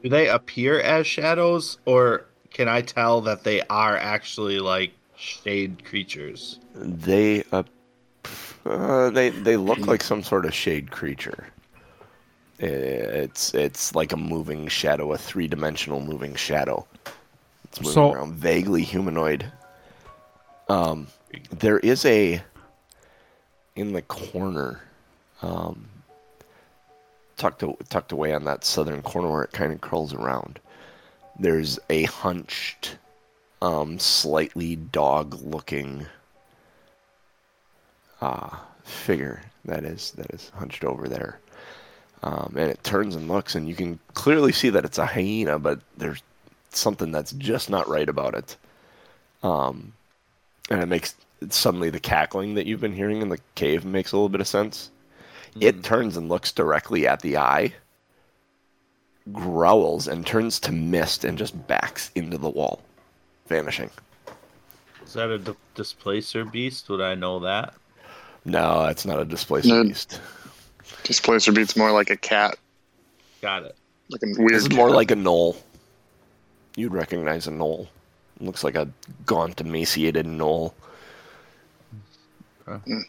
Do 0.02 0.08
they 0.08 0.28
appear 0.28 0.80
as 0.80 1.06
shadows, 1.06 1.78
or 1.86 2.26
can 2.50 2.68
I 2.68 2.82
tell 2.82 3.20
that 3.22 3.44
they 3.44 3.62
are 3.62 3.96
actually 3.96 4.58
like 4.58 4.92
shade 5.20 5.84
creatures? 5.84 6.58
they 6.74 7.44
uh, 7.52 7.62
uh, 8.66 9.10
they 9.10 9.30
they 9.30 9.56
look 9.56 9.78
like 9.86 10.02
some 10.02 10.22
sort 10.22 10.44
of 10.46 10.54
shade 10.54 10.90
creature. 10.90 11.46
It's 12.58 13.54
it's 13.54 13.94
like 13.94 14.12
a 14.12 14.16
moving 14.16 14.68
shadow, 14.68 15.12
a 15.12 15.18
three 15.18 15.48
dimensional 15.48 16.00
moving 16.00 16.34
shadow. 16.34 16.86
It's 17.64 17.80
moving 17.80 17.94
So- 17.94 18.12
around, 18.12 18.34
vaguely 18.34 18.82
humanoid. 18.82 19.50
Um, 20.68 21.06
there 21.50 21.78
is 21.78 22.04
a 22.04 22.42
in 23.76 23.92
the 23.92 24.02
corner, 24.02 24.80
um, 25.42 25.88
tucked 27.36 27.64
tucked 27.88 28.12
away 28.12 28.34
on 28.34 28.44
that 28.44 28.64
southern 28.64 29.02
corner 29.02 29.30
where 29.30 29.42
it 29.42 29.52
kind 29.52 29.72
of 29.72 29.80
curls 29.80 30.12
around. 30.12 30.60
There's 31.38 31.78
a 31.88 32.02
hunched, 32.04 32.98
um, 33.62 33.98
slightly 33.98 34.76
dog-looking 34.76 36.06
uh, 38.20 38.56
figure 38.84 39.42
that 39.64 39.84
is 39.84 40.12
that 40.12 40.30
is 40.30 40.50
hunched 40.54 40.84
over 40.84 41.08
there. 41.08 41.38
Um, 42.22 42.54
and 42.56 42.70
it 42.70 42.84
turns 42.84 43.14
and 43.16 43.28
looks, 43.28 43.54
and 43.54 43.68
you 43.68 43.74
can 43.74 43.98
clearly 44.12 44.52
see 44.52 44.70
that 44.70 44.84
it's 44.84 44.98
a 44.98 45.06
hyena, 45.06 45.58
but 45.58 45.80
there's 45.96 46.22
something 46.70 47.12
that's 47.12 47.32
just 47.32 47.70
not 47.70 47.88
right 47.88 48.08
about 48.08 48.34
it. 48.34 48.56
Um, 49.42 49.94
and 50.68 50.82
it 50.82 50.86
makes 50.86 51.14
suddenly 51.48 51.88
the 51.88 52.00
cackling 52.00 52.54
that 52.54 52.66
you've 52.66 52.80
been 52.80 52.94
hearing 52.94 53.22
in 53.22 53.30
the 53.30 53.40
cave 53.54 53.84
makes 53.84 54.12
a 54.12 54.16
little 54.16 54.28
bit 54.28 54.42
of 54.42 54.48
sense. 54.48 54.90
It 55.58 55.82
turns 55.82 56.16
and 56.16 56.28
looks 56.28 56.52
directly 56.52 57.06
at 57.06 57.22
the 57.22 57.38
eye, 57.38 57.72
growls, 59.32 60.06
and 60.06 60.26
turns 60.26 60.60
to 60.60 60.72
mist 60.72 61.24
and 61.24 61.38
just 61.38 61.66
backs 61.66 62.10
into 62.14 62.38
the 62.38 62.50
wall, 62.50 62.82
vanishing. 63.54 63.90
Is 65.04 65.12
that 65.14 65.28
a 65.28 65.38
d- 65.38 65.52
displacer 65.74 66.44
beast? 66.44 66.88
Would 66.88 67.00
I 67.02 67.14
know 67.16 67.40
that? 67.40 67.74
No, 68.46 68.84
it's 68.86 69.04
not 69.04 69.18
a 69.20 69.24
displacer 69.26 69.68
No. 69.68 69.82
beast. 69.82 70.20
Displacer 71.02 71.52
beast 71.52 71.76
more 71.76 71.90
like 71.92 72.08
a 72.10 72.16
cat, 72.16 72.56
Got 73.42 73.64
it. 73.64 73.76
like 74.08 74.22
a 74.22 74.26
weird. 74.38 74.54
This 74.54 74.62
is 74.62 74.72
more 74.72 74.90
like 74.90 75.10
a 75.10 75.14
gnoll. 75.16 75.56
You'd 76.76 76.92
recognize 76.94 77.46
a 77.46 77.50
gnoll. 77.50 77.88
looks 78.40 78.64
like 78.64 78.76
a 78.76 78.88
gaunt, 79.26 79.60
emaciated 79.60 80.24
gnoll. 80.26 80.72
Huh. 82.66 82.78
Hmm. 82.78 83.00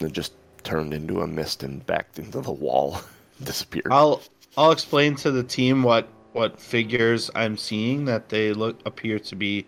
It 0.00 0.12
just 0.12 0.32
turned 0.62 0.94
into 0.94 1.20
a 1.22 1.26
mist 1.26 1.62
and 1.62 1.84
backed 1.86 2.18
into 2.18 2.40
the 2.40 2.52
wall, 2.52 3.00
disappeared. 3.42 3.88
I'll 3.90 4.22
I'll 4.56 4.70
explain 4.70 5.16
to 5.16 5.30
the 5.32 5.42
team 5.42 5.82
what 5.82 6.08
what 6.32 6.60
figures 6.60 7.30
I'm 7.34 7.56
seeing 7.56 8.04
that 8.06 8.28
they 8.28 8.52
look 8.52 8.78
appear 8.86 9.18
to 9.18 9.34
be 9.36 9.66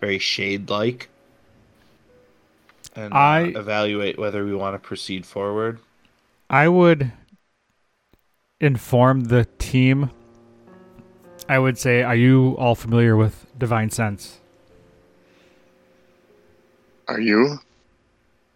very 0.00 0.18
shade 0.18 0.68
like, 0.70 1.08
and 2.96 3.12
uh, 3.12 3.16
I- 3.16 3.52
evaluate 3.54 4.18
whether 4.18 4.44
we 4.44 4.54
want 4.54 4.74
to 4.74 4.78
proceed 4.78 5.24
forward. 5.26 5.78
I 6.48 6.66
would 6.68 7.12
inform 8.60 9.24
the 9.24 9.46
team. 9.58 10.10
I 11.48 11.58
would 11.58 11.78
say, 11.78 12.02
are 12.02 12.16
you 12.16 12.56
all 12.58 12.74
familiar 12.74 13.16
with 13.16 13.46
Divine 13.58 13.90
Sense? 13.90 14.38
Are 17.08 17.20
you 17.20 17.58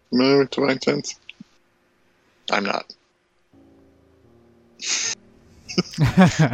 familiar 0.09 0.39
with 0.39 0.49
Divine 0.51 0.81
Sense? 0.81 1.19
I'm 2.51 2.63
not. 2.65 2.93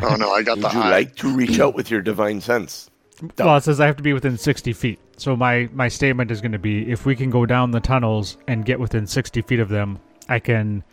oh 0.04 0.16
no, 0.18 0.32
I 0.32 0.42
got 0.44 0.58
Would 0.58 0.66
the 0.66 0.72
you 0.74 0.80
eye. 0.82 0.90
like 0.92 1.16
to 1.18 1.36
reach 1.36 1.60
out 1.60 1.74
with 1.76 1.90
your 1.92 2.02
divine 2.02 2.40
sense? 2.40 2.90
Dumb. 3.36 3.48
Well, 3.48 3.58
it 3.58 3.64
says 3.64 3.80
I 3.80 3.86
have 3.86 3.98
to 3.98 4.04
be 4.04 4.14
within 4.14 4.38
60 4.38 4.74
feet. 4.74 5.00
So 5.18 5.36
my, 5.36 5.70
my 5.74 5.88
statement 5.88 6.32
is 6.32 6.42
going 6.42 6.54
to 6.54 6.60
be 6.60 6.90
if 6.92 7.06
we 7.06 7.16
can 7.16 7.30
go 7.30 7.46
down 7.46 7.72
the 7.72 7.80
tunnels 7.80 8.38
and 8.48 8.66
get 8.66 8.80
within 8.80 9.06
60 9.06 9.42
feet 9.44 9.60
of 9.60 9.70
them, 9.70 10.00
I 10.28 10.40
can 10.40 10.84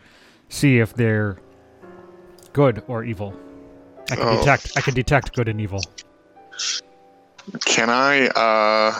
see 0.51 0.79
if 0.79 0.95
they're 0.95 1.39
good 2.53 2.83
or 2.87 3.05
evil. 3.05 3.35
I 4.11 4.17
can 4.17 4.25
Oh. 4.29 4.39
detect 4.39 4.73
I 4.77 4.81
can 4.81 4.95
detect 4.95 5.35
good 5.35 5.49
and 5.49 5.61
evil. 5.61 5.81
Can 7.65 7.89
I? 7.91 8.27
uh 8.29 8.99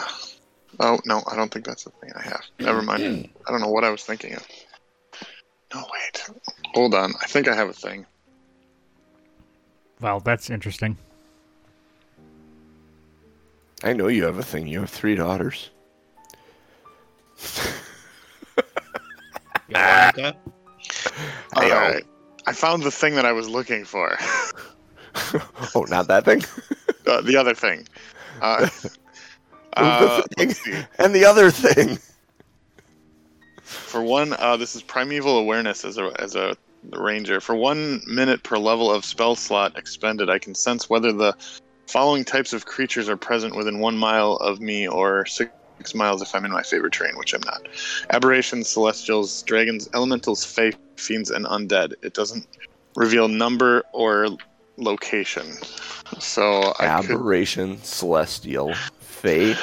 Oh 0.79 0.97
no, 1.05 1.21
I 1.29 1.35
don't 1.35 1.51
think 1.51 1.65
that's 1.65 1.83
the 1.83 1.89
thing 1.91 2.11
I 2.15 2.21
have. 2.21 2.41
Never 2.59 2.81
mind. 2.81 3.29
I 3.47 3.51
don't 3.51 3.59
know 3.61 3.69
what 3.69 3.83
I 3.83 3.89
was 3.89 4.03
thinking 4.03 4.33
of. 4.35 4.47
No 5.73 5.81
wait, 5.93 6.27
hold 6.73 6.95
on. 6.95 7.13
I 7.21 7.27
think 7.27 7.47
I 7.47 7.55
have 7.55 7.69
a 7.69 7.73
thing. 7.73 8.05
Well, 10.01 10.19
that's 10.19 10.49
interesting. 10.49 10.97
I 13.83 13.93
know 13.93 14.07
you 14.07 14.25
have 14.25 14.37
a 14.37 14.43
thing. 14.43 14.67
You 14.67 14.81
have 14.81 14.89
three 14.89 15.15
daughters. 15.15 15.69
You 19.67 19.75
like? 19.75 20.17
All 21.55 21.61
Hey-o. 21.63 21.75
right, 21.75 22.03
I 22.45 22.53
found 22.53 22.83
the 22.83 22.91
thing 22.91 23.15
that 23.15 23.25
I 23.25 23.31
was 23.31 23.47
looking 23.49 23.85
for. 23.85 24.17
Oh, 25.75 25.85
not 25.89 26.07
that 26.07 26.23
thing. 26.25 26.43
uh, 27.05 27.21
the 27.21 27.35
other 27.35 27.53
thing. 27.53 27.87
Uh, 28.41 28.61
the 29.75 29.81
uh, 29.81 30.21
thing. 30.37 30.53
And 30.97 31.13
the 31.13 31.25
other 31.25 31.51
thing. 31.51 31.99
For 33.61 34.01
one, 34.01 34.33
uh, 34.39 34.55
this 34.57 34.75
is 34.75 34.81
primeval 34.81 35.37
awareness 35.37 35.83
as 35.83 35.97
a 35.97 36.11
as 36.19 36.35
a 36.35 36.55
ranger. 36.93 37.41
For 37.41 37.53
one 37.55 38.01
minute 38.07 38.43
per 38.43 38.57
level 38.57 38.91
of 38.91 39.03
spell 39.03 39.35
slot 39.35 39.77
expended, 39.77 40.29
I 40.29 40.39
can 40.39 40.55
sense 40.55 40.89
whether 40.89 41.11
the 41.11 41.35
following 41.89 42.23
types 42.23 42.53
of 42.53 42.65
creatures 42.67 43.09
are 43.09 43.17
present 43.17 43.55
within 43.55 43.79
one 43.79 43.97
mile 43.97 44.33
of 44.35 44.61
me 44.61 44.87
or 44.87 45.25
six 45.25 45.51
miles 45.95 46.21
if 46.21 46.35
I'm 46.35 46.45
in 46.45 46.51
my 46.51 46.61
favorite 46.61 46.93
terrain, 46.93 47.17
which 47.17 47.33
I'm 47.33 47.41
not. 47.45 47.67
Aberrations, 48.11 48.67
celestials, 48.69 49.41
dragons, 49.43 49.89
elementals, 49.95 50.45
fae, 50.45 50.71
fiends, 50.97 51.31
and 51.31 51.45
undead. 51.47 51.93
It 52.03 52.13
doesn't 52.13 52.45
reveal 52.95 53.27
number 53.27 53.83
or 53.91 54.27
location. 54.77 55.47
So 56.19 56.73
I 56.79 57.01
could, 57.01 57.11
Aberration, 57.15 57.81
celestial, 57.81 58.75
fey, 58.99 59.55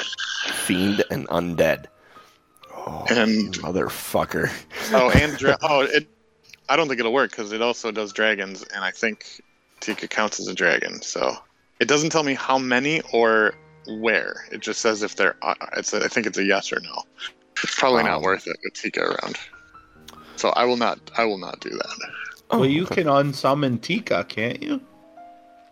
fiend, 0.65 1.03
and 1.09 1.27
undead. 1.29 1.85
Oh, 2.75 3.05
And- 3.09 3.53
motherfucker. 3.59 4.51
oh, 4.93 5.09
and 5.15 5.37
dra- 5.37 5.57
oh, 5.61 5.81
it. 5.81 6.07
I 6.69 6.75
don't 6.75 6.89
think 6.89 6.99
it'll 6.99 7.13
work 7.13 7.31
because 7.31 7.53
it 7.53 7.61
also 7.61 7.91
does 7.91 8.11
dragons, 8.11 8.63
and 8.75 8.83
I 8.83 8.91
think 8.91 9.39
Tika 9.79 10.09
counts 10.09 10.41
as 10.41 10.47
a 10.49 10.53
dragon. 10.53 11.01
So 11.01 11.33
it 11.79 11.87
doesn't 11.87 12.09
tell 12.09 12.23
me 12.23 12.33
how 12.33 12.57
many 12.57 13.01
or 13.13 13.53
where. 13.87 14.45
It 14.51 14.61
just 14.61 14.81
says 14.81 15.03
if 15.03 15.15
they're. 15.15 15.35
Uh, 15.41 15.55
it's. 15.77 15.93
A, 15.93 16.03
I 16.03 16.07
think 16.07 16.27
it's 16.27 16.37
a 16.37 16.43
yes 16.43 16.71
or 16.71 16.79
no. 16.79 17.03
It's 17.63 17.75
probably 17.75 18.03
not 18.03 18.21
worth 18.21 18.47
it 18.47 18.57
with 18.63 18.73
Tika 18.73 19.01
around. 19.01 19.37
So 20.35 20.49
I 20.49 20.65
will 20.65 20.77
not. 20.77 20.99
I 21.17 21.25
will 21.25 21.37
not 21.37 21.59
do 21.59 21.69
that. 21.69 22.09
Oh, 22.49 22.59
well, 22.59 22.69
you 22.69 22.83
okay. 22.83 23.03
can 23.03 23.07
unsummon 23.07 23.81
Tika, 23.81 24.25
can't 24.27 24.61
you? 24.61 24.81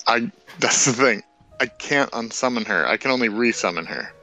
I. 0.07 0.31
That's 0.59 0.85
the 0.85 0.93
thing. 0.93 1.23
I 1.59 1.67
can't 1.67 2.11
unsummon 2.11 2.65
her. 2.67 2.85
I 2.85 2.97
can 2.97 3.11
only 3.11 3.29
resummon 3.29 3.85
her. 3.87 4.13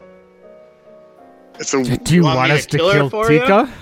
It's 1.58 1.72
a. 1.74 1.82
Do 1.82 2.14
you 2.14 2.24
want 2.24 2.36
want, 2.36 2.52
us 2.52 2.66
to 2.66 2.78
to 2.78 2.92
kill 2.92 3.10
kill? 3.10 3.28
Tika? 3.28 3.72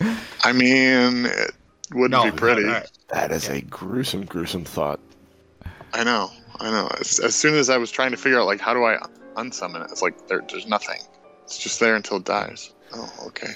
I 0.44 0.52
mean, 0.52 1.26
it 1.26 1.54
wouldn't 1.92 2.24
be 2.24 2.30
pretty. 2.30 2.64
all 2.64 2.72
right. 2.72 2.90
That 3.08 3.30
is 3.30 3.48
a 3.48 3.60
gruesome, 3.62 4.24
gruesome 4.24 4.64
thought. 4.64 5.00
I 5.94 6.04
know, 6.04 6.30
I 6.58 6.70
know. 6.70 6.88
As, 7.00 7.18
as 7.20 7.34
soon 7.34 7.54
as 7.54 7.70
I 7.70 7.76
was 7.78 7.90
trying 7.90 8.10
to 8.10 8.16
figure 8.16 8.40
out 8.40 8.46
like 8.46 8.60
how 8.60 8.74
do 8.74 8.84
I 8.84 8.98
unsummon 9.36 9.84
it, 9.84 9.90
it's 9.90 10.02
like 10.02 10.26
there, 10.28 10.42
there's 10.50 10.66
nothing. 10.66 11.00
It's 11.44 11.58
just 11.58 11.80
there 11.80 11.94
until 11.94 12.16
it 12.18 12.24
dies. 12.24 12.72
Oh, 12.92 13.10
okay. 13.28 13.54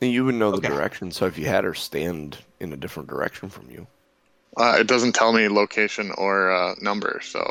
You 0.00 0.24
would 0.26 0.34
know 0.34 0.50
the 0.50 0.58
Okay. 0.58 0.68
direction, 0.68 1.10
so 1.10 1.26
if 1.26 1.38
you 1.38 1.46
had 1.46 1.64
her 1.64 1.74
stand 1.74 2.38
in 2.60 2.72
a 2.72 2.76
different 2.76 3.08
direction 3.08 3.48
from 3.48 3.70
you, 3.70 3.86
Uh, 4.56 4.76
it 4.78 4.86
doesn't 4.86 5.14
tell 5.14 5.32
me 5.32 5.48
location 5.48 6.12
or 6.18 6.50
uh, 6.52 6.74
number, 6.80 7.20
so 7.22 7.42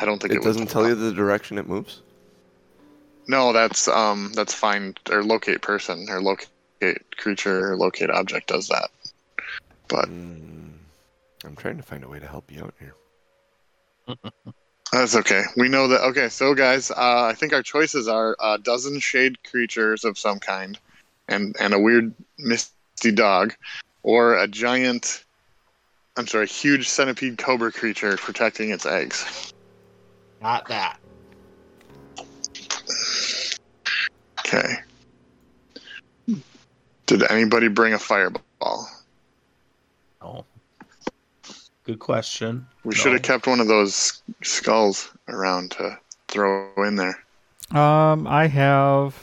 I 0.00 0.04
don't 0.04 0.20
think 0.20 0.32
it, 0.32 0.38
it 0.38 0.42
doesn't 0.42 0.68
tell 0.68 0.88
you 0.88 0.94
the 0.94 1.12
direction 1.12 1.58
it 1.58 1.68
moves. 1.68 2.00
No, 3.28 3.52
that's 3.52 3.86
um, 3.86 4.32
that's 4.34 4.54
find 4.54 4.98
or 5.10 5.22
locate 5.22 5.62
person 5.62 6.06
or 6.08 6.20
locate 6.20 6.48
creature 7.16 7.72
or 7.72 7.76
locate 7.76 8.10
object 8.10 8.48
does 8.48 8.66
that. 8.68 8.90
But 9.88 10.08
Mm, 10.08 10.72
I'm 11.44 11.56
trying 11.56 11.76
to 11.78 11.82
find 11.82 12.04
a 12.04 12.08
way 12.08 12.18
to 12.18 12.26
help 12.26 12.50
you 12.50 12.62
out 12.62 12.74
here. 12.78 12.94
That's 14.92 15.14
okay. 15.14 15.42
We 15.56 15.68
know 15.68 15.88
that. 15.88 16.02
Okay, 16.02 16.28
so 16.28 16.54
guys, 16.54 16.90
uh, 16.90 17.24
I 17.30 17.34
think 17.34 17.52
our 17.52 17.62
choices 17.62 18.08
are 18.08 18.36
a 18.40 18.58
dozen 18.58 18.98
shade 18.98 19.42
creatures 19.44 20.04
of 20.04 20.18
some 20.18 20.40
kind, 20.40 20.78
and 21.28 21.54
and 21.60 21.72
a 21.72 21.78
weird 21.78 22.12
misty 22.38 23.12
dog, 23.12 23.54
or 24.02 24.36
a 24.36 24.48
giant. 24.48 25.24
I'm 26.16 26.26
sorry, 26.26 26.48
huge 26.48 26.88
centipede 26.88 27.38
cobra 27.38 27.70
creature 27.70 28.16
protecting 28.16 28.70
its 28.70 28.84
eggs. 28.84 29.52
Not 30.42 30.66
that. 30.68 30.98
Okay. 34.40 34.74
Did 37.06 37.30
anybody 37.30 37.68
bring 37.68 37.94
a 37.94 37.98
fireball? 37.98 38.88
No. 40.20 40.44
Good 41.90 41.98
question. 41.98 42.68
We 42.84 42.90
No. 42.90 42.94
should 42.94 43.12
have 43.14 43.22
kept 43.22 43.48
one 43.48 43.58
of 43.58 43.66
those 43.66 44.22
skulls 44.44 45.10
around 45.26 45.72
to 45.72 45.98
throw 46.28 46.70
in 46.84 46.94
there. 46.94 47.18
Um, 47.72 48.28
I 48.28 48.46
have. 48.46 49.16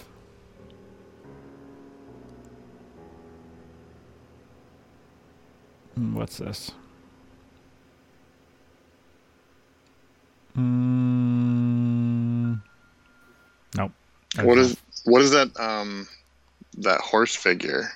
Hmm, 5.96 6.14
What's 6.14 6.40
this? 6.40 6.72
Mm, 11.28 12.60
nope. 13.76 13.92
What 14.42 14.56
That's 14.56 14.70
is 14.72 14.78
what 15.06 15.22
is 15.22 15.32
that? 15.32 15.58
Um, 15.60 16.08
that 16.80 17.00
horse 17.02 17.36
figure. 17.36 17.90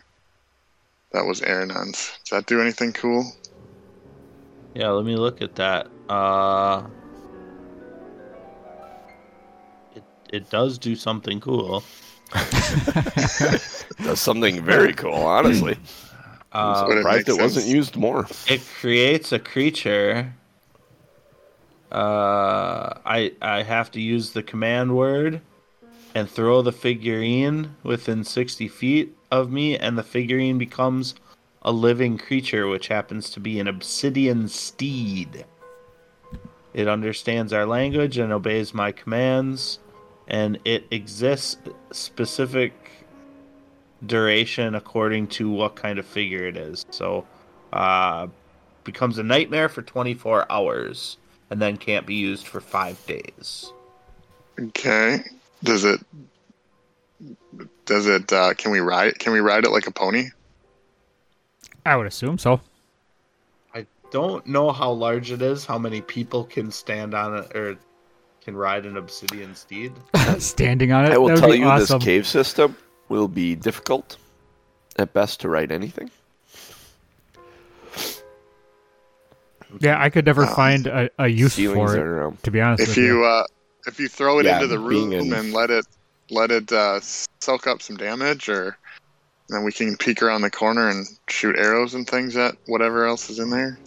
That 1.12 1.26
was 1.26 1.42
Aaronon's. 1.42 2.12
Does 2.24 2.30
that 2.32 2.46
do 2.46 2.62
anything 2.62 2.94
cool? 2.94 3.30
Yeah, 4.74 4.90
let 4.90 5.06
me 5.06 5.16
look 5.16 5.42
at 5.42 5.56
that. 5.56 5.88
Uh 6.10 6.84
it 9.96 10.04
it 10.32 10.50
does 10.50 10.78
do 10.78 10.96
something 10.96 11.40
cool. 11.40 11.84
Does 14.04 14.20
something 14.22 14.64
very 14.64 14.94
cool, 14.94 15.14
honestly. 15.14 15.78
Uh, 16.54 16.84
Would 16.86 16.98
it 16.98 17.00
Surprised 17.00 17.28
make 17.30 17.38
it 17.38 17.42
wasn't 17.42 17.66
used 17.66 17.96
more. 17.96 18.28
it 18.46 18.62
creates 18.82 19.32
a 19.32 19.40
creature. 19.40 20.34
Uh, 21.90 22.94
I 23.06 23.32
I 23.42 23.64
have 23.64 23.90
to 23.92 24.02
use 24.02 24.32
the 24.32 24.44
command 24.44 24.94
word 24.94 25.40
and 26.14 26.30
throw 26.30 26.62
the 26.62 26.74
figurine 26.74 27.78
within 27.84 28.26
sixty 28.26 28.68
feet 28.68 29.16
of 29.32 29.50
me, 29.50 29.78
and 29.78 29.98
the 29.98 30.04
figurine 30.04 30.58
becomes 30.58 31.16
a 31.62 31.72
living 31.72 32.18
creature, 32.18 32.68
which 32.68 32.88
happens 32.88 33.30
to 33.32 33.40
be 33.40 33.60
an 33.60 33.68
obsidian 33.68 34.48
steed. 34.48 35.46
It 36.74 36.88
understands 36.88 37.54
our 37.54 37.66
language 37.66 38.18
and 38.18 38.32
obeys 38.32 38.74
my 38.74 38.92
commands, 38.92 39.80
and 40.28 40.58
it 40.66 40.86
exists 40.92 41.58
specific 41.92 42.74
duration 44.06 44.76
according 44.76 45.28
to 45.28 45.50
what 45.50 45.76
kind 45.76 46.00
of 46.00 46.06
figure 46.06 46.48
it 46.48 46.58
is. 46.58 46.86
So, 46.90 47.28
uh, 47.74 48.28
becomes 48.84 49.18
a 49.18 49.24
nightmare 49.24 49.70
for 49.70 49.82
24 49.82 50.52
hours 50.52 51.18
and 51.50 51.62
then 51.62 51.78
can't 51.78 52.06
be 52.06 52.16
used 52.16 52.48
for 52.48 52.62
five 52.62 53.06
days. 53.06 53.72
Okay. 54.60 55.20
Does 55.64 55.84
it? 55.84 56.00
Does 57.86 58.08
it? 58.08 58.32
Uh, 58.32 58.54
can 58.56 58.72
we 58.72 58.80
ride? 58.80 59.20
Can 59.20 59.34
we 59.34 59.40
ride 59.40 59.66
it 59.66 59.70
like 59.70 59.86
a 59.86 59.92
pony? 59.92 60.30
I 61.86 61.96
would 61.96 62.08
assume 62.08 62.38
so. 62.38 62.62
I 63.74 63.86
don't 64.12 64.46
know 64.46 64.72
how 64.72 64.92
large 64.92 65.32
it 65.32 65.42
is, 65.42 65.66
how 65.66 65.78
many 65.78 66.02
people 66.02 66.44
can 66.44 66.72
stand 66.72 67.14
on 67.14 67.36
it 67.38 67.56
or 67.56 67.78
can 68.44 68.56
ride 68.56 68.86
an 68.86 68.98
obsidian 68.98 69.56
steed. 69.56 69.92
Standing 70.38 70.92
on 70.92 71.06
it. 71.06 71.12
I 71.14 71.18
will 71.18 71.38
tell 71.38 71.54
you 71.56 71.66
awesome. 71.66 72.00
this 72.00 72.06
cave 72.06 72.28
system 72.28 72.76
will 73.10 73.28
be 73.28 73.56
difficult 73.56 74.18
at 74.98 75.14
best 75.14 75.40
to 75.42 75.50
write 75.50 75.72
anything. 75.72 76.10
Yeah, 79.80 80.02
I 80.02 80.10
could 80.10 80.26
never 80.26 80.44
Um, 80.46 80.56
find 80.56 80.88
a, 80.88 81.10
a 81.18 81.28
use 81.28 81.56
for 81.56 81.96
it. 81.96 82.00
are 82.00 82.28
um, 82.28 82.38
To 82.44 82.52
be 82.52 82.60
honest 82.60 82.84
If 82.84 82.90
with 82.90 82.98
you 82.98 83.24
uh, 83.24 83.46
if 83.88 84.00
you 84.00 84.08
throw 84.10 84.40
it 84.40 84.46
Yeah, 84.46 84.56
into 84.56 84.68
the 84.68 84.78
room 84.80 85.14
in- 85.14 85.32
and 85.34 85.54
let 85.54 85.70
it 85.72 85.86
let 86.30 86.52
it 86.52 86.72
uh, 86.72 87.00
soak 87.42 87.68
up 87.68 87.82
some 87.82 87.98
damage, 87.98 88.48
or 88.50 88.78
then 89.52 89.64
we 89.64 89.72
can 89.72 89.98
peek 89.98 90.22
around 90.22 90.42
the 90.42 90.52
corner 90.52 90.90
and 90.90 91.08
shoot 91.30 91.58
arrows 91.58 91.94
and 91.94 92.08
things 92.08 92.36
at 92.38 92.56
whatever 92.68 93.06
else 93.06 93.30
is 93.30 93.40
in 93.40 93.50
there. 93.50 93.78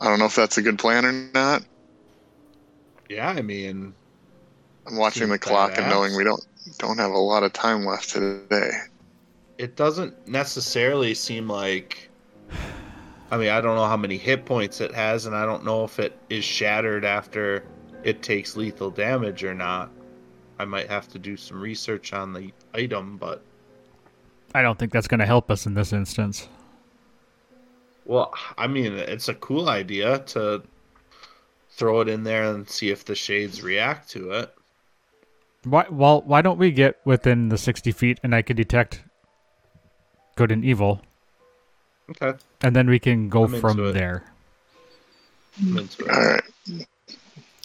I 0.00 0.08
don't 0.08 0.18
know 0.18 0.26
if 0.26 0.36
that's 0.36 0.58
a 0.58 0.62
good 0.62 0.78
plan 0.78 1.04
or 1.04 1.12
not. 1.12 1.62
Yeah, 3.08 3.28
I 3.30 3.42
mean, 3.42 3.92
I'm 4.86 4.96
watching 4.96 5.28
the 5.28 5.38
clock 5.38 5.76
and 5.76 5.88
knowing 5.88 6.16
we 6.16 6.24
don't 6.24 6.44
don't 6.78 6.98
have 6.98 7.10
a 7.10 7.18
lot 7.18 7.42
of 7.42 7.52
time 7.52 7.84
left 7.84 8.10
today. 8.10 8.70
it 9.58 9.76
doesn't 9.76 10.26
necessarily 10.26 11.14
seem 11.14 11.48
like. 11.48 12.08
I 13.30 13.36
mean, 13.36 13.50
I 13.50 13.60
don't 13.60 13.76
know 13.76 13.86
how 13.86 13.96
many 13.96 14.16
hit 14.16 14.44
points 14.44 14.80
it 14.80 14.92
has, 14.94 15.26
and 15.26 15.36
I 15.36 15.44
don't 15.44 15.64
know 15.64 15.84
if 15.84 16.00
it 16.00 16.18
is 16.30 16.44
shattered 16.44 17.04
after 17.04 17.64
it 18.02 18.22
takes 18.22 18.56
lethal 18.56 18.90
damage 18.90 19.44
or 19.44 19.54
not. 19.54 19.90
I 20.58 20.64
might 20.64 20.88
have 20.88 21.08
to 21.10 21.18
do 21.18 21.36
some 21.36 21.60
research 21.60 22.12
on 22.12 22.32
the 22.32 22.52
item, 22.74 23.18
but 23.18 23.42
I 24.54 24.62
don't 24.62 24.78
think 24.78 24.92
that's 24.92 25.08
going 25.08 25.20
to 25.20 25.26
help 25.26 25.50
us 25.50 25.66
in 25.66 25.74
this 25.74 25.92
instance. 25.92 26.48
Well, 28.04 28.34
I 28.58 28.66
mean, 28.66 28.94
it's 28.94 29.28
a 29.28 29.34
cool 29.34 29.68
idea 29.68 30.18
to 30.34 30.62
throw 31.70 32.00
it 32.00 32.08
in 32.08 32.24
there 32.24 32.52
and 32.52 32.68
see 32.68 32.90
if 32.90 33.04
the 33.04 33.14
shades 33.14 33.62
react 33.62 34.10
to 34.10 34.32
it. 34.32 34.54
Why? 35.64 35.86
Well, 35.90 36.22
why 36.22 36.42
don't 36.42 36.58
we 36.58 36.70
get 36.72 36.98
within 37.04 37.50
the 37.50 37.58
sixty 37.58 37.92
feet 37.92 38.18
and 38.22 38.34
I 38.34 38.42
can 38.42 38.56
detect 38.56 39.02
good 40.34 40.50
and 40.50 40.64
evil, 40.64 41.02
Okay, 42.10 42.38
and 42.62 42.74
then 42.74 42.88
we 42.88 42.98
can 42.98 43.28
go 43.28 43.44
I'm 43.44 43.54
into 43.54 43.60
from 43.60 43.84
it. 43.84 43.92
there. 43.92 44.24
I'm 45.60 45.76
into 45.78 46.04
it. 46.04 46.10
All 46.10 46.16
right. 46.18 46.42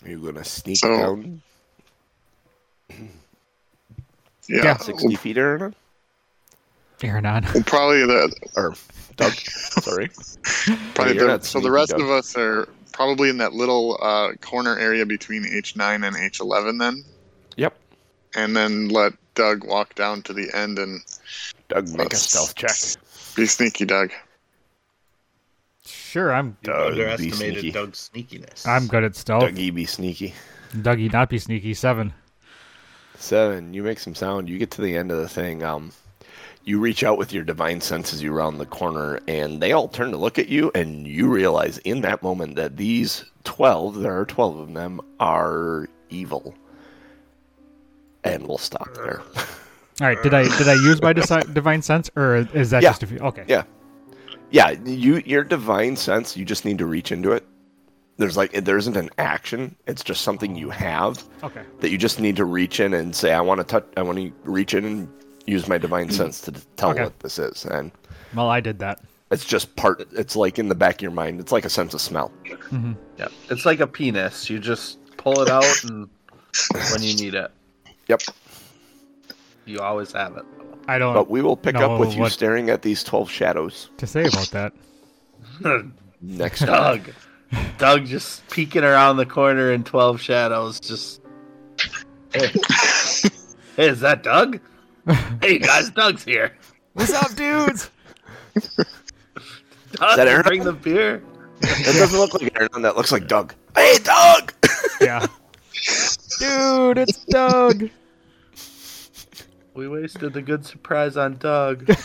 Are 0.03 0.09
you 0.09 0.19
gonna 0.19 0.43
sneak 0.43 0.77
So- 0.77 0.89
down 0.89 1.41
Yeah. 2.89 3.05
Yeah. 4.63 4.77
sixty 4.77 5.15
feet, 5.15 5.37
Aaron? 7.07 7.23
Aranon. 7.25 7.53
Well, 7.53 7.63
probably 7.63 8.05
the 8.05 8.33
Or 8.55 8.73
Doug? 9.15 9.33
Sorry. 9.33 10.09
probably 10.93 11.13
you're 11.15 11.23
the, 11.23 11.27
not 11.27 11.45
so 11.45 11.59
the 11.59 11.71
rest 11.71 11.91
Doug. 11.91 12.01
of 12.01 12.09
us 12.09 12.35
are 12.37 12.67
probably 12.91 13.29
in 13.29 13.37
that 13.37 13.53
little 13.53 13.97
uh, 14.01 14.33
corner 14.41 14.77
area 14.77 15.05
between 15.05 15.43
H9 15.43 16.05
and 16.07 16.15
H11 16.15 16.79
then, 16.79 17.03
Yep. 17.57 17.77
and 18.35 18.55
then 18.55 18.89
let 18.89 19.13
Doug 19.35 19.65
walk 19.65 19.95
down 19.95 20.21
to 20.23 20.33
the 20.33 20.49
end 20.53 20.79
and 20.79 21.01
Doug, 21.69 21.89
make 21.89 22.13
a 22.13 22.15
stealth 22.15 22.55
check. 22.55 22.71
be 23.35 23.45
sneaky, 23.45 23.85
Doug. 23.85 24.11
Sure, 25.85 26.33
I'm 26.33 26.57
You 26.63 26.71
Doug, 26.71 26.95
be 26.95 27.01
underestimated 27.03 27.59
sneaky. 27.59 27.71
Doug's 27.71 28.09
sneakiness. 28.13 28.67
I'm 28.67 28.87
good 28.87 29.03
at 29.03 29.15
stealth. 29.15 29.43
Dougie 29.43 29.73
be 29.73 29.85
sneaky. 29.85 30.33
Dougie 30.73 31.11
not 31.11 31.29
be 31.29 31.37
sneaky. 31.37 31.73
Seven. 31.73 32.13
Seven, 33.17 33.73
you 33.73 33.83
make 33.83 33.99
some 33.99 34.15
sound. 34.15 34.49
You 34.49 34.57
get 34.57 34.71
to 34.71 34.81
the 34.81 34.95
end 34.97 35.11
of 35.11 35.19
the 35.19 35.29
thing. 35.29 35.63
Um, 35.63 35.91
you 36.65 36.79
reach 36.79 37.03
out 37.03 37.17
with 37.17 37.31
your 37.31 37.43
divine 37.43 37.79
sense 37.79 38.13
as 38.13 38.21
you 38.21 38.31
round 38.31 38.59
the 38.59 38.65
corner, 38.65 39.19
and 39.27 39.61
they 39.61 39.71
all 39.71 39.87
turn 39.87 40.11
to 40.11 40.17
look 40.17 40.39
at 40.39 40.47
you, 40.49 40.71
and 40.73 41.05
you 41.07 41.27
realize 41.27 41.77
in 41.79 42.01
that 42.01 42.23
moment 42.23 42.55
that 42.55 42.75
these 42.77 43.23
12, 43.43 43.99
there 43.99 44.19
are 44.19 44.25
12 44.25 44.57
of 44.57 44.73
them, 44.73 44.99
are 45.19 45.87
evil. 46.09 46.55
And 48.23 48.47
we'll 48.47 48.57
stop 48.57 48.93
there. 48.95 49.21
All 50.01 50.07
right. 50.07 50.21
Did 50.23 50.33
I 50.33 50.43
did 50.57 50.67
I 50.67 50.73
use 50.73 51.01
my 51.01 51.13
divine 51.13 51.81
sense, 51.81 52.09
or 52.17 52.47
is 52.53 52.71
that 52.71 52.81
Yeah. 52.83 52.89
just 52.89 53.03
a 53.03 53.07
few? 53.07 53.19
Okay. 53.19 53.45
yeah. 53.47 53.63
Yeah, 54.51 54.71
you 54.71 55.21
your 55.25 55.43
divine 55.43 55.95
sense, 55.95 56.35
you 56.35 56.43
just 56.45 56.65
need 56.65 56.77
to 56.79 56.85
reach 56.85 57.11
into 57.11 57.31
it. 57.31 57.45
There's 58.17 58.35
like 58.35 58.51
there 58.65 58.77
isn't 58.77 58.97
an 58.97 59.09
action. 59.19 59.75
It's 59.87 60.03
just 60.03 60.21
something 60.21 60.55
you 60.55 60.69
have 60.69 61.23
Okay. 61.43 61.61
that 61.81 61.91
you 61.91 61.97
just 61.97 62.19
need 62.19 62.35
to 62.37 62.45
reach 62.45 62.79
in 62.79 62.93
and 62.93 63.15
say, 63.15 63.31
I 63.33 63.41
want 63.41 63.59
to 63.59 63.63
touch 63.63 63.85
I 63.95 64.01
want 64.01 64.17
to 64.17 64.33
reach 64.43 64.73
in 64.73 64.83
and 64.85 65.07
use 65.45 65.67
my 65.67 65.77
divine 65.77 66.07
mm-hmm. 66.07 66.15
sense 66.15 66.41
to 66.41 66.51
tell 66.75 66.91
Okay. 66.91 67.03
what 67.03 67.19
this 67.19 67.39
is. 67.39 67.65
And 67.65 67.91
Well, 68.33 68.49
I 68.49 68.59
did 68.59 68.79
that. 68.79 69.01
It's 69.31 69.45
just 69.45 69.75
part. 69.75 70.07
It's 70.13 70.35
like 70.35 70.59
in 70.59 70.69
the 70.69 70.75
back 70.75 70.95
of 70.95 71.01
your 71.01 71.11
mind. 71.11 71.39
It's 71.39 71.51
like 71.51 71.65
a 71.65 71.69
sense 71.69 71.93
of 71.93 72.01
smell. 72.01 72.31
Mm-hmm. 72.45 72.93
yeah, 73.17 73.27
it's 73.49 73.65
like 73.65 73.79
a 73.79 73.87
penis. 73.87 74.49
You 74.49 74.59
just 74.59 74.99
pull 75.17 75.41
it 75.41 75.49
out 75.49 75.83
and 75.83 76.09
when 76.91 77.01
you 77.01 77.15
need 77.15 77.33
it, 77.33 77.51
Yep. 78.07 78.21
you 79.65 79.79
always 79.79 80.11
have 80.11 80.37
it. 80.37 80.45
I 80.87 80.99
don't 80.99 81.15
But 81.15 81.29
we 81.29 81.41
will 81.41 81.57
pick 81.57 81.75
up 81.75 81.99
with 81.99 82.15
you 82.15 82.29
staring 82.29 82.69
at 82.69 82.83
these 82.83 83.03
twelve 83.03 83.29
shadows 83.29 83.89
to 83.97 84.05
say 84.07 84.25
about 84.25 84.49
that. 84.51 84.73
next. 86.21 86.61
Doug, 86.61 87.09
Doug 87.77 88.05
just 88.05 88.47
peeking 88.49 88.83
around 88.83 89.17
the 89.17 89.25
corner 89.25 89.71
in 89.71 89.83
Twelve 89.83 90.21
Shadows. 90.21 90.79
Just 90.79 91.21
hey, 92.33 92.51
hey 93.75 93.89
is 93.89 93.99
that 94.01 94.23
Doug? 94.23 94.59
hey 95.41 95.59
guys, 95.59 95.91
Doug's 95.91 96.23
here. 96.23 96.55
What's 96.93 97.13
up, 97.13 97.35
dudes? 97.35 97.91
Doug, 99.91 100.17
that 100.17 100.27
Aaron? 100.27 100.43
bring 100.43 100.63
the 100.63 100.73
beer. 100.73 101.21
That 101.61 101.95
doesn't 101.97 102.17
look 102.19 102.33
like 102.33 102.51
Aaron. 102.59 102.81
That 102.81 102.95
looks 102.97 103.11
like 103.11 103.27
Doug. 103.27 103.53
Hey, 103.75 103.97
Doug! 104.03 104.53
yeah. 105.01 105.27
Dude, 106.39 106.97
it's 106.97 107.23
Doug. 107.25 107.89
We 109.75 109.87
wasted 109.87 110.33
the 110.33 110.41
good 110.41 110.65
surprise 110.65 111.17
on 111.17 111.37
Doug. 111.37 111.87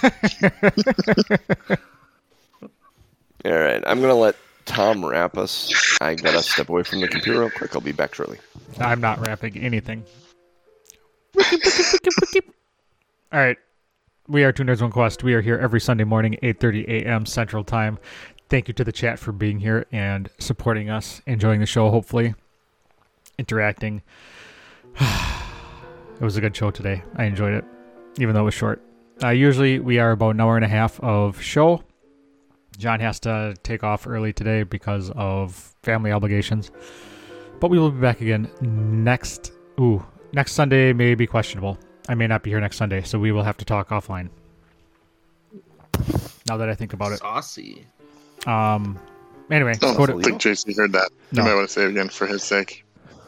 All 3.45 3.53
right, 3.53 3.83
I'm 3.87 4.03
gonna 4.03 4.15
let 4.15 4.37
Tom 4.67 5.05
wrap 5.07 5.39
us. 5.39 5.73
I 6.03 6.17
gotta 6.17 6.43
step 6.43 6.69
away 6.69 6.83
from 6.83 7.01
the 7.01 7.09
computer 7.09 7.41
real 7.41 7.51
quick. 7.51 7.75
I'll 7.75 7.81
be 7.81 7.93
back 7.93 8.15
shortly. 8.15 8.39
I'm 8.79 9.01
not 9.01 9.27
rapping 9.27 9.57
anything. 9.57 10.05
All 13.33 13.39
right. 13.39 13.57
We 14.26 14.43
are 14.43 14.51
Two 14.51 14.64
Nerds 14.64 14.83
One 14.83 14.91
Quest. 14.91 15.22
We 15.22 15.35
are 15.35 15.41
here 15.41 15.57
every 15.57 15.81
Sunday 15.81 16.03
morning, 16.03 16.37
8.30 16.43 16.89
a.m. 16.89 17.24
Central 17.24 17.62
Time. 17.62 17.97
Thank 18.49 18.66
you 18.66 18.74
to 18.74 18.83
the 18.83 18.91
chat 18.91 19.20
for 19.20 19.31
being 19.31 19.61
here 19.61 19.87
and 19.93 20.28
supporting 20.41 20.91
us, 20.91 21.22
enjoying 21.26 21.61
the 21.61 21.66
show, 21.66 21.91
hopefully, 21.91 22.35
interacting. 23.39 24.03
it 25.01 26.20
was 26.20 26.37
a 26.37 26.41
good 26.41 26.57
show 26.57 26.72
today. 26.72 27.05
I 27.14 27.26
enjoyed 27.26 27.55
it, 27.55 27.64
even 28.18 28.35
though 28.35 28.41
it 28.41 28.47
was 28.47 28.55
short. 28.55 28.83
Uh, 29.22 29.28
usually 29.28 29.78
we 29.78 30.01
are 30.01 30.11
about 30.11 30.31
an 30.31 30.41
hour 30.41 30.57
and 30.57 30.64
a 30.64 30.68
half 30.68 30.99
of 30.99 31.41
show. 31.41 31.85
John 32.78 32.99
has 32.99 33.20
to 33.20 33.55
take 33.62 33.85
off 33.85 34.09
early 34.09 34.33
today 34.33 34.64
because 34.64 35.12
of 35.14 35.55
family 35.85 36.11
obligations. 36.11 36.72
But 37.61 37.70
we 37.70 37.78
will 37.78 37.93
be 37.93 38.01
back 38.01 38.22
again 38.22 38.51
next. 38.61 39.53
Ooh, 39.78 40.05
next 40.33 40.55
Sunday 40.55 40.93
may 40.93 41.14
be 41.14 41.28
questionable. 41.28 41.78
I 42.11 42.15
may 42.17 42.27
not 42.27 42.43
be 42.43 42.51
here 42.51 42.61
next 42.61 42.77
Sunday, 42.77 43.03
so 43.03 43.21
we 43.21 43.31
will 43.31 43.45
have 43.45 43.57
to 43.59 43.65
talk 43.65 43.91
offline. 43.91 44.31
Now 46.49 46.57
that 46.57 46.69
I 46.69 46.75
think 46.75 46.93
about 46.93 47.13
it. 47.13 47.21
Saucy. 47.21 47.87
Um. 48.49 48.99
Anyway, 49.49 49.71
I 49.71 49.75
go 49.77 50.07
don't 50.07 50.19
to. 50.19 50.23
think 50.25 50.41
JC 50.43 50.77
heard 50.77 50.91
that. 50.93 51.09
No. 51.31 51.43
You 51.43 51.49
might 51.49 51.55
want 51.55 51.69
to 51.69 51.73
say 51.73 51.85
it 51.85 51.91
again 51.91 52.09
for 52.09 52.27
his 52.27 52.43
sake. 52.43 52.85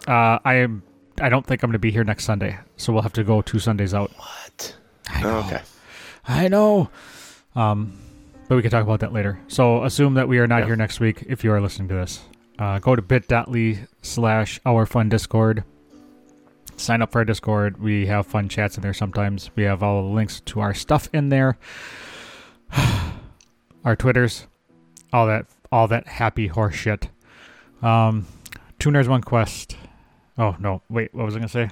Uh, 0.08 0.38
I 0.44 0.54
am. 0.54 0.82
I 1.20 1.28
don't 1.28 1.46
think 1.46 1.62
I'm 1.62 1.68
going 1.68 1.74
to 1.74 1.78
be 1.78 1.92
here 1.92 2.02
next 2.02 2.24
Sunday, 2.24 2.58
so 2.76 2.92
we'll 2.92 3.02
have 3.02 3.12
to 3.12 3.22
go 3.22 3.40
two 3.40 3.60
Sundays 3.60 3.94
out. 3.94 4.10
What? 4.16 4.76
I 5.08 5.22
know. 5.22 5.38
okay. 5.46 5.62
I 6.26 6.48
know. 6.48 6.90
Um, 7.54 7.96
but 8.48 8.56
we 8.56 8.62
can 8.62 8.70
talk 8.72 8.82
about 8.82 8.98
that 9.00 9.12
later. 9.12 9.38
So 9.46 9.84
assume 9.84 10.14
that 10.14 10.26
we 10.26 10.38
are 10.38 10.48
not 10.48 10.60
Yeah. 10.60 10.66
here 10.66 10.76
next 10.76 10.98
week 10.98 11.22
if 11.28 11.44
you 11.44 11.52
are 11.52 11.60
listening 11.60 11.86
to 11.88 11.94
this. 11.94 12.20
Uh, 12.58 12.78
go 12.80 12.96
to 12.96 13.02
bit.ly 13.02 13.86
slash 14.02 14.58
our 14.66 14.86
fun 14.86 15.08
discord. 15.08 15.62
Sign 16.82 17.00
up 17.00 17.12
for 17.12 17.18
our 17.18 17.24
Discord. 17.24 17.80
We 17.80 18.06
have 18.06 18.26
fun 18.26 18.48
chats 18.48 18.76
in 18.76 18.82
there 18.82 18.92
sometimes. 18.92 19.50
We 19.54 19.62
have 19.62 19.82
all 19.84 20.02
the 20.02 20.08
links 20.08 20.40
to 20.46 20.60
our 20.60 20.74
stuff 20.74 21.08
in 21.12 21.28
there. 21.28 21.56
our 23.84 23.96
Twitters. 23.96 24.46
All 25.12 25.26
that 25.26 25.46
all 25.70 25.86
that 25.88 26.06
happy 26.08 26.48
horse 26.48 26.74
shit. 26.74 27.08
Um 27.82 28.26
Two 28.78 28.90
Nerds 28.90 29.06
One 29.08 29.22
Quest. 29.22 29.76
Oh 30.36 30.56
no, 30.58 30.82
wait, 30.88 31.14
what 31.14 31.24
was 31.24 31.36
I 31.36 31.38
gonna 31.38 31.48
say? 31.48 31.70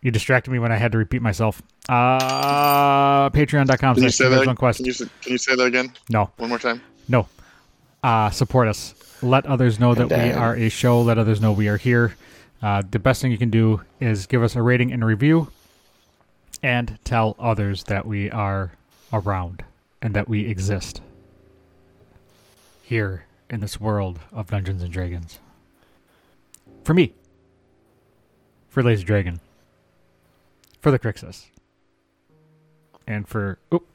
You 0.00 0.10
distracted 0.10 0.50
me 0.50 0.58
when 0.58 0.72
I 0.72 0.76
had 0.76 0.92
to 0.92 0.98
repeat 0.98 1.20
myself. 1.20 1.60
Uh 1.88 3.28
patreon.com 3.30 3.94
Can 3.94 4.04
you 4.04 4.10
slash 4.10 4.14
say 4.16 4.24
Two 4.24 4.30
that? 4.30 4.42
Nerds 4.42 4.46
One 4.46 4.56
Quest. 4.56 4.78
Can 4.78 4.86
you, 4.86 4.92
say- 4.92 5.08
can 5.22 5.32
you 5.32 5.38
say 5.38 5.54
that 5.56 5.64
again? 5.64 5.92
No, 6.08 6.30
One 6.36 6.48
more 6.48 6.58
time. 6.58 6.80
no. 7.08 7.28
Uh, 8.02 8.30
support 8.30 8.68
us. 8.68 8.94
Let 9.20 9.46
others 9.46 9.80
know 9.80 9.92
that 9.94 10.12
And 10.12 10.22
we 10.22 10.30
are 10.32 10.54
a 10.54 10.68
show. 10.68 11.00
Let 11.02 11.18
others 11.18 11.40
know 11.40 11.50
we 11.50 11.66
are 11.66 11.76
here. 11.76 12.14
Uh, 12.62 12.82
the 12.90 12.98
best 12.98 13.20
thing 13.20 13.30
you 13.30 13.38
can 13.38 13.50
do 13.50 13.82
is 14.00 14.26
give 14.26 14.42
us 14.42 14.56
a 14.56 14.62
rating 14.62 14.92
and 14.92 15.04
review 15.04 15.48
and 16.62 16.98
tell 17.04 17.36
others 17.38 17.84
that 17.84 18.06
we 18.06 18.30
are 18.30 18.72
around 19.12 19.64
and 20.00 20.14
that 20.14 20.28
we 20.28 20.46
exist 20.46 21.00
here 22.82 23.24
in 23.50 23.60
this 23.60 23.80
world 23.80 24.18
of 24.32 24.48
Dungeons 24.48 24.82
and 24.82 24.92
Dragons. 24.92 25.38
For 26.84 26.94
me, 26.94 27.12
for 28.68 28.82
Lazy 28.82 29.04
Dragon, 29.04 29.40
for 30.80 30.90
the 30.90 30.98
Crixus, 30.98 31.46
and 33.06 33.26
for 33.26 33.58
oop, 33.72 33.86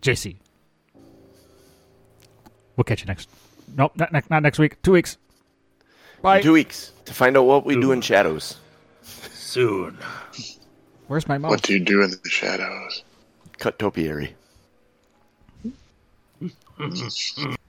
JC. 0.00 0.36
We'll 2.76 2.84
catch 2.84 3.00
you 3.00 3.06
next. 3.06 3.28
Nope, 3.76 3.92
not, 3.96 4.30
not 4.30 4.42
next 4.42 4.58
week. 4.58 4.80
Two 4.82 4.92
weeks. 4.92 5.18
Bye. 6.22 6.38
In 6.38 6.42
two 6.42 6.52
weeks 6.52 6.92
to 7.04 7.14
find 7.14 7.36
out 7.36 7.44
what 7.44 7.64
we 7.64 7.74
do 7.74 7.92
in 7.92 8.00
shadows. 8.00 8.56
Soon. 9.02 9.98
Where's 11.06 11.28
my 11.28 11.38
mouse? 11.38 11.50
What 11.50 11.62
do 11.62 11.72
you 11.72 11.80
do 11.80 12.02
in 12.02 12.10
the 12.10 12.20
shadows? 12.28 13.02
Cut 13.58 13.78
topiary. 13.78 14.34